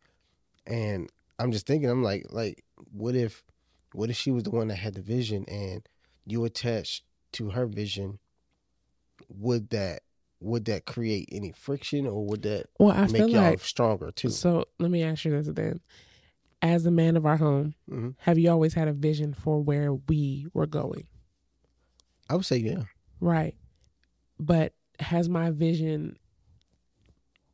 And 0.66 1.10
I'm 1.38 1.52
just 1.52 1.66
thinking, 1.66 1.90
I'm 1.90 2.02
like, 2.02 2.26
like, 2.30 2.64
what 2.92 3.14
if, 3.16 3.42
what 3.92 4.10
if 4.10 4.16
she 4.16 4.30
was 4.30 4.44
the 4.44 4.50
one 4.50 4.68
that 4.68 4.76
had 4.76 4.94
the 4.94 5.02
vision 5.02 5.44
and 5.48 5.86
you 6.24 6.44
attached 6.44 7.04
to 7.32 7.50
her 7.50 7.66
vision? 7.66 8.18
Would 9.28 9.70
that 9.70 10.02
would 10.40 10.64
that 10.64 10.84
create 10.86 11.28
any 11.30 11.52
friction, 11.52 12.04
or 12.06 12.26
would 12.26 12.42
that 12.42 12.66
well 12.80 12.90
i 12.90 13.02
make 13.06 13.12
feel 13.16 13.28
y'all 13.28 13.42
like 13.50 13.60
stronger 13.60 14.10
too? 14.10 14.28
so 14.28 14.64
let 14.80 14.90
me 14.90 15.02
ask 15.04 15.24
you 15.24 15.30
this 15.30 15.46
then 15.54 15.78
as 16.60 16.84
a 16.84 16.90
man 16.90 17.16
of 17.16 17.24
our 17.24 17.36
home 17.36 17.74
Mhm. 17.88 18.14
have 18.18 18.38
you 18.38 18.50
always 18.50 18.74
had 18.74 18.88
a 18.88 18.92
vision 18.92 19.34
for 19.34 19.60
where 19.62 19.94
we 19.94 20.46
were 20.52 20.66
going 20.66 21.06
I 22.28 22.34
would 22.34 22.44
say 22.46 22.56
yeah. 22.56 22.84
Right. 23.20 23.54
But 24.40 24.72
has 25.02 25.28
my 25.28 25.50
vision 25.50 26.16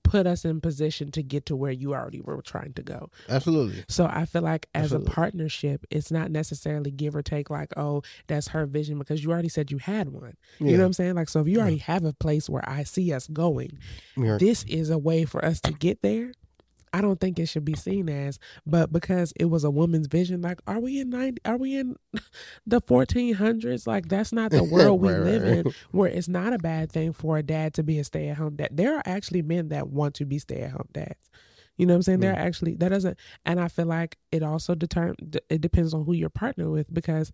put 0.04 0.26
us 0.26 0.42
in 0.46 0.58
position 0.58 1.10
to 1.12 1.22
get 1.22 1.44
to 1.44 1.54
where 1.54 1.70
you 1.70 1.92
already 1.92 2.20
were 2.22 2.40
trying 2.40 2.72
to 2.72 2.82
go? 2.82 3.10
Absolutely. 3.28 3.84
So 3.88 4.06
I 4.10 4.24
feel 4.24 4.40
like 4.40 4.66
as 4.74 4.84
Absolutely. 4.84 5.06
a 5.06 5.14
partnership, 5.14 5.84
it's 5.90 6.10
not 6.10 6.30
necessarily 6.30 6.90
give 6.90 7.14
or 7.14 7.22
take 7.22 7.50
like, 7.50 7.74
oh, 7.76 8.02
that's 8.26 8.48
her 8.48 8.64
vision 8.64 8.98
because 8.98 9.22
you 9.22 9.30
already 9.30 9.50
said 9.50 9.70
you 9.70 9.76
had 9.78 10.08
one. 10.08 10.34
Yeah. 10.60 10.66
You 10.68 10.72
know 10.78 10.84
what 10.84 10.86
I'm 10.86 10.92
saying? 10.94 11.14
Like, 11.16 11.28
so 11.28 11.40
if 11.40 11.46
you 11.48 11.56
Yeah. 11.56 11.60
already 11.60 11.76
have 11.78 12.04
a 12.04 12.14
place 12.14 12.48
where 12.48 12.66
I 12.68 12.84
see 12.84 13.12
us 13.12 13.26
going, 13.26 13.78
Yeah. 14.16 14.38
this 14.38 14.64
is 14.64 14.88
a 14.88 14.96
way 14.98 15.26
for 15.26 15.44
us 15.44 15.60
to 15.62 15.72
get 15.72 16.00
there. 16.00 16.32
I 16.92 17.00
don't 17.00 17.20
think 17.20 17.38
it 17.38 17.46
should 17.46 17.64
be 17.64 17.74
seen 17.74 18.08
as, 18.08 18.38
but 18.66 18.92
because 18.92 19.32
it 19.36 19.46
was 19.46 19.64
a 19.64 19.70
woman's 19.70 20.06
vision, 20.06 20.42
like, 20.42 20.60
are 20.66 20.80
we 20.80 21.00
in 21.00 21.10
90, 21.10 21.40
are 21.44 21.56
we 21.56 21.76
in 21.76 21.96
the 22.66 22.80
1400s? 22.80 23.86
Like, 23.86 24.08
that's 24.08 24.32
not 24.32 24.50
the 24.50 24.64
world 24.72 25.00
we 25.00 25.12
Right, 25.12 25.20
live 25.20 25.42
right. 25.42 25.66
in, 25.66 25.72
where 25.90 26.10
it's 26.10 26.28
not 26.28 26.52
a 26.52 26.58
bad 26.58 26.90
thing 26.92 27.12
for 27.12 27.38
a 27.38 27.42
dad 27.42 27.74
to 27.74 27.82
be 27.82 27.98
a 27.98 28.04
stay 28.04 28.28
at 28.28 28.36
home 28.36 28.56
dad. 28.56 28.70
There 28.72 28.96
are 28.96 29.02
actually 29.04 29.42
men 29.42 29.68
that 29.68 29.88
want 29.88 30.14
to 30.16 30.26
be 30.26 30.38
stay 30.38 30.62
at 30.62 30.72
home 30.72 30.88
dads. 30.92 31.30
You 31.76 31.86
know 31.86 31.94
what 31.94 31.98
I'm 31.98 32.02
saying? 32.02 32.20
There 32.20 32.34
mm. 32.34 32.36
are 32.36 32.40
actually, 32.46 32.74
that 32.76 32.88
doesn't, 32.88 33.18
and 33.46 33.60
I 33.60 33.68
feel 33.68 33.86
like 33.86 34.18
it 34.32 34.42
also 34.42 34.74
determine, 34.74 35.16
it 35.48 35.60
depends 35.60 35.94
on 35.94 36.04
who 36.04 36.12
you're 36.12 36.28
partnered 36.28 36.70
with 36.70 36.92
because 36.92 37.32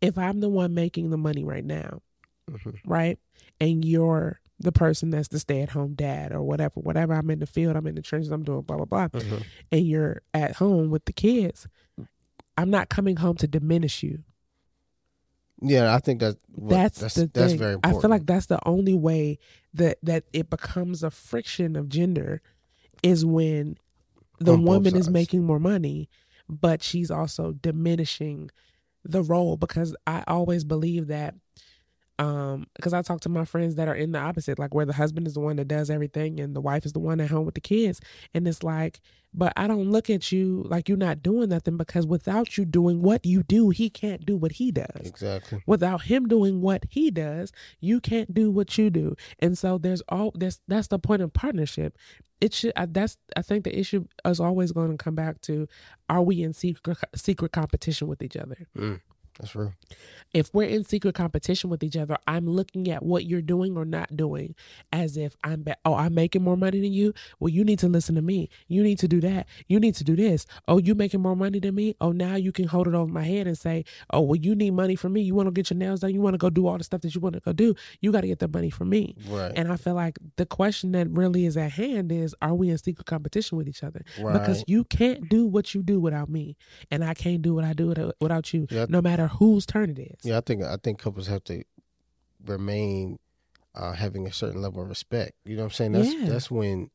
if 0.00 0.18
I'm 0.18 0.40
the 0.40 0.48
one 0.48 0.74
making 0.74 1.10
the 1.10 1.16
money 1.16 1.44
right 1.44 1.64
now, 1.64 2.02
Mhm. 2.48 2.78
right? 2.86 3.18
And 3.60 3.84
you're 3.84 4.40
the 4.60 4.72
person 4.72 5.10
that's 5.10 5.28
the 5.28 5.38
stay 5.38 5.60
at 5.62 5.70
home 5.70 5.94
dad 5.94 6.32
or 6.32 6.42
whatever, 6.42 6.80
whatever. 6.80 7.14
I'm 7.14 7.30
in 7.30 7.38
the 7.38 7.46
field, 7.46 7.76
I'm 7.76 7.86
in 7.86 7.94
the 7.94 8.02
trenches, 8.02 8.30
I'm 8.32 8.42
doing 8.42 8.62
blah, 8.62 8.76
blah, 8.76 8.84
blah. 8.86 9.08
Mhm. 9.08 9.44
And 9.70 9.86
you're 9.86 10.22
at 10.34 10.56
home 10.56 10.90
with 10.90 11.04
the 11.04 11.12
kids. 11.12 11.68
I'm 12.56 12.70
not 12.70 12.88
coming 12.88 13.16
home 13.16 13.36
to 13.36 13.46
diminish 13.46 14.02
you. 14.02 14.24
Yeah, 15.60 15.94
I 15.94 15.98
think 15.98 16.20
that's 16.20 16.36
what- 16.54 16.70
that's, 16.70 17.00
that's 17.00 17.14
the 17.14 17.26
that's 17.32 17.52
thing. 17.52 17.58
very 17.58 17.74
important. 17.74 17.96
I 17.96 18.00
feel 18.00 18.10
like 18.10 18.26
that's 18.26 18.46
the 18.46 18.60
only 18.66 18.94
way 18.94 19.38
that 19.74 19.98
that 20.02 20.24
it 20.32 20.50
becomes 20.50 21.02
a 21.02 21.10
friction 21.10 21.74
of 21.76 21.88
gender 21.88 22.40
is 23.02 23.24
when 23.24 23.76
the 24.40 24.52
On 24.54 24.64
woman 24.64 24.96
is 24.96 25.08
making 25.10 25.44
more 25.44 25.58
money, 25.58 26.08
but 26.48 26.82
she's 26.82 27.10
also 27.10 27.52
diminishing 27.52 28.50
the 29.04 29.22
role 29.22 29.56
because 29.56 29.96
I 30.06 30.22
always 30.28 30.64
believe 30.64 31.08
that 31.08 31.34
Um, 32.18 32.66
because 32.74 32.92
I 32.92 33.02
talk 33.02 33.20
to 33.20 33.28
my 33.28 33.44
friends 33.44 33.76
that 33.76 33.86
are 33.86 33.94
in 33.94 34.10
the 34.10 34.18
opposite, 34.18 34.58
like 34.58 34.74
where 34.74 34.86
the 34.86 34.92
husband 34.92 35.28
is 35.28 35.34
the 35.34 35.40
one 35.40 35.56
that 35.56 35.68
does 35.68 35.88
everything 35.88 36.40
and 36.40 36.54
the 36.54 36.60
wife 36.60 36.84
is 36.84 36.92
the 36.92 36.98
one 36.98 37.20
at 37.20 37.30
home 37.30 37.46
with 37.46 37.54
the 37.54 37.60
kids. 37.60 38.00
And 38.34 38.48
it's 38.48 38.64
like, 38.64 39.00
but 39.34 39.52
I 39.56 39.66
don't 39.66 39.90
look 39.90 40.08
at 40.10 40.32
you 40.32 40.64
like 40.68 40.88
you're 40.88 40.98
not 40.98 41.22
doing 41.22 41.50
nothing 41.50 41.76
because 41.76 42.06
without 42.06 42.56
you 42.56 42.64
doing 42.64 43.02
what 43.02 43.24
you 43.26 43.42
do, 43.42 43.70
he 43.70 43.90
can't 43.90 44.24
do 44.24 44.36
what 44.36 44.52
he 44.52 44.72
does. 44.72 44.86
Exactly. 45.04 45.62
Without 45.66 46.02
him 46.02 46.26
doing 46.26 46.60
what 46.60 46.84
he 46.88 47.10
does, 47.10 47.52
you 47.80 48.00
can't 48.00 48.32
do 48.32 48.50
what 48.50 48.76
you 48.78 48.90
do. 48.90 49.14
And 49.38 49.56
so 49.56 49.78
there's 49.78 50.02
all 50.08 50.32
there's 50.34 50.60
that's 50.66 50.88
the 50.88 50.98
point 50.98 51.22
of 51.22 51.32
partnership. 51.32 51.96
It 52.40 52.54
should 52.54 52.72
I, 52.76 52.86
that's 52.86 53.16
I 53.36 53.42
think 53.42 53.64
the 53.64 53.78
issue 53.78 54.06
is 54.24 54.40
always 54.40 54.72
going 54.72 54.90
to 54.90 54.96
come 55.02 55.14
back 55.14 55.40
to 55.42 55.68
are 56.08 56.22
we 56.22 56.42
in 56.42 56.52
secret 56.52 56.98
secret 57.14 57.52
competition 57.52 58.08
with 58.08 58.22
each 58.22 58.36
other? 58.36 58.66
Mm, 58.76 59.00
that's 59.38 59.52
true. 59.52 59.72
if 60.34 60.50
we're 60.52 60.68
in 60.68 60.84
secret 60.84 61.14
competition 61.14 61.70
with 61.70 61.82
each 61.82 61.96
other, 61.96 62.16
I'm 62.26 62.46
looking 62.46 62.90
at 62.90 63.02
what 63.02 63.24
you're 63.24 63.40
doing 63.42 63.76
or 63.76 63.84
not 63.84 64.16
doing 64.16 64.54
as 64.92 65.16
if 65.16 65.36
I'm, 65.44 65.62
be- 65.62 65.72
oh, 65.84 65.94
I'm 65.94 66.14
making 66.14 66.42
more 66.42 66.56
money 66.56 66.80
than 66.80 66.92
you. 66.92 67.14
Well, 67.40 67.48
you 67.48 67.64
need 67.64 67.78
to 67.80 67.88
listen 67.88 68.14
to 68.16 68.22
me. 68.22 68.50
You 68.66 68.82
need 68.82 68.98
to 68.98 69.08
do 69.08 69.20
that. 69.22 69.46
You 69.68 69.78
need 69.80 69.94
to 69.96 70.04
do 70.04 70.16
this. 70.16 70.44
Oh, 70.66 70.78
you 70.78 70.94
making 70.94 71.20
more 71.22 71.36
money 71.36 71.60
than 71.60 71.74
me. 71.74 71.94
Oh, 72.00 72.12
now 72.12 72.34
you 72.36 72.52
can 72.52 72.66
hold 72.68 72.88
it 72.88 72.94
over 72.94 73.10
my 73.10 73.22
head 73.24 73.46
and 73.46 73.56
say, 73.56 73.84
oh, 74.12 74.20
well, 74.20 74.36
you 74.36 74.54
need 74.54 74.72
money 74.72 74.96
from 74.96 75.12
me. 75.12 75.22
You 75.22 75.34
want 75.34 75.46
to 75.46 75.52
get 75.52 75.70
your 75.70 75.78
nails 75.78 76.00
done. 76.00 76.12
You 76.12 76.20
want 76.20 76.34
to 76.34 76.38
go 76.38 76.50
do 76.50 76.66
all 76.66 76.76
the 76.78 76.84
stuff 76.84 77.00
that 77.02 77.14
you 77.14 77.20
want 77.20 77.34
to 77.36 77.40
go 77.40 77.52
do. 77.52 77.74
You 78.00 78.10
got 78.12 78.22
to 78.22 78.26
get 78.26 78.40
the 78.40 78.48
money 78.48 78.70
from 78.70 78.88
me. 78.90 79.14
Right. 79.28 79.52
And 79.54 79.70
I 79.72 79.76
feel 79.76 79.94
like 79.94 80.18
the 80.36 80.46
question 80.46 80.92
that 80.92 81.08
really 81.10 81.46
is 81.46 81.56
at 81.56 81.72
hand 81.72 82.10
is, 82.12 82.34
are 82.42 82.54
we 82.54 82.70
in 82.70 82.78
secret 82.78 83.06
competition 83.06 83.56
with 83.56 83.68
each 83.68 83.82
other? 83.84 84.02
Because 84.16 84.64
you 84.66 84.84
can't 84.84 85.28
do 85.28 85.46
what 85.46 85.74
you 85.74 85.82
do 85.82 86.00
without 86.00 86.28
me, 86.28 86.56
and 86.90 87.04
I 87.04 87.14
can't 87.14 87.40
do 87.42 87.54
what 87.54 87.64
I 87.64 87.72
do 87.72 87.86
without- 88.20 88.52
you, 88.52 88.66
Yeah. 88.70 88.86
no 88.88 89.00
matter 89.02 89.26
whose 89.28 89.66
turn 89.66 89.90
it 89.90 89.98
is. 89.98 90.20
Yeah, 90.24 90.38
I 90.38 90.40
think 90.40 90.62
I 90.62 90.76
think 90.82 90.98
couples 90.98 91.26
have 91.28 91.44
to 91.44 91.62
remain 92.46 93.18
uh, 93.74 93.92
having 93.92 94.26
a 94.26 94.32
certain 94.32 94.62
level 94.62 94.82
of 94.82 94.88
respect. 94.88 95.32
You 95.44 95.56
know 95.56 95.62
what 95.62 95.66
I'm 95.66 95.74
saying? 95.74 95.92
That's 95.92 96.14
Yeah. 96.14 96.28
that's 96.28 96.50
when 96.50 96.90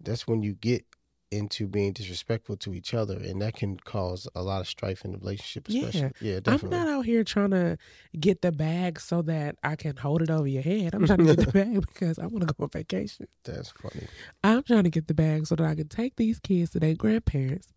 that's 0.00 0.26
when 0.26 0.42
you 0.42 0.54
get 0.54 0.84
into 1.30 1.66
being 1.66 1.92
disrespectful 1.94 2.56
to 2.58 2.74
each 2.74 2.92
other, 2.92 3.16
and 3.16 3.40
that 3.40 3.54
can 3.54 3.78
cause 3.78 4.28
a 4.34 4.42
lot 4.42 4.60
of 4.60 4.68
strife 4.68 5.02
in 5.02 5.12
the 5.12 5.16
relationship. 5.18 5.64
Yeah. 5.66 5.84
Especially, 5.86 6.12
yeah, 6.20 6.40
I'm 6.46 6.68
not 6.68 6.88
out 6.88 7.06
here 7.06 7.24
trying 7.24 7.52
to 7.52 7.78
get 8.20 8.42
the 8.42 8.52
bag 8.52 9.00
so 9.00 9.22
that 9.22 9.56
I 9.62 9.76
can 9.76 9.96
hold 9.96 10.20
it 10.20 10.28
over 10.28 10.46
your 10.46 10.62
head. 10.62 10.94
I'm 10.94 11.06
trying 11.06 11.24
to 11.26 11.34
get 11.34 11.46
the 11.46 11.52
bag 11.64 11.80
because 11.80 12.18
I 12.18 12.26
want 12.26 12.46
to 12.46 12.52
go 12.52 12.64
on 12.64 12.68
vacation. 12.68 13.28
That's 13.44 13.70
funny. 13.70 14.06
I'm 14.44 14.62
trying 14.62 14.84
to 14.84 14.90
get 14.90 15.08
the 15.08 15.14
bag 15.14 15.46
so 15.46 15.56
that 15.56 15.66
I 15.66 15.74
can 15.74 15.88
take 15.88 16.16
these 16.16 16.38
kids 16.38 16.72
to 16.72 16.80
their 16.80 16.94
grandparents 16.94 17.72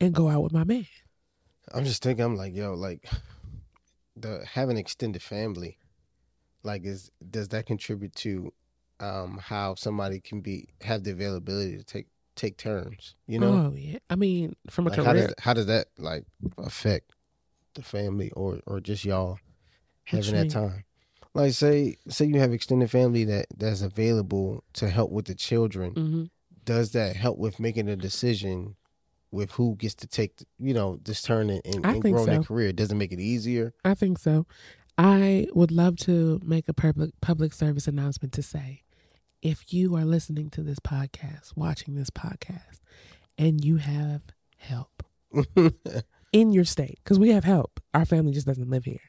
and 0.00 0.14
go 0.14 0.28
out 0.28 0.44
with 0.44 0.52
my 0.52 0.62
man. 0.62 0.86
I'm 1.74 1.84
just 1.84 2.02
thinking. 2.02 2.24
I'm 2.24 2.36
like, 2.36 2.54
yo, 2.54 2.74
like 2.74 3.08
the 4.16 4.44
having 4.50 4.76
extended 4.76 5.22
family, 5.22 5.78
like 6.62 6.84
is 6.84 7.10
does 7.30 7.48
that 7.48 7.66
contribute 7.66 8.14
to 8.16 8.52
um 9.00 9.38
how 9.42 9.74
somebody 9.74 10.20
can 10.20 10.40
be 10.40 10.68
have 10.82 11.04
the 11.04 11.10
availability 11.10 11.76
to 11.76 11.84
take 11.84 12.06
take 12.36 12.56
turns? 12.56 13.16
You 13.26 13.38
know, 13.40 13.70
Oh 13.70 13.74
yeah. 13.74 13.98
I 14.08 14.16
mean, 14.16 14.54
from 14.70 14.86
a 14.86 14.90
like 14.90 14.98
how 14.98 15.04
career, 15.12 15.26
does 15.26 15.34
how 15.40 15.52
does 15.54 15.66
that 15.66 15.88
like 15.98 16.24
affect 16.58 17.10
the 17.74 17.82
family 17.82 18.30
or 18.32 18.60
or 18.66 18.80
just 18.80 19.04
y'all 19.04 19.38
having 20.04 20.34
that 20.34 20.50
time? 20.50 20.84
Like 21.34 21.52
say 21.52 21.96
say 22.08 22.26
you 22.26 22.38
have 22.38 22.52
extended 22.52 22.90
family 22.90 23.24
that 23.24 23.46
that's 23.56 23.82
available 23.82 24.62
to 24.74 24.88
help 24.88 25.10
with 25.10 25.24
the 25.26 25.34
children. 25.34 25.94
hmm 25.94 26.24
Does 26.64 26.92
that 26.92 27.16
help 27.16 27.38
with 27.38 27.58
making 27.58 27.88
a 27.88 27.96
decision 27.96 28.76
with 29.34 29.50
who 29.52 29.76
gets 29.76 29.94
to 29.96 30.06
take 30.06 30.44
you 30.58 30.72
know 30.72 30.98
this 31.04 31.20
turn 31.22 31.50
and, 31.50 31.60
and, 31.64 31.84
and 31.84 32.02
grow 32.02 32.24
their 32.24 32.42
so. 32.42 32.44
career? 32.44 32.72
Does 32.72 32.90
it 32.90 32.94
make 32.94 33.12
it 33.12 33.20
easier? 33.20 33.74
I 33.84 33.94
think 33.94 34.18
so. 34.18 34.46
I 34.96 35.48
would 35.52 35.72
love 35.72 35.96
to 35.98 36.40
make 36.44 36.68
a 36.68 36.72
public 36.72 37.10
public 37.20 37.52
service 37.52 37.88
announcement 37.88 38.32
to 38.34 38.42
say, 38.42 38.82
if 39.42 39.72
you 39.72 39.96
are 39.96 40.04
listening 40.04 40.50
to 40.50 40.62
this 40.62 40.78
podcast, 40.78 41.56
watching 41.56 41.94
this 41.96 42.10
podcast, 42.10 42.80
and 43.36 43.64
you 43.64 43.76
have 43.76 44.22
help 44.56 45.02
in 46.32 46.52
your 46.52 46.64
state 46.64 46.98
because 47.02 47.18
we 47.18 47.30
have 47.30 47.44
help 47.44 47.80
our 47.92 48.04
family 48.04 48.32
just 48.32 48.46
doesn't 48.46 48.70
live 48.70 48.84
here 48.84 49.00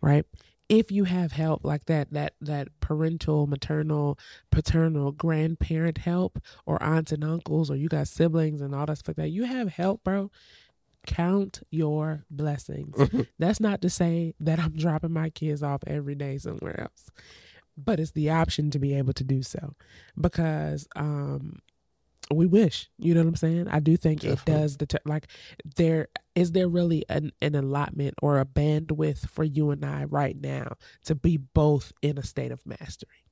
right 0.00 0.24
if 0.70 0.92
you 0.92 1.02
have 1.04 1.32
help 1.32 1.64
like 1.64 1.84
that 1.86 2.10
that 2.12 2.32
that 2.40 2.68
parental 2.80 3.46
maternal 3.48 4.16
paternal 4.52 5.10
grandparent 5.10 5.98
help 5.98 6.38
or 6.64 6.80
aunts 6.82 7.10
and 7.10 7.24
uncles 7.24 7.70
or 7.70 7.76
you 7.76 7.88
got 7.88 8.06
siblings 8.06 8.60
and 8.60 8.74
all 8.74 8.86
that 8.86 8.96
stuff 8.96 9.08
like 9.08 9.16
that 9.16 9.28
you 9.28 9.44
have 9.44 9.68
help 9.68 10.02
bro. 10.04 10.30
Count 11.06 11.62
your 11.70 12.26
blessings. 12.30 12.94
That's 13.38 13.58
not 13.58 13.80
to 13.80 13.88
say 13.88 14.34
that 14.38 14.58
i'm 14.58 14.76
dropping 14.76 15.12
my 15.12 15.30
kids 15.30 15.62
off 15.62 15.82
every 15.86 16.14
day 16.14 16.36
somewhere 16.36 16.78
else 16.78 17.10
but 17.84 18.00
it's 18.00 18.10
the 18.12 18.30
option 18.30 18.70
to 18.70 18.78
be 18.78 18.94
able 18.94 19.12
to 19.14 19.24
do 19.24 19.42
so. 19.42 19.74
Because 20.20 20.86
um 20.96 21.60
we 22.32 22.46
wish 22.46 22.88
you 22.98 23.14
know 23.14 23.20
what 23.20 23.28
i'm 23.28 23.36
saying? 23.36 23.68
I 23.68 23.80
do 23.80 23.96
think 23.96 24.24
it 24.24 24.44
does 24.44 24.76
deter- 24.76 24.98
like 25.04 25.26
there 25.76 26.08
is 26.34 26.52
there 26.52 26.68
really 26.68 27.04
an, 27.08 27.32
an 27.42 27.54
allotment 27.54 28.14
or 28.22 28.38
a 28.40 28.44
bandwidth 28.44 29.28
for 29.28 29.44
you 29.44 29.70
and 29.70 29.84
i 29.84 30.04
right 30.04 30.36
now 30.40 30.74
to 31.04 31.14
be 31.14 31.36
both 31.36 31.92
in 32.02 32.18
a 32.18 32.22
state 32.22 32.52
of 32.52 32.64
mastery? 32.64 33.24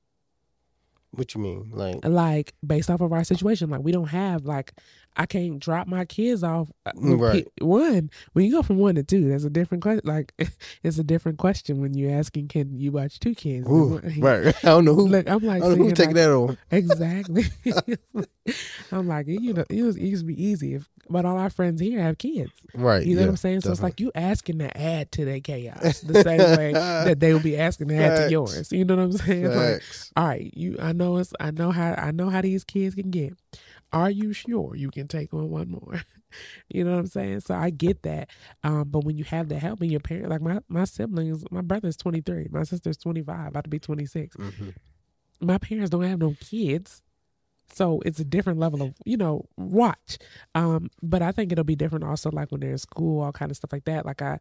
What 1.11 1.33
you 1.33 1.41
mean? 1.41 1.71
Like 1.73 2.05
like 2.05 2.53
based 2.65 2.89
off 2.89 3.01
of 3.01 3.13
our 3.13 3.23
situation 3.23 3.69
like 3.69 3.81
we 3.81 3.91
don't 3.91 4.09
have 4.09 4.45
like 4.45 4.73
i 5.17 5.25
can't 5.25 5.59
drop 5.59 5.87
my 5.87 6.05
kids 6.05 6.43
off 6.43 6.69
uh, 6.85 6.91
Right. 6.95 7.47
one 7.59 8.09
when 8.33 8.45
you 8.45 8.51
go 8.51 8.61
from 8.61 8.77
one 8.77 8.95
to 8.95 9.03
two 9.03 9.29
that's 9.29 9.43
a 9.43 9.49
different 9.49 9.81
question 9.83 10.07
like 10.07 10.33
it's 10.83 10.97
a 10.97 11.03
different 11.03 11.37
question 11.37 11.81
when 11.81 11.93
you're 11.93 12.11
asking 12.17 12.47
can 12.47 12.77
you 12.79 12.91
watch 12.91 13.19
two 13.19 13.35
kids 13.35 13.67
ooh, 13.69 13.99
right? 14.19 14.47
I 14.63 14.67
don't 14.67 14.85
know 14.85 14.95
who. 14.95 15.07
look 15.07 15.27
i'm 15.29 15.43
I 15.43 15.47
like, 15.47 15.61
don't 15.63 15.71
know 15.77 15.83
who's 15.85 15.97
sitting 15.97 16.15
taking 16.15 16.15
here 16.15 16.27
that 16.29 16.35
on. 16.35 16.57
exactly 16.71 17.45
i'm 18.91 19.07
like 19.07 19.27
you 19.27 19.53
know 19.53 19.65
it, 19.69 19.83
was, 19.83 19.95
it 19.95 20.03
used 20.05 20.21
to 20.23 20.25
be 20.27 20.41
easy 20.43 20.73
if, 20.75 20.89
but 21.09 21.25
all 21.25 21.37
our 21.37 21.49
friends 21.49 21.79
here 21.81 22.01
have 22.01 22.17
kids 22.17 22.51
Right. 22.73 23.05
you 23.05 23.15
know 23.15 23.21
yeah, 23.21 23.27
what 23.27 23.31
i'm 23.31 23.37
saying 23.37 23.61
so 23.61 23.71
it's 23.71 23.81
like 23.83 23.99
you 23.99 24.11
asking 24.15 24.59
to 24.59 24.77
add 24.77 25.11
to 25.13 25.25
their 25.25 25.39
chaos 25.39 26.01
the 26.01 26.23
same 26.23 26.39
way 26.57 26.73
that 26.73 27.19
they 27.19 27.33
will 27.33 27.39
be 27.41 27.57
asking 27.57 27.89
to 27.89 27.95
add 27.95 28.15
to 28.25 28.29
yours 28.31 28.71
you 28.71 28.85
know 28.85 28.95
what 28.95 29.03
i'm 29.03 29.11
saying 29.13 29.55
like 29.55 29.83
all 30.15 30.25
right, 30.27 30.51
you 30.55 30.75
I 30.81 30.91
know 30.91 31.17
it's 31.17 31.33
I 31.39 31.51
know 31.51 31.71
how 31.71 31.93
I 31.93 32.11
know 32.11 32.29
how 32.29 32.41
these 32.41 32.63
kids 32.63 32.95
can 32.95 33.09
get. 33.11 33.33
Are 33.91 34.11
you 34.11 34.33
sure 34.33 34.75
you 34.75 34.91
can 34.91 35.07
take 35.07 35.33
on 35.33 35.49
one 35.49 35.69
more? 35.71 36.01
you 36.69 36.83
know 36.83 36.91
what 36.91 36.99
I'm 36.99 37.07
saying? 37.07 37.39
So 37.41 37.55
I 37.55 37.69
get 37.71 38.03
that. 38.03 38.29
Um, 38.63 38.89
but 38.89 39.03
when 39.03 39.17
you 39.17 39.23
have 39.25 39.49
the 39.49 39.57
help 39.57 39.81
in 39.81 39.89
your 39.89 39.99
parent 39.99 40.29
like 40.29 40.41
my, 40.41 40.59
my 40.67 40.85
siblings, 40.85 41.43
my 41.51 41.61
brother's 41.61 41.97
twenty 41.97 42.21
three, 42.21 42.47
my 42.51 42.63
sister's 42.63 42.97
twenty 42.97 43.23
five, 43.23 43.47
about 43.47 43.63
to 43.63 43.69
be 43.69 43.79
twenty 43.79 44.05
six. 44.05 44.35
Mhm. 44.37 44.75
My 45.41 45.57
parents 45.57 45.89
don't 45.89 46.03
have 46.03 46.19
no 46.19 46.35
kids. 46.39 47.01
So 47.71 48.01
it's 48.03 48.19
a 48.19 48.25
different 48.25 48.59
level 48.59 48.81
of, 48.81 48.95
you 49.05 49.15
know, 49.15 49.45
watch. 49.55 50.17
Um, 50.55 50.89
but 51.03 51.21
I 51.21 51.31
think 51.31 51.51
it'll 51.51 51.63
be 51.63 51.75
different 51.75 52.03
also 52.03 52.31
like 52.31 52.51
when 52.51 52.61
they're 52.61 52.71
in 52.71 52.77
school, 52.79 53.21
all 53.21 53.31
kind 53.31 53.51
of 53.51 53.57
stuff 53.57 53.71
like 53.71 53.85
that. 53.85 54.05
Like 54.05 54.21
I 54.21 54.39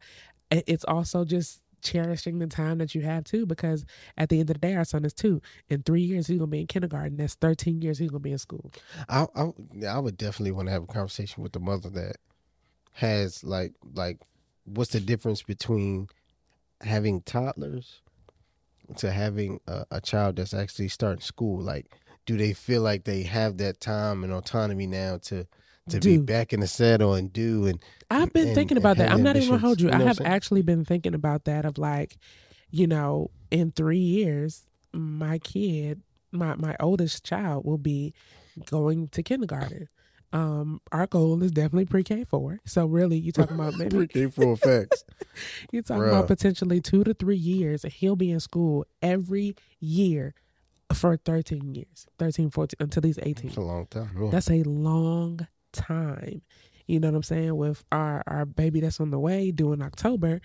it's 0.51 0.85
also 0.85 1.25
just 1.25 1.61
cherishing 1.83 2.39
the 2.39 2.47
time 2.47 2.79
that 2.79 2.95
you 2.95 3.03
have 3.03 3.25
too, 3.25 3.47
because 3.47 3.85
at 4.17 4.29
the 4.29 4.41
end 4.41 4.51
of 4.51 4.55
the 4.55 4.61
day, 4.61 4.75
our 4.75 4.85
son 4.85 5.05
is 5.05 5.13
two. 5.13 5.41
In 5.69 5.83
three 5.83 6.03
years, 6.03 6.27
he's 6.27 6.39
gonna 6.39 6.49
be 6.49 6.61
in 6.61 6.67
kindergarten. 6.67 7.17
That's 7.17 7.35
thirteen 7.35 7.83
years 7.83 7.99
he's 7.99 8.11
gonna 8.11 8.21
be 8.21 8.33
in 8.33 8.39
school. 8.39 8.71
I, 9.09 9.27
I 9.35 9.51
I 9.87 9.99
would 9.99 10.17
definitely 10.17 10.53
want 10.53 10.69
to 10.69 10.73
have 10.73 10.85
a 10.85 10.87
conversation 10.87 11.43
with 11.43 11.53
the 11.53 11.61
mother 11.61 11.91
that 11.91 12.17
has 12.93 13.45
like 13.45 13.73
like 13.95 14.19
what's 14.65 14.91
the 14.91 15.01
difference 15.01 15.43
between 15.43 16.09
having 16.81 17.21
toddlers 17.23 18.01
to 18.97 19.13
having 19.13 19.61
a, 19.67 19.85
a 19.91 20.01
child 20.01 20.37
that's 20.37 20.55
actually 20.55 20.89
starting 20.89 21.21
school 21.21 21.61
like 21.61 21.87
do 22.27 22.37
they 22.37 22.53
feel 22.53 22.83
like 22.83 23.05
they 23.05 23.23
have 23.23 23.57
that 23.59 23.81
time 23.81 24.25
and 24.25 24.33
autonomy 24.33 24.87
now 24.87 25.17
to 25.17 25.47
to 25.91 26.01
be 26.01 26.19
back 26.19 26.53
in 26.53 26.61
the 26.61 26.67
saddle 26.67 27.15
and 27.15 27.33
do 27.33 27.67
and 27.67 27.79
I've 28.11 28.33
been 28.33 28.49
and- 28.49 28.55
thinking 28.55 28.77
about 28.79 28.97
that. 28.99 29.11
I'm 29.11 29.23
not 29.23 29.37
even 29.37 29.49
gonna 29.49 29.61
hold 29.61 29.81
you. 29.81 29.89
you 29.89 29.97
know 29.97 30.05
I 30.05 30.09
have 30.09 30.21
actually 30.25 30.63
been 30.63 30.85
thinking 30.85 31.15
about 31.15 31.45
that 31.45 31.65
of 31.65 31.79
like, 31.79 32.17
you 32.71 32.87
know, 32.87 33.31
in 33.51 33.71
three 33.73 33.99
years, 33.99 34.67
my 34.93 35.39
kid, 35.39 36.03
my 36.33 36.55
my 36.57 36.77
oldest 36.81 37.25
child 37.25 37.65
will 37.65 37.79
be 37.79 38.15
going 38.67 39.09
to 39.09 39.23
kindergarten. 39.23 39.89
Um, 40.31 40.83
our 40.93 41.07
goal 41.07 41.43
is 41.43 41.53
definitely 41.53 41.87
pre-K 41.87 42.25
four. 42.25 42.61
So 42.67 42.85
really, 42.87 43.17
you 43.17 43.33
talking 43.33 43.55
about 43.55 43.75
maybe 43.79 43.97
pre-K 43.97 44.27
for 44.29 44.53
effects. 44.53 45.05
you're 45.73 45.83
talking 45.83 46.05
about 46.09 46.27
potentially 46.27 46.81
two 46.81 47.03
to 47.05 47.15
three 47.15 47.37
years. 47.37 47.85
and 47.85 47.93
He'll 47.93 48.17
be 48.17 48.31
in 48.31 48.41
school 48.41 48.85
every 49.01 49.57
year 49.81 50.35
for 50.93 51.17
13 51.17 51.75
years, 51.75 52.07
13, 52.19 52.51
14, 52.51 52.77
until 52.81 53.03
he's 53.03 53.19
18. 53.23 53.49
It's 53.49 53.57
a 53.57 53.61
long 53.61 53.87
time. 53.87 54.31
That's 54.31 54.51
a 54.51 54.63
long 54.65 55.47
time. 55.73 56.43
You 56.87 57.01
know 57.01 57.09
what 57.09 57.17
I'm 57.17 57.23
saying? 57.23 57.57
With 57.57 57.85
our 57.93 58.23
our 58.27 58.45
baby 58.47 58.81
that's 58.81 59.01
on 59.01 59.11
the 59.11 59.19
way 59.19 59.51
due 59.51 59.73
in 59.73 59.83
October, 59.83 60.41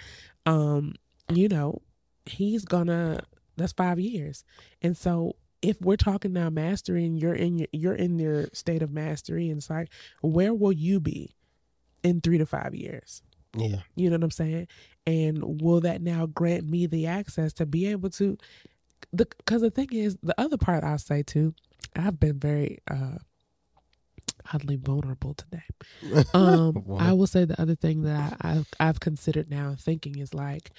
um, 0.45 0.93
you 1.31 1.47
know, 1.47 1.81
he's 2.25 2.65
gonna 2.65 3.21
that's 3.57 3.73
five 3.73 3.99
years. 3.99 4.43
And 4.81 4.97
so 4.97 5.35
if 5.61 5.79
we're 5.81 5.95
talking 5.95 6.33
now 6.33 6.49
mastery 6.49 7.05
and 7.05 7.19
you're 7.19 7.33
in 7.33 7.57
your 7.59 7.67
you're 7.71 7.95
in 7.95 8.19
your 8.19 8.47
state 8.53 8.81
of 8.81 8.91
mastery 8.91 9.49
and 9.49 9.59
it's 9.59 9.69
like, 9.69 9.89
where 10.21 10.53
will 10.53 10.73
you 10.73 10.99
be 10.99 11.35
in 12.03 12.19
three 12.21 12.37
to 12.37 12.45
five 12.45 12.75
years? 12.75 13.21
yeah. 13.55 13.81
You 13.95 14.09
know 14.09 14.17
what 14.17 14.23
I'm 14.25 14.31
saying? 14.31 14.67
And 15.05 15.61
will 15.61 15.81
that 15.81 16.01
now 16.01 16.25
grant 16.25 16.67
me 16.67 16.87
the 16.87 17.07
access 17.07 17.53
to 17.53 17.65
be 17.65 17.87
able 17.87 18.09
to? 18.11 18.37
the 19.11 19.25
Because 19.37 19.61
the, 19.61 19.69
the 19.69 19.75
thing 19.75 19.89
is, 19.93 20.17
the 20.23 20.39
other 20.39 20.57
part 20.57 20.83
I'll 20.83 20.97
say 20.97 21.23
too, 21.23 21.53
I've 21.95 22.19
been 22.19 22.39
very 22.39 22.79
uh, 22.89 23.17
oddly 24.53 24.75
vulnerable 24.75 25.33
today. 25.33 25.63
Um, 26.33 26.83
I 26.99 27.13
will 27.13 27.27
say 27.27 27.45
the 27.45 27.59
other 27.61 27.75
thing 27.75 28.03
that 28.03 28.37
I, 28.41 28.51
I've, 28.51 28.67
I've 28.79 28.99
considered 28.99 29.49
now 29.49 29.75
thinking 29.79 30.17
is 30.17 30.33
like, 30.33 30.71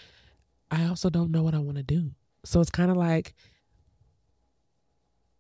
I 0.71 0.87
also 0.87 1.11
don't 1.11 1.31
know 1.31 1.43
what 1.43 1.55
I 1.55 1.59
want 1.59 1.77
to 1.77 1.83
do. 1.83 2.11
So 2.45 2.61
it's 2.61 2.71
kind 2.71 2.91
of 2.91 2.97
like, 2.97 3.35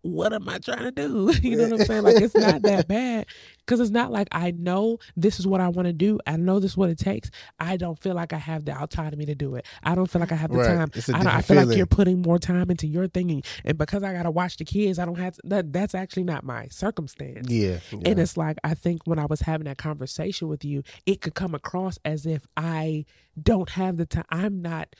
what 0.04 0.34
am 0.34 0.46
I 0.50 0.58
trying 0.58 0.82
to 0.82 0.90
do? 0.90 1.32
you 1.42 1.56
know 1.56 1.70
what 1.70 1.80
I'm 1.80 1.86
saying? 1.86 2.02
Like 2.02 2.16
it's 2.16 2.34
not 2.34 2.60
that 2.62 2.86
bad 2.88 3.26
because 3.58 3.80
it's 3.80 3.90
not 3.90 4.12
like 4.12 4.28
I 4.32 4.50
know 4.50 4.98
this 5.16 5.40
is 5.40 5.46
what 5.46 5.62
I 5.62 5.68
want 5.68 5.86
to 5.86 5.94
do. 5.94 6.20
I 6.26 6.36
know 6.36 6.60
this 6.60 6.72
is 6.72 6.76
what 6.76 6.90
it 6.90 6.98
takes. 6.98 7.30
I 7.58 7.78
don't 7.78 7.98
feel 7.98 8.14
like 8.14 8.34
I 8.34 8.36
have 8.36 8.66
the 8.66 8.78
autonomy 8.78 9.24
to 9.24 9.34
do 9.34 9.54
it. 9.54 9.64
I 9.82 9.94
don't 9.94 10.06
feel 10.06 10.20
like 10.20 10.30
I 10.30 10.34
have 10.34 10.50
the 10.50 10.58
right. 10.58 10.66
time. 10.66 10.90
I, 11.14 11.38
I, 11.38 11.40
feel 11.40 11.56
feeling. 11.56 11.68
like 11.68 11.76
you're 11.78 11.86
putting 11.86 12.20
more 12.20 12.38
time 12.38 12.70
into 12.70 12.86
your 12.86 13.08
thinking, 13.08 13.42
and 13.64 13.78
because 13.78 14.02
I 14.02 14.12
gotta 14.12 14.30
watch 14.30 14.58
the 14.58 14.66
kids, 14.66 14.98
I 14.98 15.06
don't 15.06 15.18
have 15.18 15.36
to, 15.36 15.40
that. 15.44 15.72
That's 15.72 15.94
actually 15.94 16.24
not 16.24 16.44
my 16.44 16.68
circumstance. 16.68 17.50
Yeah, 17.50 17.78
yeah, 17.90 17.98
and 18.04 18.18
it's 18.18 18.36
like 18.36 18.58
I 18.62 18.74
think 18.74 19.06
when 19.06 19.18
I 19.18 19.24
was 19.24 19.40
having 19.40 19.64
that 19.64 19.78
conversation 19.78 20.48
with 20.48 20.66
you, 20.66 20.82
it 21.06 21.22
could 21.22 21.34
come 21.34 21.54
across 21.54 21.98
as 22.04 22.26
if 22.26 22.46
I 22.58 23.06
don't 23.40 23.70
have 23.70 23.96
the 23.96 24.04
time. 24.04 24.24
I'm 24.28 24.60
not 24.60 24.94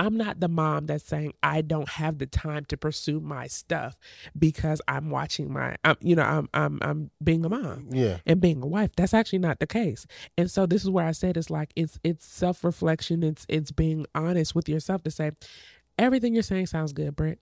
I'm 0.00 0.16
not 0.16 0.40
the 0.40 0.48
mom 0.48 0.86
that's 0.86 1.04
saying 1.04 1.34
I 1.42 1.60
don't 1.60 1.88
have 1.90 2.16
the 2.16 2.24
time 2.24 2.64
to 2.66 2.78
pursue 2.78 3.20
my 3.20 3.48
stuff 3.48 3.98
because 4.36 4.80
I'm 4.88 5.10
watching 5.10 5.52
my, 5.52 5.76
I'm, 5.84 5.96
you 6.00 6.16
know, 6.16 6.22
I'm 6.22 6.48
I'm 6.54 6.78
I'm 6.80 7.10
being 7.22 7.44
a 7.44 7.50
mom, 7.50 7.88
yeah, 7.90 8.16
and 8.24 8.40
being 8.40 8.62
a 8.62 8.66
wife. 8.66 8.92
That's 8.96 9.12
actually 9.12 9.40
not 9.40 9.60
the 9.60 9.66
case. 9.66 10.06
And 10.38 10.50
so 10.50 10.64
this 10.64 10.84
is 10.84 10.88
where 10.88 11.04
I 11.04 11.12
said 11.12 11.36
it's 11.36 11.50
like 11.50 11.74
it's 11.76 11.98
it's 12.02 12.24
self 12.24 12.64
reflection. 12.64 13.22
It's 13.22 13.44
it's 13.46 13.72
being 13.72 14.06
honest 14.14 14.54
with 14.54 14.70
yourself 14.70 15.02
to 15.02 15.10
say 15.10 15.32
everything 15.98 16.32
you're 16.32 16.42
saying 16.42 16.68
sounds 16.68 16.94
good, 16.94 17.14
Brent. 17.14 17.38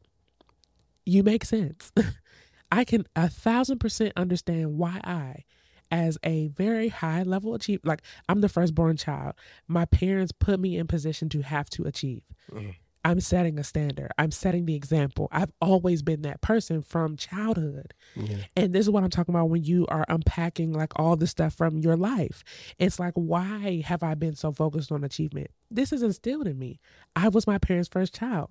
You 1.06 1.22
make 1.22 1.44
sense. 1.44 1.92
I 2.72 2.82
can 2.82 3.06
a 3.14 3.28
thousand 3.28 3.78
percent 3.78 4.14
understand 4.16 4.76
why 4.76 5.00
I 5.04 5.44
as 5.90 6.18
a 6.24 6.48
very 6.48 6.88
high 6.88 7.22
level 7.22 7.54
achiever. 7.54 7.82
Like 7.84 8.02
I'm 8.28 8.40
the 8.40 8.48
firstborn 8.48 8.96
child. 8.96 9.34
My 9.66 9.84
parents 9.84 10.32
put 10.32 10.60
me 10.60 10.76
in 10.76 10.86
position 10.86 11.28
to 11.30 11.42
have 11.42 11.68
to 11.70 11.84
achieve. 11.84 12.22
Mm-hmm. 12.52 12.70
I'm 13.04 13.20
setting 13.20 13.58
a 13.58 13.64
standard. 13.64 14.10
I'm 14.18 14.30
setting 14.30 14.66
the 14.66 14.74
example. 14.74 15.28
I've 15.30 15.52
always 15.62 16.02
been 16.02 16.22
that 16.22 16.40
person 16.40 16.82
from 16.82 17.16
childhood. 17.16 17.94
Mm-hmm. 18.16 18.40
And 18.56 18.72
this 18.72 18.86
is 18.86 18.90
what 18.90 19.04
I'm 19.04 19.10
talking 19.10 19.34
about 19.34 19.48
when 19.50 19.64
you 19.64 19.86
are 19.86 20.04
unpacking 20.08 20.72
like 20.72 20.92
all 20.96 21.16
the 21.16 21.26
stuff 21.26 21.54
from 21.54 21.78
your 21.78 21.96
life. 21.96 22.42
It's 22.78 22.98
like, 22.98 23.14
why 23.14 23.82
have 23.86 24.02
I 24.02 24.14
been 24.14 24.34
so 24.34 24.52
focused 24.52 24.92
on 24.92 25.04
achievement? 25.04 25.48
This 25.70 25.92
is 25.92 26.02
instilled 26.02 26.48
in 26.48 26.58
me. 26.58 26.80
I 27.14 27.28
was 27.28 27.46
my 27.46 27.58
parents' 27.58 27.88
first 27.88 28.14
child. 28.14 28.50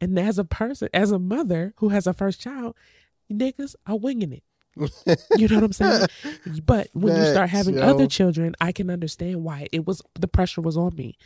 And 0.00 0.18
as 0.18 0.38
a 0.38 0.44
person, 0.44 0.88
as 0.94 1.10
a 1.10 1.18
mother 1.18 1.74
who 1.76 1.90
has 1.90 2.06
a 2.06 2.14
first 2.14 2.40
child, 2.40 2.76
niggas 3.30 3.74
are 3.86 3.98
winging 3.98 4.32
it 4.32 4.44
you 4.76 5.48
know 5.48 5.56
what 5.56 5.64
I'm 5.64 5.72
saying? 5.72 6.06
But 6.64 6.88
when 6.92 7.12
That's, 7.12 7.26
you 7.26 7.32
start 7.32 7.50
having 7.50 7.76
yo. 7.76 7.82
other 7.82 8.06
children, 8.06 8.54
I 8.60 8.72
can 8.72 8.90
understand 8.90 9.44
why 9.44 9.68
it 9.72 9.86
was 9.86 10.02
the 10.18 10.28
pressure 10.28 10.60
was 10.60 10.76
on 10.76 10.94
me. 10.96 11.16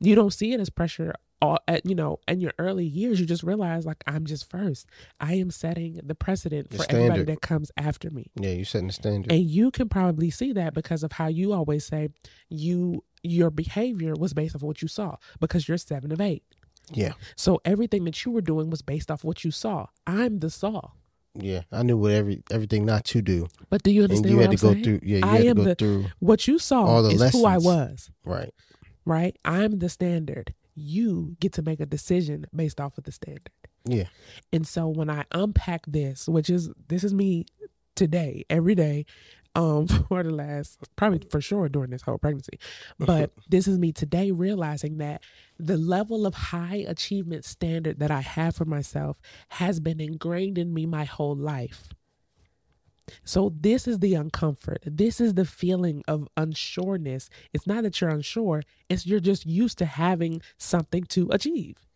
You 0.00 0.14
don't 0.14 0.32
see 0.32 0.52
it 0.52 0.60
as 0.60 0.70
pressure 0.70 1.14
all 1.40 1.58
at 1.68 1.86
you 1.86 1.94
know 1.94 2.18
in 2.26 2.40
your 2.40 2.52
early 2.58 2.84
years. 2.84 3.20
You 3.20 3.26
just 3.26 3.42
realize 3.42 3.86
like 3.86 4.02
I'm 4.06 4.24
just 4.24 4.48
first. 4.50 4.86
I 5.20 5.34
am 5.34 5.50
setting 5.50 6.00
the 6.02 6.14
precedent 6.14 6.70
the 6.70 6.78
for 6.78 6.82
standard. 6.84 7.04
everybody 7.04 7.32
that 7.32 7.40
comes 7.40 7.70
after 7.76 8.10
me. 8.10 8.30
Yeah, 8.36 8.50
you 8.50 8.64
setting 8.64 8.88
the 8.88 8.92
standard, 8.92 9.32
and 9.32 9.42
you 9.42 9.70
can 9.70 9.88
probably 9.88 10.30
see 10.30 10.52
that 10.52 10.74
because 10.74 11.02
of 11.02 11.12
how 11.12 11.26
you 11.26 11.52
always 11.52 11.84
say 11.84 12.08
you 12.48 13.04
your 13.22 13.50
behavior 13.50 14.14
was 14.14 14.32
based 14.32 14.54
off 14.54 14.62
what 14.62 14.82
you 14.82 14.88
saw 14.88 15.16
because 15.40 15.68
you're 15.68 15.78
seven 15.78 16.12
of 16.12 16.20
eight. 16.20 16.42
Yeah. 16.92 17.12
So 17.36 17.60
everything 17.64 18.04
that 18.04 18.24
you 18.24 18.32
were 18.32 18.40
doing 18.40 18.70
was 18.70 18.82
based 18.82 19.10
off 19.10 19.24
what 19.24 19.44
you 19.44 19.50
saw. 19.50 19.86
I'm 20.06 20.38
the 20.38 20.50
saw. 20.50 20.90
Yeah, 21.40 21.62
I 21.70 21.82
knew 21.82 21.96
what 21.96 22.12
every 22.12 22.42
everything 22.50 22.84
not 22.84 23.04
to 23.06 23.22
do. 23.22 23.48
But 23.70 23.82
do 23.82 23.90
you 23.90 24.02
understand? 24.02 24.26
And 24.26 24.34
you 24.34 24.40
had 24.40 24.50
to 24.50 24.56
I'm 24.56 24.60
go 24.60 24.72
saying? 24.72 24.84
through. 24.84 25.00
Yeah, 25.02 25.18
you 25.18 25.22
I 25.24 25.36
had 25.36 25.42
to 25.42 25.54
go 25.54 25.64
the, 25.64 25.74
through. 25.74 26.06
What 26.18 26.48
you 26.48 26.58
saw 26.58 26.84
all 26.84 27.02
the 27.02 27.10
is 27.10 27.20
lessons. 27.20 27.42
who 27.42 27.48
I 27.48 27.58
was. 27.58 28.10
Right. 28.24 28.52
Right. 29.04 29.36
I'm 29.44 29.78
the 29.78 29.88
standard. 29.88 30.54
You 30.74 31.36
get 31.40 31.52
to 31.54 31.62
make 31.62 31.80
a 31.80 31.86
decision 31.86 32.46
based 32.54 32.80
off 32.80 32.98
of 32.98 33.04
the 33.04 33.12
standard. 33.12 33.50
Yeah. 33.84 34.04
And 34.52 34.66
so 34.66 34.88
when 34.88 35.08
I 35.10 35.24
unpack 35.32 35.86
this, 35.86 36.28
which 36.28 36.50
is 36.50 36.70
this 36.88 37.04
is 37.04 37.14
me 37.14 37.46
today, 37.94 38.44
every 38.50 38.74
day, 38.74 39.06
um 39.58 39.88
for 40.08 40.22
the 40.22 40.30
last 40.30 40.78
probably 40.96 41.26
for 41.28 41.40
sure 41.40 41.68
during 41.68 41.90
this 41.90 42.02
whole 42.02 42.18
pregnancy. 42.18 42.58
But 42.98 43.32
this 43.48 43.66
is 43.66 43.78
me 43.78 43.92
today 43.92 44.30
realizing 44.30 44.98
that 44.98 45.22
the 45.58 45.76
level 45.76 46.26
of 46.26 46.34
high 46.34 46.84
achievement 46.86 47.44
standard 47.44 47.98
that 47.98 48.10
I 48.10 48.20
have 48.20 48.56
for 48.56 48.64
myself 48.64 49.18
has 49.48 49.80
been 49.80 50.00
ingrained 50.00 50.58
in 50.58 50.72
me 50.72 50.86
my 50.86 51.04
whole 51.04 51.36
life. 51.36 51.88
So 53.24 53.52
this 53.58 53.88
is 53.88 53.98
the 53.98 54.12
uncomfort. 54.12 54.78
This 54.84 55.20
is 55.20 55.34
the 55.34 55.46
feeling 55.46 56.02
of 56.06 56.28
unsureness. 56.36 57.28
It's 57.52 57.66
not 57.66 57.82
that 57.82 58.00
you're 58.00 58.10
unsure, 58.10 58.62
it's 58.88 59.06
you're 59.06 59.18
just 59.18 59.46
used 59.46 59.78
to 59.78 59.86
having 59.86 60.42
something 60.58 61.04
to 61.04 61.28
achieve. 61.30 61.87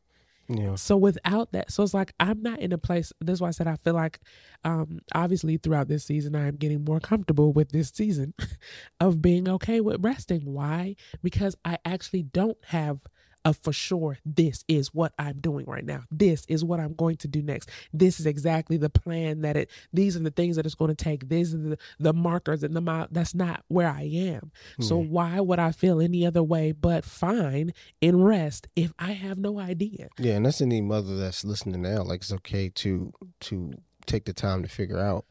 Yeah. 0.48 0.74
So 0.74 0.96
without 0.96 1.52
that, 1.52 1.70
so 1.70 1.82
it's 1.82 1.94
like 1.94 2.12
I'm 2.20 2.42
not 2.42 2.58
in 2.58 2.72
a 2.72 2.78
place. 2.78 3.12
That's 3.20 3.40
why 3.40 3.48
I 3.48 3.52
said 3.52 3.66
I 3.66 3.76
feel 3.76 3.94
like, 3.94 4.20
um, 4.64 5.00
obviously 5.14 5.56
throughout 5.56 5.88
this 5.88 6.04
season, 6.04 6.34
I 6.34 6.46
am 6.48 6.56
getting 6.56 6.84
more 6.84 7.00
comfortable 7.00 7.52
with 7.52 7.70
this 7.70 7.90
season 7.90 8.34
of 9.00 9.22
being 9.22 9.48
okay 9.48 9.80
with 9.80 10.04
resting. 10.04 10.52
Why? 10.52 10.96
Because 11.22 11.56
I 11.64 11.78
actually 11.84 12.24
don't 12.24 12.58
have 12.66 12.98
of 13.44 13.56
for 13.56 13.72
sure 13.72 14.18
this 14.24 14.64
is 14.68 14.94
what 14.94 15.12
I'm 15.18 15.40
doing 15.40 15.66
right 15.66 15.84
now. 15.84 16.02
This 16.10 16.44
is 16.46 16.64
what 16.64 16.80
I'm 16.80 16.94
going 16.94 17.16
to 17.18 17.28
do 17.28 17.42
next. 17.42 17.68
This 17.92 18.20
is 18.20 18.26
exactly 18.26 18.76
the 18.76 18.90
plan 18.90 19.42
that 19.42 19.56
it 19.56 19.70
these 19.92 20.16
are 20.16 20.20
the 20.20 20.30
things 20.30 20.56
that 20.56 20.66
it's 20.66 20.74
going 20.74 20.94
to 20.94 21.04
take. 21.04 21.28
These 21.28 21.54
are 21.54 21.58
the, 21.58 21.78
the 21.98 22.12
markers 22.12 22.62
and 22.62 22.74
the 22.74 22.80
mile 22.80 23.08
that's 23.10 23.34
not 23.34 23.64
where 23.68 23.88
I 23.88 24.02
am. 24.02 24.52
Mm. 24.80 24.84
So 24.84 24.96
why 24.96 25.40
would 25.40 25.58
I 25.58 25.72
feel 25.72 26.00
any 26.00 26.26
other 26.26 26.42
way 26.42 26.72
but 26.72 27.04
fine 27.04 27.72
in 28.00 28.22
rest 28.22 28.68
if 28.76 28.92
I 28.98 29.12
have 29.12 29.38
no 29.38 29.58
idea? 29.58 30.08
Yeah, 30.18 30.34
and 30.34 30.46
that's 30.46 30.60
any 30.60 30.80
mother 30.80 31.16
that's 31.16 31.44
listening 31.44 31.82
now. 31.82 32.02
Like 32.02 32.20
it's 32.20 32.32
okay 32.32 32.68
to 32.70 33.12
to 33.40 33.72
take 34.06 34.24
the 34.24 34.32
time 34.32 34.62
to 34.62 34.68
figure 34.68 34.98
out 34.98 35.26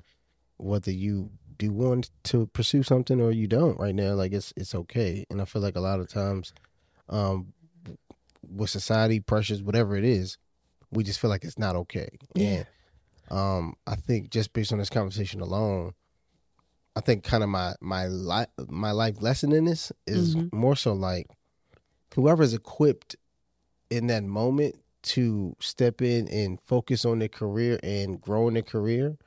whether 0.58 0.92
you 0.92 1.32
do 1.58 1.72
want 1.72 2.10
to 2.24 2.48
pursue 2.48 2.84
something 2.84 3.22
or 3.22 3.32
you 3.32 3.48
don't 3.48 3.80
right 3.80 3.96
now. 3.96 4.14
Like 4.14 4.34
it's 4.34 4.54
it's 4.58 4.76
okay. 4.76 5.26
And 5.30 5.42
I 5.42 5.46
feel 5.46 5.62
like 5.62 5.76
a 5.76 5.82
lot 5.82 6.00
of 6.00 6.10
times 6.10 6.54
um 7.10 7.54
with 8.48 8.70
society 8.70 9.20
pressures, 9.20 9.62
whatever 9.62 9.96
it 9.96 10.04
is, 10.04 10.38
we 10.92 11.04
just 11.04 11.20
feel 11.20 11.30
like 11.30 11.44
it's 11.44 11.60
not 11.60 11.76
okay. 11.76 12.10
Yeah. 12.36 12.64
And 13.30 13.40
um, 13.40 13.76
I 13.88 13.96
think 13.96 14.30
just 14.30 14.54
based 14.54 14.74
on 14.74 14.80
this 14.80 14.90
conversation 14.90 15.42
alone, 15.42 15.94
I 16.96 17.02
think 17.02 17.24
kind 17.24 17.44
of 17.44 17.50
my 17.50 17.74
my 17.80 18.08
life 18.08 18.48
my 18.68 18.92
life 18.92 19.22
lesson 19.22 19.54
in 19.54 19.66
this 19.66 19.92
is 20.06 20.36
mm-hmm. 20.36 20.56
more 20.56 20.76
so 20.76 20.92
like 20.94 21.28
whoever's 22.14 22.54
equipped 22.54 23.16
in 23.90 24.08
that 24.08 24.24
moment 24.24 24.76
to 25.04 25.56
step 25.60 26.02
in 26.02 26.28
and 26.28 26.60
focus 26.62 27.06
on 27.06 27.20
their 27.20 27.28
career 27.28 27.80
and 27.82 28.20
grow 28.20 28.48
in 28.48 28.54
their 28.56 28.64
career 28.64 29.18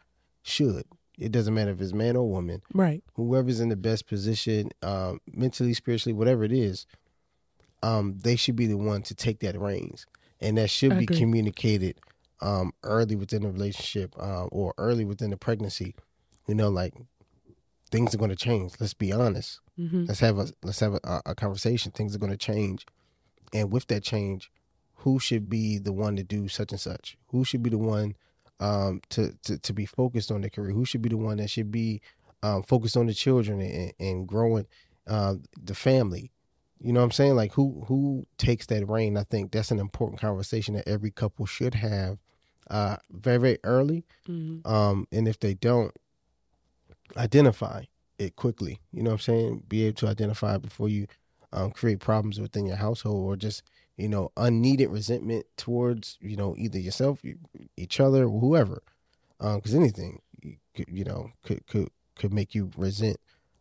should. 0.43 0.85
It 1.19 1.33
doesn't 1.33 1.55
matter 1.55 1.71
if 1.71 1.81
it's 1.81 1.93
man 1.93 2.17
or 2.17 2.29
woman. 2.29 2.63
Right. 2.73 3.03
Whoever's 3.15 3.61
in 3.61 3.69
the 3.69 3.77
best 3.77 4.07
position, 4.07 4.71
um, 4.83 5.21
mentally, 5.33 5.73
spiritually, 5.75 6.13
whatever 6.13 6.45
it 6.45 6.53
is, 6.53 6.87
um, 7.85 8.19
they 8.23 8.35
should 8.35 8.57
be 8.57 8.67
the 8.67 8.79
one 8.79 9.03
to 9.03 9.15
take 9.15 9.41
that 9.41 9.61
reins, 9.61 10.07
and 10.41 10.57
that 10.57 10.71
should 10.71 10.99
be 10.99 11.05
communicated 11.07 12.01
um, 12.41 12.73
early 12.83 13.15
within 13.15 13.43
the 13.43 13.51
relationship 13.51 14.15
uh, 14.19 14.45
or 14.47 14.73
early 14.79 15.05
within 15.05 15.29
the 15.29 15.37
pregnancy. 15.37 15.95
You 16.47 16.55
know, 16.55 16.71
like 16.71 16.95
things 17.91 18.15
are 18.15 18.19
going 18.19 18.31
to 18.31 18.37
change. 18.37 18.73
Let's 18.81 18.95
be 18.95 19.13
honest. 19.13 19.61
Mm-hmm. 19.79 20.07
Let's 20.07 20.21
have 20.21 20.39
a 20.39 20.49
let's 20.63 20.81
have 20.81 20.95
a, 20.95 21.23
a 21.27 21.35
conversation. 21.35 21.93
Things 21.93 22.17
are 22.17 22.19
going 22.19 22.33
to 22.33 22.39
change, 22.39 22.87
and 23.53 23.71
with 23.71 23.87
that 23.89 24.03
change, 24.03 24.51
who 24.95 25.19
should 25.19 25.51
be 25.51 25.77
the 25.77 25.93
one 25.93 26.17
to 26.17 26.23
do 26.23 26.49
such 26.49 26.73
and 26.73 26.81
such? 26.81 27.19
Who 27.29 27.45
should 27.45 27.63
be 27.63 27.69
the 27.71 27.79
one 27.79 28.15
um, 28.61 29.03
to, 29.11 29.35
to 29.43 29.59
to 29.59 29.73
be 29.75 29.85
focused 29.85 30.33
on 30.33 30.41
their 30.41 30.49
career? 30.49 30.73
Who 30.73 30.87
should 30.87 31.03
be 31.03 31.11
the 31.11 31.19
one 31.19 31.37
that 31.37 31.51
should 31.51 31.71
be 31.71 32.01
um, 32.43 32.63
focused 32.63 32.97
on 32.97 33.09
the 33.09 33.15
children 33.15 33.61
and, 33.61 33.93
and 34.01 34.27
growing 34.27 34.67
uh, 35.07 35.35
the 35.63 35.75
family? 35.75 36.31
You 36.85 36.93
know 36.93 37.01
what 37.01 37.05
I'm 37.05 37.13
saying? 37.13 37.35
Like 37.35 37.55
who 37.55 37.85
who 37.89 38.27
takes 38.37 38.67
that 38.67 38.87
reign? 38.89 39.17
I 39.17 39.23
think 39.23 39.53
that's 39.53 39.71
an 39.71 39.79
important 39.79 40.21
conversation 40.21 40.75
that 40.75 40.87
every 40.87 41.11
couple 41.11 41.47
should 41.47 41.75
have 41.75 42.19
uh 42.71 42.97
very 43.11 43.39
very 43.39 43.59
early. 43.65 44.05
Mm-hmm. 44.29 44.71
Um 44.71 45.09
and 45.11 45.27
if 45.27 45.41
they 45.41 45.55
don't 45.55 45.97
identify 47.17 47.85
it 48.19 48.37
quickly, 48.37 48.81
you 48.93 49.03
know 49.03 49.11
what 49.11 49.15
I'm 49.15 49.21
saying? 49.21 49.63
Be 49.67 49.85
able 49.85 49.97
to 49.97 50.09
identify 50.09 50.59
before 50.59 50.89
you 50.89 51.07
um, 51.55 51.71
create 51.71 52.01
problems 52.01 52.41
within 52.41 52.67
your 52.67 52.77
household 52.77 53.25
or 53.25 53.37
just 53.37 53.63
you 53.97 54.09
know 54.09 54.31
unneeded 54.37 54.91
resentment 54.91 55.47
towards 55.57 56.19
you 56.21 56.37
know 56.37 56.55
either 56.59 56.79
yourself 56.79 57.23
each 57.77 58.01
other 58.01 58.25
or 58.25 58.41
whoever 58.41 58.83
because 59.39 59.75
um, 59.75 59.81
anything 59.81 60.21
you 60.89 61.05
know 61.05 61.31
could 61.45 61.67
could 61.67 61.89
could 62.17 62.33
make 62.33 62.55
you 62.55 62.71
resent 62.77 63.17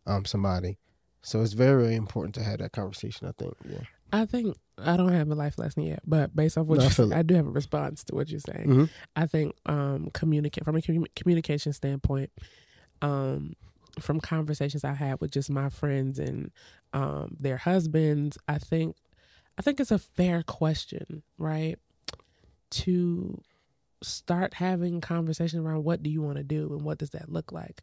um 0.06 0.24
somebody 0.24 0.76
so 1.24 1.40
it's 1.42 1.54
very, 1.54 1.82
very 1.82 1.96
important 1.96 2.34
to 2.36 2.42
have 2.44 2.58
that 2.58 2.72
conversation, 2.72 3.26
I 3.26 3.32
think. 3.32 3.54
Yeah. 3.68 3.80
I 4.12 4.26
think 4.26 4.56
I 4.78 4.96
don't 4.96 5.12
have 5.12 5.28
a 5.30 5.34
life 5.34 5.58
lesson 5.58 5.82
yet, 5.82 6.00
but 6.06 6.36
based 6.36 6.56
off 6.56 6.66
what 6.66 6.78
No, 6.78 6.84
I 6.84 6.86
you 6.86 6.92
said. 6.92 7.12
I 7.12 7.22
do 7.22 7.34
have 7.34 7.46
a 7.46 7.50
response 7.50 8.04
to 8.04 8.14
what 8.14 8.28
you're 8.30 8.38
saying. 8.40 8.68
Mhm. 8.68 8.90
I 9.16 9.26
think 9.26 9.56
um 9.66 10.10
communicate 10.12 10.64
from 10.64 10.76
a 10.76 10.80
commu- 10.80 11.12
communication 11.16 11.72
standpoint, 11.72 12.30
um, 13.02 13.54
from 14.00 14.20
conversations 14.20 14.84
I've 14.84 14.96
had 14.98 15.20
with 15.20 15.30
just 15.32 15.50
my 15.50 15.68
friends 15.68 16.18
and 16.20 16.52
um 16.92 17.36
their 17.40 17.56
husbands, 17.56 18.38
I 18.46 18.58
think 18.58 18.96
I 19.58 19.62
think 19.62 19.80
it's 19.80 19.90
a 19.92 19.98
fair 19.98 20.42
question, 20.44 21.22
right? 21.38 21.76
To 22.70 23.40
start 24.02 24.54
having 24.54 25.00
conversation 25.00 25.60
around 25.60 25.84
what 25.84 26.02
do 26.02 26.10
you 26.10 26.20
want 26.22 26.36
to 26.36 26.44
do 26.44 26.72
and 26.72 26.82
what 26.82 26.98
does 26.98 27.10
that 27.10 27.30
look 27.32 27.52
like? 27.52 27.82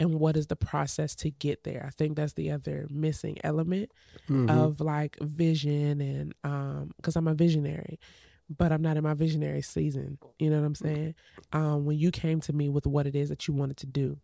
And 0.00 0.14
what 0.14 0.36
is 0.36 0.46
the 0.46 0.56
process 0.56 1.14
to 1.16 1.30
get 1.30 1.64
there? 1.64 1.84
I 1.86 1.90
think 1.90 2.16
that's 2.16 2.34
the 2.34 2.50
other 2.52 2.86
missing 2.90 3.36
element 3.42 3.90
Mhm. 4.28 4.48
of 4.50 4.80
like 4.80 5.16
vision 5.20 6.00
and 6.00 6.34
um 6.44 6.92
because 6.96 7.16
i'm 7.16 7.28
a 7.28 7.34
visionary 7.34 7.98
but 8.50 8.72
i'm 8.72 8.82
not 8.82 8.96
in 8.96 9.02
my 9.02 9.14
visionary 9.14 9.62
season 9.62 10.18
you 10.38 10.48
know 10.50 10.58
what 10.60 10.66
i'm 10.66 10.74
saying 10.74 11.14
um 11.52 11.84
when 11.86 11.98
you 11.98 12.10
came 12.10 12.40
to 12.40 12.52
me 12.52 12.68
with 12.68 12.86
what 12.86 13.06
it 13.06 13.14
is 13.16 13.28
that 13.30 13.46
you 13.48 13.54
wanted 13.54 13.76
to 13.76 13.86
do 13.86 14.18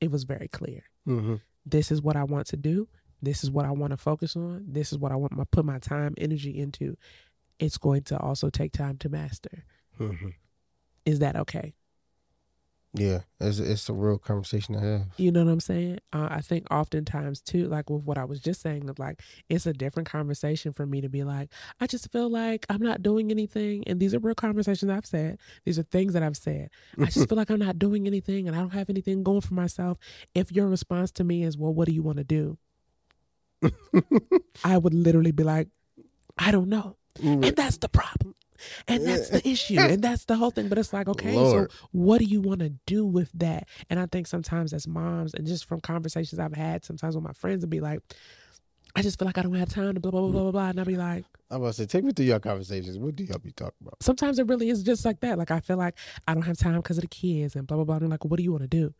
it 0.00 0.10
was 0.10 0.24
very 0.24 0.48
clear 0.48 0.82
Mhm. 1.06 1.40
this 1.66 1.90
is 1.92 2.00
what 2.02 2.16
i 2.16 2.24
want 2.24 2.46
to 2.48 2.56
do 2.56 2.88
this 3.22 3.44
is 3.44 3.50
what 3.50 3.64
i 3.66 3.70
want 3.70 3.90
to 3.92 3.96
focus 3.96 4.36
on 4.36 4.64
this 4.66 4.92
is 4.92 4.98
what 4.98 5.12
i 5.12 5.16
want 5.16 5.36
to 5.36 5.44
put 5.46 5.64
my 5.64 5.78
time 5.78 6.14
energy 6.18 6.58
into 6.58 6.96
it's 7.58 7.78
going 7.78 8.02
to 8.02 8.18
also 8.18 8.48
take 8.50 8.72
time 8.72 8.96
to 8.98 9.08
master 9.08 9.64
Mhm. 9.98 10.34
is 11.04 11.18
that 11.20 11.36
okay 11.36 11.74
Yeah, 12.94 13.20
it's 13.40 13.58
it's 13.58 13.88
a 13.88 13.94
real 13.94 14.18
conversation 14.18 14.74
to 14.74 14.80
have. 14.80 15.06
You 15.16 15.32
know 15.32 15.44
what 15.44 15.50
I'm 15.50 15.60
saying? 15.60 16.00
Uh, 16.12 16.28
I 16.30 16.42
think 16.42 16.66
oftentimes 16.70 17.40
too, 17.40 17.66
like 17.66 17.88
with 17.88 18.02
what 18.02 18.18
I 18.18 18.24
was 18.24 18.38
just 18.38 18.60
saying, 18.60 18.90
of 18.90 18.98
like 18.98 19.22
it's 19.48 19.64
a 19.64 19.72
different 19.72 20.10
conversation 20.10 20.74
for 20.74 20.84
me 20.84 21.00
to 21.00 21.08
be 21.08 21.24
like, 21.24 21.50
I 21.80 21.86
just 21.86 22.12
feel 22.12 22.28
like 22.28 22.66
I'm 22.68 22.82
not 22.82 23.02
doing 23.02 23.30
anything, 23.30 23.84
and 23.86 23.98
these 23.98 24.12
are 24.14 24.18
real 24.18 24.34
conversations 24.34 24.90
I've 24.90 25.06
said. 25.06 25.38
These 25.64 25.78
are 25.78 25.84
things 25.84 26.12
that 26.12 26.22
I've 26.22 26.36
said. 26.36 26.68
I 27.00 27.06
just 27.06 27.28
feel 27.30 27.38
like 27.38 27.50
I'm 27.50 27.58
not 27.58 27.78
doing 27.78 28.06
anything, 28.06 28.46
and 28.46 28.54
I 28.54 28.60
don't 28.60 28.74
have 28.74 28.90
anything 28.90 29.22
going 29.22 29.40
for 29.40 29.54
myself. 29.54 29.96
If 30.34 30.52
your 30.52 30.68
response 30.68 31.10
to 31.12 31.24
me 31.24 31.44
is, 31.44 31.56
"Well, 31.56 31.72
what 31.72 31.88
do 31.88 31.94
you 31.94 32.02
want 32.02 32.18
to 32.18 32.24
do?" 32.24 32.58
I 34.64 34.76
would 34.76 34.92
literally 34.92 35.32
be 35.32 35.44
like, 35.44 35.68
I 36.36 36.50
don't 36.50 36.68
know. 36.68 36.96
And 37.22 37.44
that's 37.44 37.76
the 37.76 37.88
problem. 37.88 38.34
And 38.88 39.06
that's 39.06 39.28
the 39.30 39.46
issue. 39.48 39.78
And 39.92 40.02
that's 40.02 40.24
the 40.26 40.36
whole 40.36 40.50
thing. 40.50 40.68
But 40.68 40.78
it's 40.78 40.92
like, 40.92 41.08
okay, 41.08 41.34
Lord. 41.34 41.70
so 41.70 41.76
what 41.92 42.18
do 42.18 42.24
you 42.24 42.40
want 42.40 42.60
to 42.60 42.70
do 42.86 43.04
with 43.04 43.30
that? 43.34 43.68
And 43.90 43.98
I 43.98 44.06
think 44.06 44.26
sometimes 44.26 44.72
as 44.72 44.86
moms, 44.86 45.34
and 45.34 45.46
just 45.46 45.64
from 45.66 45.80
conversations 45.80 46.38
I've 46.38 46.54
had, 46.54 46.84
sometimes 46.84 47.14
with 47.14 47.24
my 47.24 47.32
friends, 47.32 47.62
would 47.62 47.70
be 47.70 47.80
like, 47.80 48.00
I 48.94 49.02
just 49.02 49.18
feel 49.18 49.26
like 49.26 49.38
I 49.38 49.42
don't 49.42 49.54
have 49.54 49.70
time 49.70 49.94
to 49.94 50.00
blah, 50.00 50.10
blah, 50.10 50.20
blah, 50.20 50.30
blah, 50.30 50.50
blah. 50.50 50.68
And 50.68 50.78
I'll 50.78 50.84
be 50.84 50.96
like, 50.96 51.24
I'm 51.50 51.60
about 51.60 51.68
to 51.68 51.72
say, 51.74 51.86
take 51.86 52.04
me 52.04 52.12
through 52.12 52.26
your 52.26 52.40
conversations. 52.40 52.98
What 52.98 53.16
do 53.16 53.24
y'all 53.24 53.38
be 53.38 53.52
talking 53.52 53.74
about? 53.80 54.02
sometimes 54.02 54.38
it 54.38 54.46
really 54.48 54.68
is 54.68 54.82
just 54.82 55.04
like 55.04 55.20
that. 55.20 55.38
Like 55.38 55.50
I 55.50 55.60
feel 55.60 55.76
like 55.76 55.96
I 56.26 56.34
don't 56.34 56.42
have 56.44 56.58
time 56.58 56.76
because 56.76 56.98
of 56.98 57.02
the 57.02 57.08
kids 57.08 57.56
and 57.56 57.66
blah, 57.66 57.76
blah, 57.76 57.84
blah. 57.84 57.96
And 57.96 58.04
I'm 58.04 58.10
like, 58.10 58.24
what 58.24 58.36
do 58.36 58.42
you 58.42 58.52
want 58.52 58.62
to 58.62 58.68
do? 58.68 58.94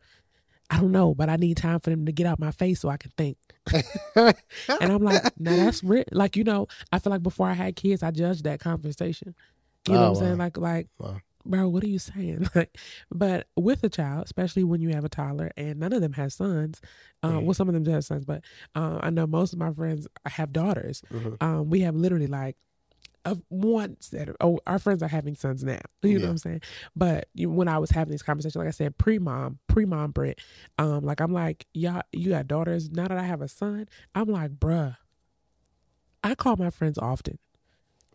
I 0.69 0.77
don't 0.79 0.91
know, 0.91 1.13
but 1.13 1.29
I 1.29 1.35
need 1.35 1.57
time 1.57 1.79
for 1.79 1.89
them 1.91 2.05
to 2.05 2.11
get 2.11 2.25
out 2.25 2.39
my 2.39 2.51
face 2.51 2.79
so 2.79 2.89
I 2.89 2.97
can 2.97 3.11
think. 3.17 3.37
And 4.15 4.91
I'm 4.91 5.03
like, 5.03 5.21
now 5.37 5.55
that's 5.55 5.83
real. 5.83 6.03
Like, 6.11 6.35
you 6.35 6.43
know, 6.43 6.67
I 6.91 6.99
feel 6.99 7.11
like 7.11 7.23
before 7.23 7.47
I 7.47 7.53
had 7.53 7.75
kids, 7.75 8.03
I 8.03 8.11
judged 8.11 8.43
that 8.45 8.59
conversation. 8.59 9.35
You 9.87 9.93
know 9.93 9.99
Oh, 9.99 10.11
what 10.11 10.19
I'm 10.21 10.25
saying? 10.25 10.37
Like, 10.37 10.57
like, 10.57 10.87
Wow. 10.97 11.19
bro, 11.45 11.67
what 11.69 11.83
are 11.83 11.87
you 11.87 11.99
saying? 11.99 12.47
Like, 12.55 12.75
but 13.11 13.47
with 13.55 13.83
a 13.83 13.89
child, 13.89 14.25
especially 14.25 14.63
when 14.63 14.81
you 14.81 14.89
have 14.89 15.05
a 15.05 15.09
toddler, 15.09 15.51
and 15.57 15.79
none 15.79 15.93
of 15.93 16.01
them 16.01 16.13
has 16.13 16.35
sons. 16.35 16.81
Um, 17.21 17.31
Mhm. 17.41 17.43
Well, 17.43 17.53
some 17.53 17.67
of 17.67 17.73
them 17.73 17.83
do 17.83 17.91
have 17.91 18.05
sons, 18.05 18.25
but 18.25 18.43
uh, 18.75 18.99
I 19.01 19.09
know 19.09 19.27
most 19.27 19.53
of 19.53 19.59
my 19.59 19.71
friends 19.73 20.07
have 20.25 20.53
daughters. 20.53 21.01
Mhm. 21.11 21.37
Um, 21.41 21.69
we 21.69 21.81
have 21.81 21.95
literally 21.95 22.27
like 22.27 22.55
of 23.25 23.41
one 23.49 23.97
set 24.01 24.27
of, 24.29 24.35
oh, 24.41 24.59
our 24.67 24.79
friends 24.79 25.01
are 25.01 25.07
having 25.07 25.35
sons 25.35 25.63
now. 25.63 25.79
You 26.03 26.19
know 26.19 26.25
what 26.25 26.31
I'm 26.31 26.37
saying? 26.37 26.61
But 26.95 27.29
you, 27.33 27.49
when 27.49 27.67
I 27.69 27.77
was 27.79 27.89
having 27.91 28.11
these 28.11 28.21
conversations, 28.23 28.57
like 28.57 28.67
I 28.67 28.71
said, 28.71 28.97
pre 28.97 29.19
mom, 29.19 29.59
pre 29.67 29.85
mom 29.85 30.11
Brit, 30.11 30.39
um, 30.77 31.01
like 31.03 31.21
I'm 31.21 31.31
like, 31.31 31.65
y'all, 31.73 32.01
you 32.11 32.31
got 32.31 32.47
daughters. 32.47 32.89
Now 32.91 33.07
that 33.07 33.17
I 33.17 33.23
have 33.23 33.41
a 33.41 33.47
son, 33.47 33.87
I'm 34.13 34.27
like, 34.27 34.51
bruh, 34.51 34.97
I 36.23 36.35
call 36.35 36.55
my 36.57 36.69
friends 36.69 36.97
often 36.97 37.39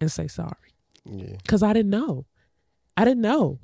and 0.01 0.11
say 0.13 0.29
sorry 0.29 0.73
Yeah. 1.05 1.37
because 1.43 1.63
I 1.63 1.73
didn't 1.73 1.91
know. 1.91 2.27
I 2.97 3.05
didn't 3.05 3.23
know. 3.23 3.59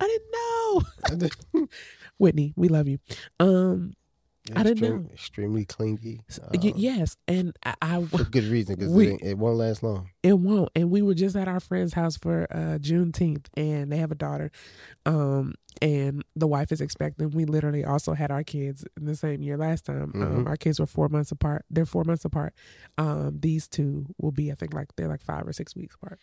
I 0.00 0.06
didn't 0.08 1.32
know. 1.52 1.66
Whitney, 2.18 2.52
we 2.56 2.68
love 2.68 2.88
you. 2.88 2.98
Um, 3.40 3.92
I 4.56 4.64
didn't 4.64 4.80
know. 5.04 5.08
Extremely 5.12 5.64
clingy. 5.64 6.20
y- 6.52 6.70
um, 6.70 6.72
yes, 6.76 7.16
and 7.28 7.56
I, 7.64 7.74
I 7.80 8.04
For 8.04 8.24
good 8.24 8.44
reason, 8.44 8.74
because 8.76 8.96
it, 8.96 9.20
it 9.22 9.38
won't 9.38 9.56
last 9.58 9.82
long. 9.84 10.10
It 10.24 10.36
won't. 10.38 10.70
And 10.74 10.90
we 10.90 11.00
were 11.00 11.14
just 11.14 11.36
at 11.36 11.46
our 11.46 11.60
friend's 11.60 11.94
house 11.94 12.16
for 12.16 12.46
uh 12.50 12.78
Juneteenth 12.78 13.46
and 13.56 13.92
they 13.92 13.98
have 13.98 14.10
a 14.10 14.16
daughter. 14.16 14.50
Um 15.06 15.54
and 15.80 16.24
the 16.36 16.46
wife 16.46 16.70
is 16.72 16.80
expecting. 16.80 17.30
We 17.30 17.44
literally 17.44 17.84
also 17.84 18.14
had 18.14 18.30
our 18.30 18.42
kids 18.44 18.84
in 18.96 19.04
the 19.06 19.14
same 19.16 19.42
year 19.42 19.56
last 19.56 19.84
time. 19.86 20.10
Um 20.14 20.44
Mhm. 20.44 20.48
our 20.48 20.56
kids 20.56 20.80
were 20.80 20.86
four 20.86 21.08
months 21.08 21.30
apart. 21.32 21.64
They're 21.70 21.86
four 21.86 22.04
months 22.04 22.24
apart. 22.24 22.52
Um 22.98 23.38
these 23.40 23.68
two 23.68 24.06
will 24.18 24.32
be 24.32 24.50
I 24.50 24.54
think 24.56 24.74
like 24.74 24.88
they're 24.96 25.08
like 25.08 25.22
five 25.22 25.46
or 25.46 25.52
six 25.52 25.74
weeks 25.76 25.94
apart. 25.94 26.18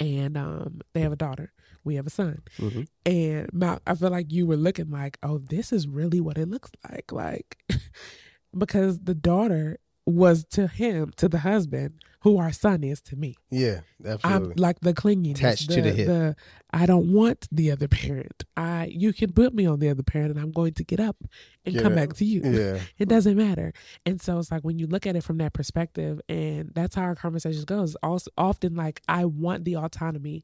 And 0.00 0.36
um 0.36 0.80
they 0.92 1.00
have 1.00 1.12
a 1.12 1.16
daughter. 1.16 1.52
We 1.84 1.94
have 1.96 2.06
a 2.06 2.10
son. 2.10 2.42
hmm 2.58 2.82
And 3.04 3.48
I 3.86 3.94
feel 3.94 4.10
like 4.10 4.32
you 4.32 4.46
were 4.46 4.56
looking 4.56 4.90
like, 4.90 5.18
oh, 5.22 5.38
this 5.38 5.72
is 5.72 5.86
really 5.86 6.20
what 6.20 6.38
it 6.38 6.48
looks 6.48 6.70
like. 6.90 7.12
Like, 7.12 7.58
because 8.56 9.00
the 9.00 9.14
daughter 9.14 9.78
was 10.06 10.44
to 10.52 10.68
him, 10.68 11.12
to 11.16 11.28
the 11.28 11.38
husband, 11.38 11.94
who 12.20 12.38
our 12.38 12.52
son 12.52 12.82
is 12.84 13.00
to 13.00 13.16
me. 13.16 13.34
Yeah, 13.50 13.80
I'm 14.24 14.52
like 14.56 14.80
the 14.80 14.94
clinginess, 14.94 15.36
Attached 15.38 15.70
to 15.70 15.82
the 15.82 15.90
hip. 15.92 16.36
I 16.72 16.86
don't 16.86 17.12
want 17.12 17.46
the 17.52 17.70
other 17.70 17.88
parent. 17.88 18.44
I 18.56 18.86
you 18.92 19.12
can 19.12 19.32
put 19.32 19.54
me 19.54 19.66
on 19.66 19.78
the 19.80 19.88
other 19.88 20.02
parent, 20.02 20.30
and 20.32 20.40
I'm 20.40 20.50
going 20.52 20.74
to 20.74 20.84
get 20.84 21.00
up 21.00 21.16
and 21.64 21.74
Get 21.74 21.82
come 21.82 21.92
up. 21.92 21.96
back 21.96 22.12
to 22.14 22.24
you. 22.24 22.40
yeah. 22.44 22.80
It 22.98 23.08
doesn't 23.08 23.36
matter. 23.36 23.72
And 24.04 24.20
so 24.20 24.38
it's 24.38 24.50
like 24.50 24.62
when 24.62 24.78
you 24.78 24.86
look 24.86 25.06
at 25.06 25.16
it 25.16 25.24
from 25.24 25.38
that 25.38 25.52
perspective, 25.52 26.20
and 26.28 26.70
that's 26.74 26.94
how 26.94 27.02
our 27.02 27.14
conversations 27.16 27.64
goes. 27.64 27.94
Also, 28.02 28.30
often 28.38 28.74
like 28.74 29.02
I 29.08 29.24
want 29.24 29.64
the 29.64 29.76
autonomy 29.76 30.42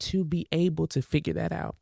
to 0.00 0.24
be 0.24 0.46
able 0.52 0.86
to 0.88 1.02
figure 1.02 1.34
that 1.34 1.52
out. 1.52 1.76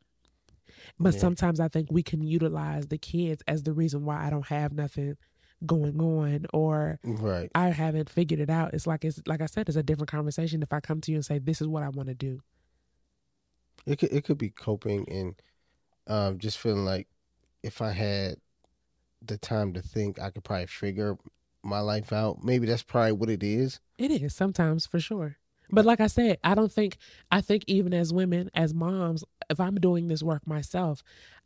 But 0.99 1.13
Yeah. 1.13 1.19
sometimes 1.21 1.59
I 1.59 1.67
think 1.67 1.91
we 1.91 2.03
can 2.03 2.21
utilize 2.23 2.87
the 2.87 2.97
kids 2.97 3.41
as 3.47 3.63
the 3.63 3.73
reason 3.73 4.05
why 4.05 4.25
I 4.25 4.29
don't 4.29 4.47
have 4.47 4.71
nothing 4.73 5.17
going 5.65 5.99
on 5.99 6.45
or 6.53 6.99
Right. 7.03 7.49
I 7.55 7.69
haven't 7.69 8.09
figured 8.09 8.39
it 8.39 8.49
out. 8.49 8.73
It's 8.73 8.87
like 8.87 9.05
it's 9.05 9.21
like 9.25 9.41
I 9.41 9.45
said, 9.45 9.67
it's 9.67 9.77
a 9.77 9.83
different 9.83 10.09
conversation 10.11 10.61
if 10.61 10.73
I 10.73 10.79
come 10.79 11.01
to 11.01 11.11
you 11.11 11.17
and 11.17 11.25
say, 11.25 11.39
This 11.39 11.61
is 11.61 11.67
what 11.67 11.83
I 11.83 11.89
want 11.89 12.09
to 12.09 12.15
do. 12.15 12.41
It 13.85 13.99
could 13.99 14.11
it 14.11 14.23
could 14.23 14.37
be 14.37 14.49
coping 14.49 15.07
and 15.09 15.35
um, 16.07 16.37
just 16.37 16.57
feeling 16.57 16.85
like 16.85 17.07
if 17.63 17.81
I 17.81 17.91
had 17.91 18.35
the 19.25 19.37
time 19.37 19.73
to 19.73 19.81
think, 19.81 20.19
I 20.19 20.29
could 20.29 20.43
probably 20.43 20.67
figure 20.67 21.17
my 21.63 21.79
life 21.79 22.11
out. 22.11 22.43
Maybe 22.43 22.67
that's 22.67 22.83
probably 22.83 23.13
what 23.13 23.29
it 23.29 23.41
is. 23.41 23.79
It 23.97 24.11
is 24.11 24.35
sometimes 24.35 24.85
for 24.85 24.99
sure. 24.99 25.37
But 25.71 25.85
like 25.85 26.01
I 26.01 26.07
said, 26.07 26.37
I 26.43 26.55
don't 26.55 26.71
think 26.71 26.97
I 27.31 27.41
think 27.41 27.63
even 27.67 27.93
as 27.93 28.13
women, 28.13 28.51
as 28.53 28.73
moms, 28.73 29.23
if 29.49 29.59
I'm 29.59 29.75
doing 29.75 30.07
this 30.07 30.21
work 30.21 30.45
myself, 30.45 31.01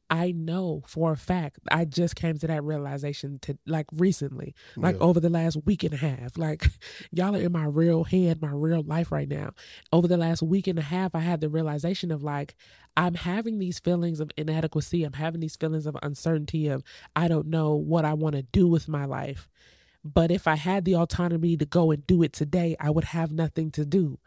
I 0.09 0.31
know 0.31 0.83
for 0.87 1.11
a 1.11 1.17
fact 1.17 1.59
I 1.69 1.83
just 1.85 2.15
came 2.15 2.37
to 2.37 2.47
that 2.47 2.63
realization 2.63 3.39
to 3.39 3.57
like 3.65 3.87
recently, 3.93 4.55
like 4.75 4.95
Yeah. 4.95 5.01
over 5.01 5.19
the 5.19 5.29
last 5.29 5.57
week 5.65 5.83
and 5.83 5.93
a 5.93 5.97
half. 5.97 6.37
Like 6.37 6.65
y'all 7.11 7.35
are 7.35 7.39
in 7.41 7.51
my 7.51 7.65
real 7.65 8.03
head, 8.05 8.41
my 8.41 8.51
real 8.51 8.83
life 8.83 9.11
right 9.11 9.27
now. 9.27 9.51
Over 9.91 10.07
the 10.07 10.17
last 10.17 10.41
week 10.41 10.67
and 10.67 10.79
a 10.79 10.83
half, 10.83 11.13
I 11.13 11.19
had 11.19 11.41
the 11.41 11.49
realization 11.49 12.11
of 12.11 12.23
like 12.23 12.55
I'm 12.95 13.15
having 13.15 13.59
these 13.59 13.79
feelings 13.79 14.19
of 14.19 14.31
inadequacy. 14.37 15.03
I'm 15.03 15.13
having 15.13 15.41
these 15.41 15.55
feelings 15.55 15.85
of 15.85 15.97
uncertainty 16.01 16.67
of 16.67 16.83
I 17.15 17.27
don't 17.27 17.47
know 17.47 17.75
what 17.75 18.05
I 18.05 18.13
want 18.13 18.35
to 18.35 18.43
do 18.43 18.67
with 18.67 18.87
my 18.87 19.05
life. 19.05 19.49
But 20.05 20.31
if 20.31 20.47
I 20.47 20.55
had 20.55 20.85
the 20.85 20.95
autonomy 20.95 21.57
to 21.57 21.65
go 21.65 21.91
and 21.91 22.07
do 22.07 22.23
it 22.23 22.31
today, 22.31 22.77
I 22.79 22.89
would 22.91 23.03
have 23.05 23.31
nothing 23.31 23.71
to 23.71 23.85
do. 23.85 24.19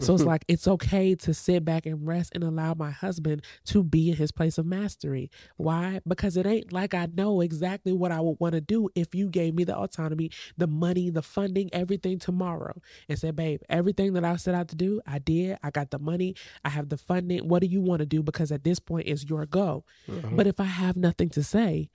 So 0.00 0.14
it's 0.14 0.24
like 0.32 0.44
it's 0.48 0.66
okay 0.66 1.14
to 1.14 1.34
sit 1.34 1.64
back 1.64 1.86
and 1.86 2.06
rest 2.06 2.32
and 2.34 2.42
allow 2.42 2.74
my 2.74 2.90
husband 2.90 3.42
to 3.66 3.82
be 3.82 4.10
in 4.10 4.16
his 4.16 4.32
place 4.32 4.58
of 4.58 4.66
mastery. 4.66 5.30
Why? 5.56 6.00
Because 6.06 6.36
it 6.36 6.46
ain't 6.46 6.72
like 6.72 6.94
I 6.94 7.06
know 7.14 7.40
exactly 7.40 7.92
what 7.92 8.10
I 8.12 8.20
would 8.20 8.38
want 8.40 8.54
to 8.54 8.60
do 8.60 8.88
if 8.94 9.14
you 9.14 9.28
gave 9.28 9.54
me 9.54 9.64
the 9.64 9.76
autonomy, 9.76 10.30
the 10.56 10.66
money, 10.66 11.10
the 11.10 11.22
funding, 11.22 11.70
everything 11.72 12.18
tomorrow 12.18 12.80
and 13.08 13.18
said, 13.18 13.36
babe, 13.36 13.60
everything 13.68 14.14
that 14.14 14.24
I 14.24 14.36
set 14.36 14.54
out 14.54 14.68
to 14.68 14.76
do, 14.76 15.00
I 15.06 15.18
did. 15.18 15.58
I 15.62 15.70
got 15.70 15.90
the 15.90 15.98
money, 15.98 16.34
I 16.64 16.70
have 16.70 16.88
the 16.88 16.96
funding. 16.96 17.46
What 17.48 17.60
do 17.60 17.68
you 17.68 17.80
want 17.80 18.00
to 18.00 18.06
do? 18.06 18.22
Because 18.22 18.50
at 18.50 18.64
this 18.64 18.78
point, 18.78 19.06
it's 19.06 19.24
your 19.24 19.46
go. 19.46 19.84
Mhm. 20.08 20.36
But 20.36 20.46
if 20.46 20.60
I 20.60 20.64
have 20.64 20.96
nothing 20.96 21.28
to 21.30 21.42
say, 21.42 21.90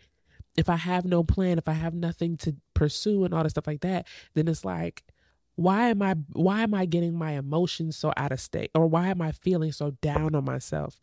if 0.57 0.69
I 0.69 0.77
have 0.77 1.05
no 1.05 1.23
plan, 1.23 1.57
if 1.57 1.67
I 1.67 1.73
have 1.73 1.93
nothing 1.93 2.37
to 2.37 2.55
pursue 2.73 3.25
and 3.25 3.33
all 3.33 3.43
that 3.43 3.49
stuff 3.49 3.67
like 3.67 3.81
that, 3.81 4.07
then 4.35 4.47
it's 4.47 4.63
like, 4.63 5.03
why 5.55 5.89
am 5.89 6.01
I 6.01 6.15
why 6.33 6.61
am 6.61 6.73
I 6.73 6.85
getting 6.85 7.17
my 7.17 7.31
emotions 7.31 7.95
so 7.97 8.11
out 8.17 8.31
of 8.31 8.39
state? 8.39 8.71
Or 8.75 8.87
why 8.87 9.07
am 9.07 9.21
I 9.21 9.31
feeling 9.31 9.71
so 9.71 9.91
down 10.01 10.35
on 10.35 10.45
myself? 10.45 10.99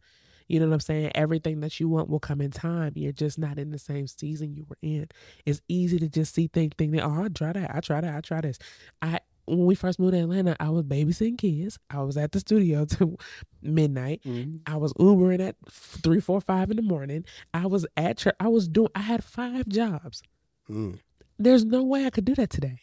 You 0.48 0.60
know 0.60 0.66
what 0.66 0.74
I'm 0.74 0.80
saying? 0.80 1.12
Everything 1.14 1.60
that 1.60 1.80
you 1.80 1.88
want 1.88 2.10
will 2.10 2.20
come 2.20 2.40
in 2.42 2.50
time. 2.50 2.92
You're 2.94 3.12
just 3.12 3.38
not 3.38 3.58
in 3.58 3.70
the 3.70 3.78
same 3.78 4.06
season 4.06 4.54
you 4.54 4.66
were 4.68 4.76
in. 4.82 5.08
It's 5.46 5.62
easy 5.68 5.98
to 6.00 6.08
just 6.08 6.34
see 6.34 6.48
things, 6.48 6.72
think 6.76 6.92
that, 6.92 7.04
oh, 7.04 7.22
I 7.24 7.28
try 7.28 7.52
that, 7.54 7.74
I 7.74 7.80
try 7.80 8.00
that, 8.02 8.14
I 8.14 8.20
try 8.20 8.40
this. 8.42 8.58
I 9.00 9.20
when 9.46 9.64
we 9.66 9.74
first 9.74 9.98
moved 9.98 10.12
to 10.12 10.20
Atlanta, 10.20 10.56
I 10.60 10.68
was 10.68 10.84
babysitting 10.84 11.38
kids. 11.38 11.78
I 11.90 12.02
was 12.02 12.16
at 12.16 12.32
the 12.32 12.40
studio 12.40 12.84
till 12.88 13.18
midnight. 13.62 14.20
Mhm. 14.24 14.60
I 14.66 14.76
was 14.76 14.92
Ubering 14.94 15.40
at 15.46 15.56
three, 15.70 16.20
four, 16.20 16.40
five 16.40 16.70
in 16.70 16.76
the 16.76 16.82
morning. 16.82 17.24
I 17.54 17.66
was 17.66 17.86
at 17.96 18.18
church. 18.18 18.36
I 18.38 18.48
was 18.48 18.68
doing. 18.68 18.90
I 18.94 19.00
had 19.00 19.24
five 19.24 19.66
jobs. 19.68 20.22
Mm. 20.70 20.98
There's 21.38 21.64
no 21.64 21.82
way 21.82 22.04
I 22.06 22.10
could 22.10 22.24
do 22.24 22.34
that 22.34 22.50
today. 22.50 22.80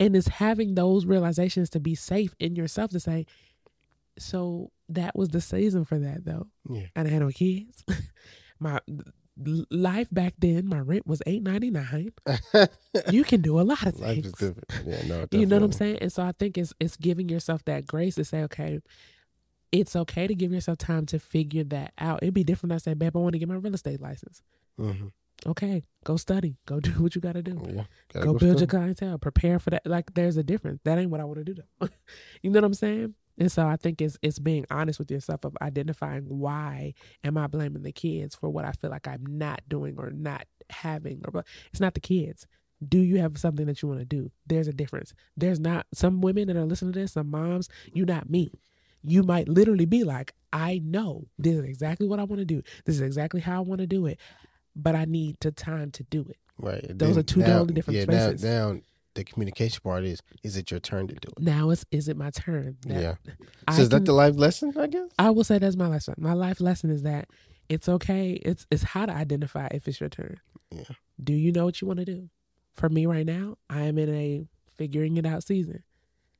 And 0.00 0.14
it's 0.16 0.28
having 0.28 0.74
those 0.74 1.06
realizations 1.06 1.70
to 1.70 1.80
be 1.80 1.94
safe 1.94 2.34
in 2.38 2.54
yourself 2.56 2.90
to 2.92 3.00
say, 3.00 3.26
so 4.18 4.70
that 4.88 5.16
was 5.16 5.28
the 5.30 5.40
season 5.40 5.84
for 5.84 5.98
that 5.98 6.24
though. 6.24 6.46
Yeah. 6.68 6.86
I 6.96 7.02
didn't 7.02 7.12
have 7.14 7.22
no 7.22 7.30
kids. 7.30 7.84
my 8.58 8.80
life 9.70 10.08
back 10.10 10.34
then, 10.38 10.66
my 10.66 10.80
rent 10.80 11.06
was 11.06 11.22
eight 11.26 11.42
ninety 11.42 11.70
nine. 11.70 12.12
You 13.12 13.22
can 13.24 13.40
do 13.42 13.60
a 13.60 13.62
lot 13.62 13.86
of 13.86 13.98
Life 14.00 14.14
things. 14.14 14.26
is 14.26 14.32
different. 14.32 14.64
Yeah, 14.86 15.06
no, 15.06 15.26
You 15.38 15.46
know 15.46 15.56
what 15.56 15.62
I'm 15.62 15.72
saying? 15.72 15.98
And 16.00 16.12
so 16.12 16.22
I 16.24 16.32
think 16.32 16.58
it's 16.58 16.72
it's 16.80 16.96
giving 16.96 17.28
yourself 17.28 17.64
that 17.66 17.86
grace 17.86 18.16
to 18.16 18.24
say, 18.24 18.42
okay, 18.44 18.80
it's 19.70 19.94
okay 19.94 20.26
to 20.26 20.34
give 20.34 20.52
yourself 20.52 20.78
time 20.78 21.06
to 21.06 21.18
figure 21.20 21.62
that 21.64 21.92
out. 21.98 22.20
It'd 22.22 22.34
be 22.34 22.42
different. 22.44 22.72
if 22.72 22.76
I 22.76 22.78
say, 22.78 22.94
babe, 22.94 23.16
I 23.16 23.20
want 23.20 23.34
to 23.34 23.38
get 23.38 23.48
my 23.48 23.54
real 23.54 23.74
estate 23.74 24.00
license. 24.00 24.42
Mhm. 24.80 25.12
Okay, 25.46 25.84
go 26.04 26.16
study. 26.16 26.56
Go 26.66 26.80
do 26.80 26.90
what 27.02 27.14
you 27.14 27.20
got 27.20 27.32
to 27.34 27.42
do. 27.42 27.60
Yeah. 27.64 27.84
Gotta 28.12 28.26
Go, 28.26 28.34
build 28.34 28.60
your 28.60 28.68
study. 28.68 28.70
clientele. 28.70 29.18
Prepare 29.18 29.58
for 29.58 29.70
that. 29.70 29.86
Like 29.86 30.14
there's 30.14 30.36
a 30.36 30.42
difference. 30.42 30.80
That 30.84 30.98
ain't 30.98 31.10
what 31.10 31.20
I 31.20 31.24
want 31.24 31.38
to 31.38 31.44
do 31.44 31.54
though. 31.54 31.88
you 32.42 32.50
know 32.50 32.58
what 32.58 32.64
I'm 32.64 32.74
saying? 32.74 33.14
And 33.38 33.50
so 33.52 33.66
I 33.66 33.76
think 33.76 34.00
it's 34.02 34.18
it's 34.20 34.40
being 34.40 34.66
honest 34.70 34.98
with 34.98 35.10
yourself 35.10 35.44
of 35.44 35.56
identifying 35.62 36.24
why 36.24 36.94
am 37.22 37.38
I 37.38 37.46
blaming 37.46 37.84
the 37.84 37.92
kids 37.92 38.34
for 38.34 38.50
what 38.50 38.64
I 38.64 38.72
feel 38.72 38.90
like 38.90 39.06
I'm 39.06 39.24
not 39.24 39.60
doing 39.68 39.94
or 39.96 40.10
not 40.10 40.46
having 40.70 41.22
or 41.32 41.44
it's 41.70 41.80
not 41.80 41.94
the 41.94 42.00
kids. 42.00 42.46
Do 42.86 42.98
you 42.98 43.18
have 43.18 43.38
something 43.38 43.66
that 43.66 43.80
you 43.82 43.88
want 43.88 44.00
to 44.00 44.06
do? 44.06 44.30
There's 44.46 44.68
a 44.68 44.72
difference. 44.72 45.14
There's 45.36 45.60
not 45.60 45.86
some 45.94 46.20
women 46.20 46.46
that 46.48 46.56
are 46.56 46.64
listening 46.64 46.92
to 46.92 47.00
this, 47.00 47.12
some 47.12 47.30
moms, 47.30 47.68
you 47.92 48.04
not 48.04 48.28
me. 48.28 48.52
You 49.02 49.22
might 49.22 49.48
literally 49.48 49.84
be 49.86 50.04
like, 50.04 50.34
I 50.52 50.80
know 50.84 51.26
this 51.38 51.54
is 51.54 51.64
exactly 51.64 52.08
what 52.08 52.18
I 52.18 52.24
want 52.24 52.40
to 52.40 52.44
do. 52.44 52.62
This 52.84 52.96
is 52.96 53.00
exactly 53.00 53.40
how 53.40 53.58
I 53.58 53.60
want 53.60 53.80
to 53.80 53.86
do 53.86 54.06
it. 54.06 54.18
But 54.80 54.94
I 54.94 55.04
need 55.06 55.36
the 55.40 55.50
time 55.50 55.90
to 55.92 56.04
do 56.04 56.20
it. 56.28 56.36
Right. 56.58 56.82
Those 56.88 57.10
then 57.16 57.18
are 57.18 57.22
two 57.22 57.40
now- 57.40 57.46
totally 57.58 57.74
different 57.74 57.96
yeah, 57.98 58.02
spaces. 58.04 58.44
Now, 58.44 58.72
now 58.72 58.80
the 59.14 59.24
communication 59.24 59.80
part 59.82 60.04
is 60.04 60.20
is 60.44 60.56
it 60.56 60.70
your 60.70 60.78
turn 60.80 61.08
to 61.08 61.14
do 61.14 61.28
it? 61.36 61.42
Now 61.42 61.70
it's 61.70 61.84
is 61.90 62.08
it 62.08 62.16
my 62.16 62.30
turn? 62.30 62.76
Yeah. 62.86 63.16
I 63.66 63.74
So 63.76 63.82
is 63.82 63.88
that 63.88 63.96
can- 63.96 64.04
the 64.04 64.12
life 64.12 64.36
lesson? 64.36 64.72
I 64.76 64.86
guess. 64.86 65.10
I 65.18 65.30
will 65.30 65.44
say 65.44 65.58
that's 65.58 65.76
my 65.76 65.88
lesson. 65.88 66.14
My 66.18 66.34
life 66.34 66.60
lesson 66.60 66.90
is 66.90 67.02
that 67.02 67.28
it's 67.68 67.88
okay. 67.88 68.32
It's 68.32 68.66
it's 68.70 68.82
how 68.84 69.06
to 69.06 69.12
identify 69.12 69.68
if 69.72 69.88
it's 69.88 70.00
your 70.00 70.08
turn. 70.08 70.38
Yeah. 70.70 70.84
Do 71.22 71.32
you 71.32 71.50
know 71.52 71.64
what 71.64 71.80
you 71.80 71.86
want 71.88 71.98
to 71.98 72.04
do? 72.04 72.28
For 72.76 72.88
me 72.88 73.06
right 73.06 73.26
now, 73.26 73.56
I 73.68 73.82
am 73.82 73.98
in 73.98 74.08
a 74.14 74.46
figuring 74.76 75.16
it 75.16 75.26
out 75.26 75.42
season, 75.42 75.82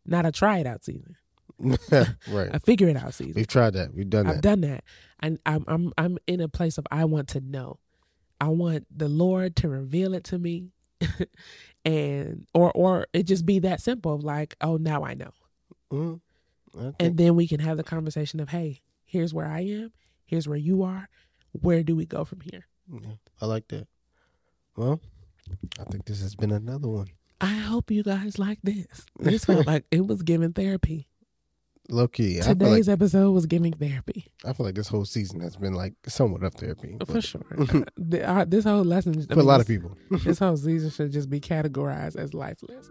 not 0.06 0.24
a 0.24 0.30
try 0.30 0.58
it 0.58 0.66
out 0.66 0.84
season. 0.84 1.16
right. 1.90 2.06
A 2.54 2.60
figure 2.60 2.88
it 2.88 2.96
out 2.96 3.12
season. 3.14 3.32
We've 3.34 3.48
tried 3.48 3.72
that. 3.72 3.92
We've 3.92 4.08
done 4.08 4.26
that. 4.26 4.36
I've 4.36 4.40
done 4.42 4.60
that, 4.60 4.84
and 5.18 5.40
I'm 5.44 5.64
I'm 5.66 5.92
I'm 5.98 6.18
in 6.28 6.40
a 6.40 6.48
place 6.48 6.78
of 6.78 6.86
I 6.92 7.04
want 7.04 7.26
to 7.30 7.40
know. 7.40 7.80
I 8.40 8.48
want 8.48 8.86
the 8.96 9.08
Lord 9.08 9.56
to 9.56 9.68
reveal 9.68 10.14
it 10.14 10.24
to 10.24 10.38
me, 10.38 10.70
and 11.84 12.46
or 12.54 12.70
or 12.72 13.06
it 13.12 13.24
just 13.24 13.44
be 13.46 13.58
that 13.60 13.80
simple 13.80 14.14
of 14.14 14.24
like, 14.24 14.56
oh, 14.60 14.76
now 14.76 15.04
I 15.04 15.14
know. 15.14 15.30
Mm-hmm. 15.92 16.78
I 16.78 16.82
think- 16.82 16.96
and 17.00 17.16
then 17.16 17.34
we 17.34 17.48
can 17.48 17.60
have 17.60 17.76
the 17.76 17.82
conversation 17.84 18.40
of 18.40 18.50
hey 18.50 18.80
here's 19.04 19.32
where 19.32 19.46
i 19.46 19.60
am. 19.60 19.92
Here's 20.26 20.46
where 20.46 20.58
you 20.58 20.82
are. 20.82 21.08
Where 21.52 21.82
do 21.82 21.96
we 21.96 22.04
go 22.04 22.24
from 22.24 22.40
here? 22.40 22.66
Yeah, 22.92 23.14
I 23.40 23.46
like 23.46 23.68
that. 23.68 23.88
Well, 24.76 25.00
I 25.80 25.84
think 25.84 26.04
this 26.04 26.20
has 26.20 26.34
been 26.36 26.50
another 26.52 26.88
one. 26.88 27.08
i 27.40 27.46
hope 27.46 27.90
you 27.90 28.02
guys 28.02 28.38
like 28.38 28.58
this. 28.62 29.06
This 29.18 29.46
felt 29.46 29.66
like 29.72 29.84
it 29.90 30.06
was 30.06 30.22
giving 30.22 30.52
therapy 30.52 31.08
Low 31.90 32.06
key. 32.06 32.34
Feel, 32.34 32.48
like, 32.48 32.58
today's 32.58 32.88
episode 32.88 33.30
was 33.32 33.46
giving 33.46 33.72
therapy 33.72 34.26
I 34.44 34.52
feel 34.52 34.66
like 34.66 34.74
this 34.74 34.88
whole 34.88 35.04
season 35.06 35.40
has 35.40 35.56
been 35.56 35.72
like 35.74 35.94
somewhat 36.06 36.42
of 36.42 36.54
therapy. 36.54 36.96
for 37.06 37.14
but- 37.14 37.24
sure 37.24 37.42
this 37.96 38.64
whole 38.64 38.84
lesson 38.84 39.18
I 39.18 39.22
For 39.26 39.32
a 39.32 39.36
mean, 39.36 39.46
lot 39.46 39.60
of 39.60 39.66
people. 39.66 39.96
this 40.10 40.38
whole 40.38 40.56
season 40.58 40.90
should 40.90 41.12
just 41.12 41.30
be 41.30 41.40
categorized 41.40 42.16
as 42.16 42.34
lifeless 42.34 42.90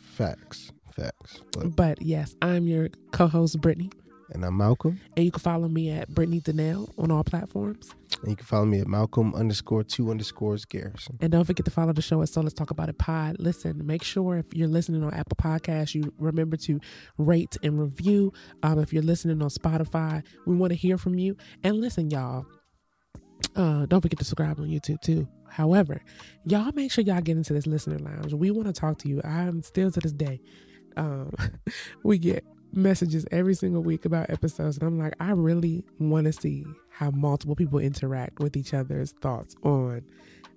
Facts. 0.00 0.72
Facts. 0.94 1.40
But, 1.52 1.76
but 1.76 2.02
yes 2.02 2.34
i'm 2.42 2.66
your 2.66 2.88
co-host 3.12 3.60
brittany 3.60 3.90
and 4.30 4.44
I'm 4.44 4.56
Malcolm. 4.56 5.00
and 5.16 5.24
you 5.24 5.30
can 5.30 5.40
follow 5.40 5.68
me 5.68 5.90
at 5.90 6.08
brittany 6.08 6.40
Danell 6.40 6.92
on 6.98 7.10
all 7.10 7.24
platforms 7.24 7.94
And 8.22 8.30
you 8.30 8.36
can 8.36 8.46
follow 8.46 8.66
me 8.66 8.80
at 8.80 8.86
Malcolm 8.86 9.34
underscore 9.34 9.84
two 9.84 10.10
underscores 10.10 10.64
Garrison. 10.64 11.18
And 11.20 11.32
don't 11.32 11.44
forget 11.44 11.64
to 11.64 11.70
follow 11.70 11.92
the 11.92 12.02
show 12.02 12.20
at 12.22 12.28
So 12.28 12.40
Let's 12.40 12.54
Talk 12.54 12.70
About 12.70 12.88
It 12.88 12.98
Pod. 12.98 13.36
Listen, 13.38 13.86
make 13.86 14.02
sure 14.02 14.38
if 14.38 14.46
you're 14.54 14.68
listening 14.68 15.02
on 15.04 15.14
Apple 15.14 15.36
Podcasts, 15.36 15.94
you 15.94 16.12
remember 16.18 16.56
to 16.58 16.80
rate 17.16 17.56
and 17.62 17.78
review. 17.80 18.32
Um, 18.62 18.78
if 18.80 18.92
you're 18.92 19.02
listening 19.02 19.40
on 19.42 19.48
Spotify, 19.50 20.24
we 20.46 20.56
want 20.56 20.70
to 20.72 20.76
hear 20.76 20.98
from 20.98 21.18
you. 21.18 21.36
And 21.62 21.80
listen, 21.80 22.10
y'all, 22.10 22.46
uh, 23.56 23.86
don't 23.86 24.00
forget 24.00 24.18
to 24.18 24.24
subscribe 24.24 24.58
on 24.58 24.68
YouTube 24.68 25.00
too. 25.00 25.28
However, 25.50 26.02
y'all 26.44 26.72
make 26.72 26.90
sure 26.92 27.04
y'all 27.04 27.20
get 27.20 27.36
into 27.36 27.52
this 27.52 27.66
listener 27.66 27.98
lounge. 27.98 28.32
We 28.34 28.50
want 28.50 28.66
to 28.66 28.72
talk 28.78 28.98
to 28.98 29.08
you. 29.08 29.20
I'm 29.22 29.62
still 29.62 29.90
to 29.90 30.00
this 30.00 30.12
day. 30.12 30.40
Um, 30.96 31.32
we 32.04 32.18
get 32.18 32.44
messages 32.72 33.26
every 33.30 33.54
single 33.54 33.82
week 33.82 34.04
about 34.04 34.30
episodes, 34.30 34.78
and 34.78 34.86
I'm 34.86 34.98
like, 34.98 35.14
I 35.20 35.32
really 35.32 35.84
want 35.98 36.26
to 36.26 36.32
see 36.32 36.64
how 36.90 37.10
multiple 37.10 37.54
people 37.54 37.78
interact 37.78 38.40
with 38.40 38.56
each 38.56 38.74
other's 38.74 39.12
thoughts 39.12 39.56
on 39.62 40.02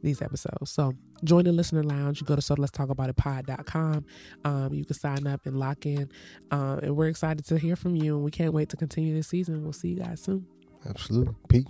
these 0.03 0.21
episodes. 0.21 0.71
So 0.71 0.93
join 1.23 1.45
the 1.45 1.51
listener 1.51 1.83
lounge. 1.83 2.21
You 2.21 2.27
go 2.27 2.35
to 2.35 2.41
so 2.41 2.55
let's 2.57 2.71
talk 2.71 2.89
about 2.89 3.09
it 3.09 3.17
pod.com. 3.17 4.05
Um, 4.43 4.73
you 4.73 4.83
can 4.83 4.95
sign 4.95 5.27
up 5.27 5.45
and 5.45 5.59
lock 5.59 5.85
in. 5.85 6.09
Uh, 6.49 6.79
and 6.81 6.95
we're 6.95 7.07
excited 7.07 7.45
to 7.45 7.57
hear 7.59 7.75
from 7.75 7.95
you 7.95 8.15
and 8.15 8.23
we 8.23 8.31
can't 8.31 8.53
wait 8.53 8.69
to 8.69 8.77
continue 8.77 9.13
this 9.13 9.27
season. 9.27 9.63
We'll 9.63 9.73
see 9.73 9.89
you 9.89 9.97
guys 9.97 10.21
soon. 10.21 10.45
Absolutely. 10.87 11.35
Peace. 11.47 11.65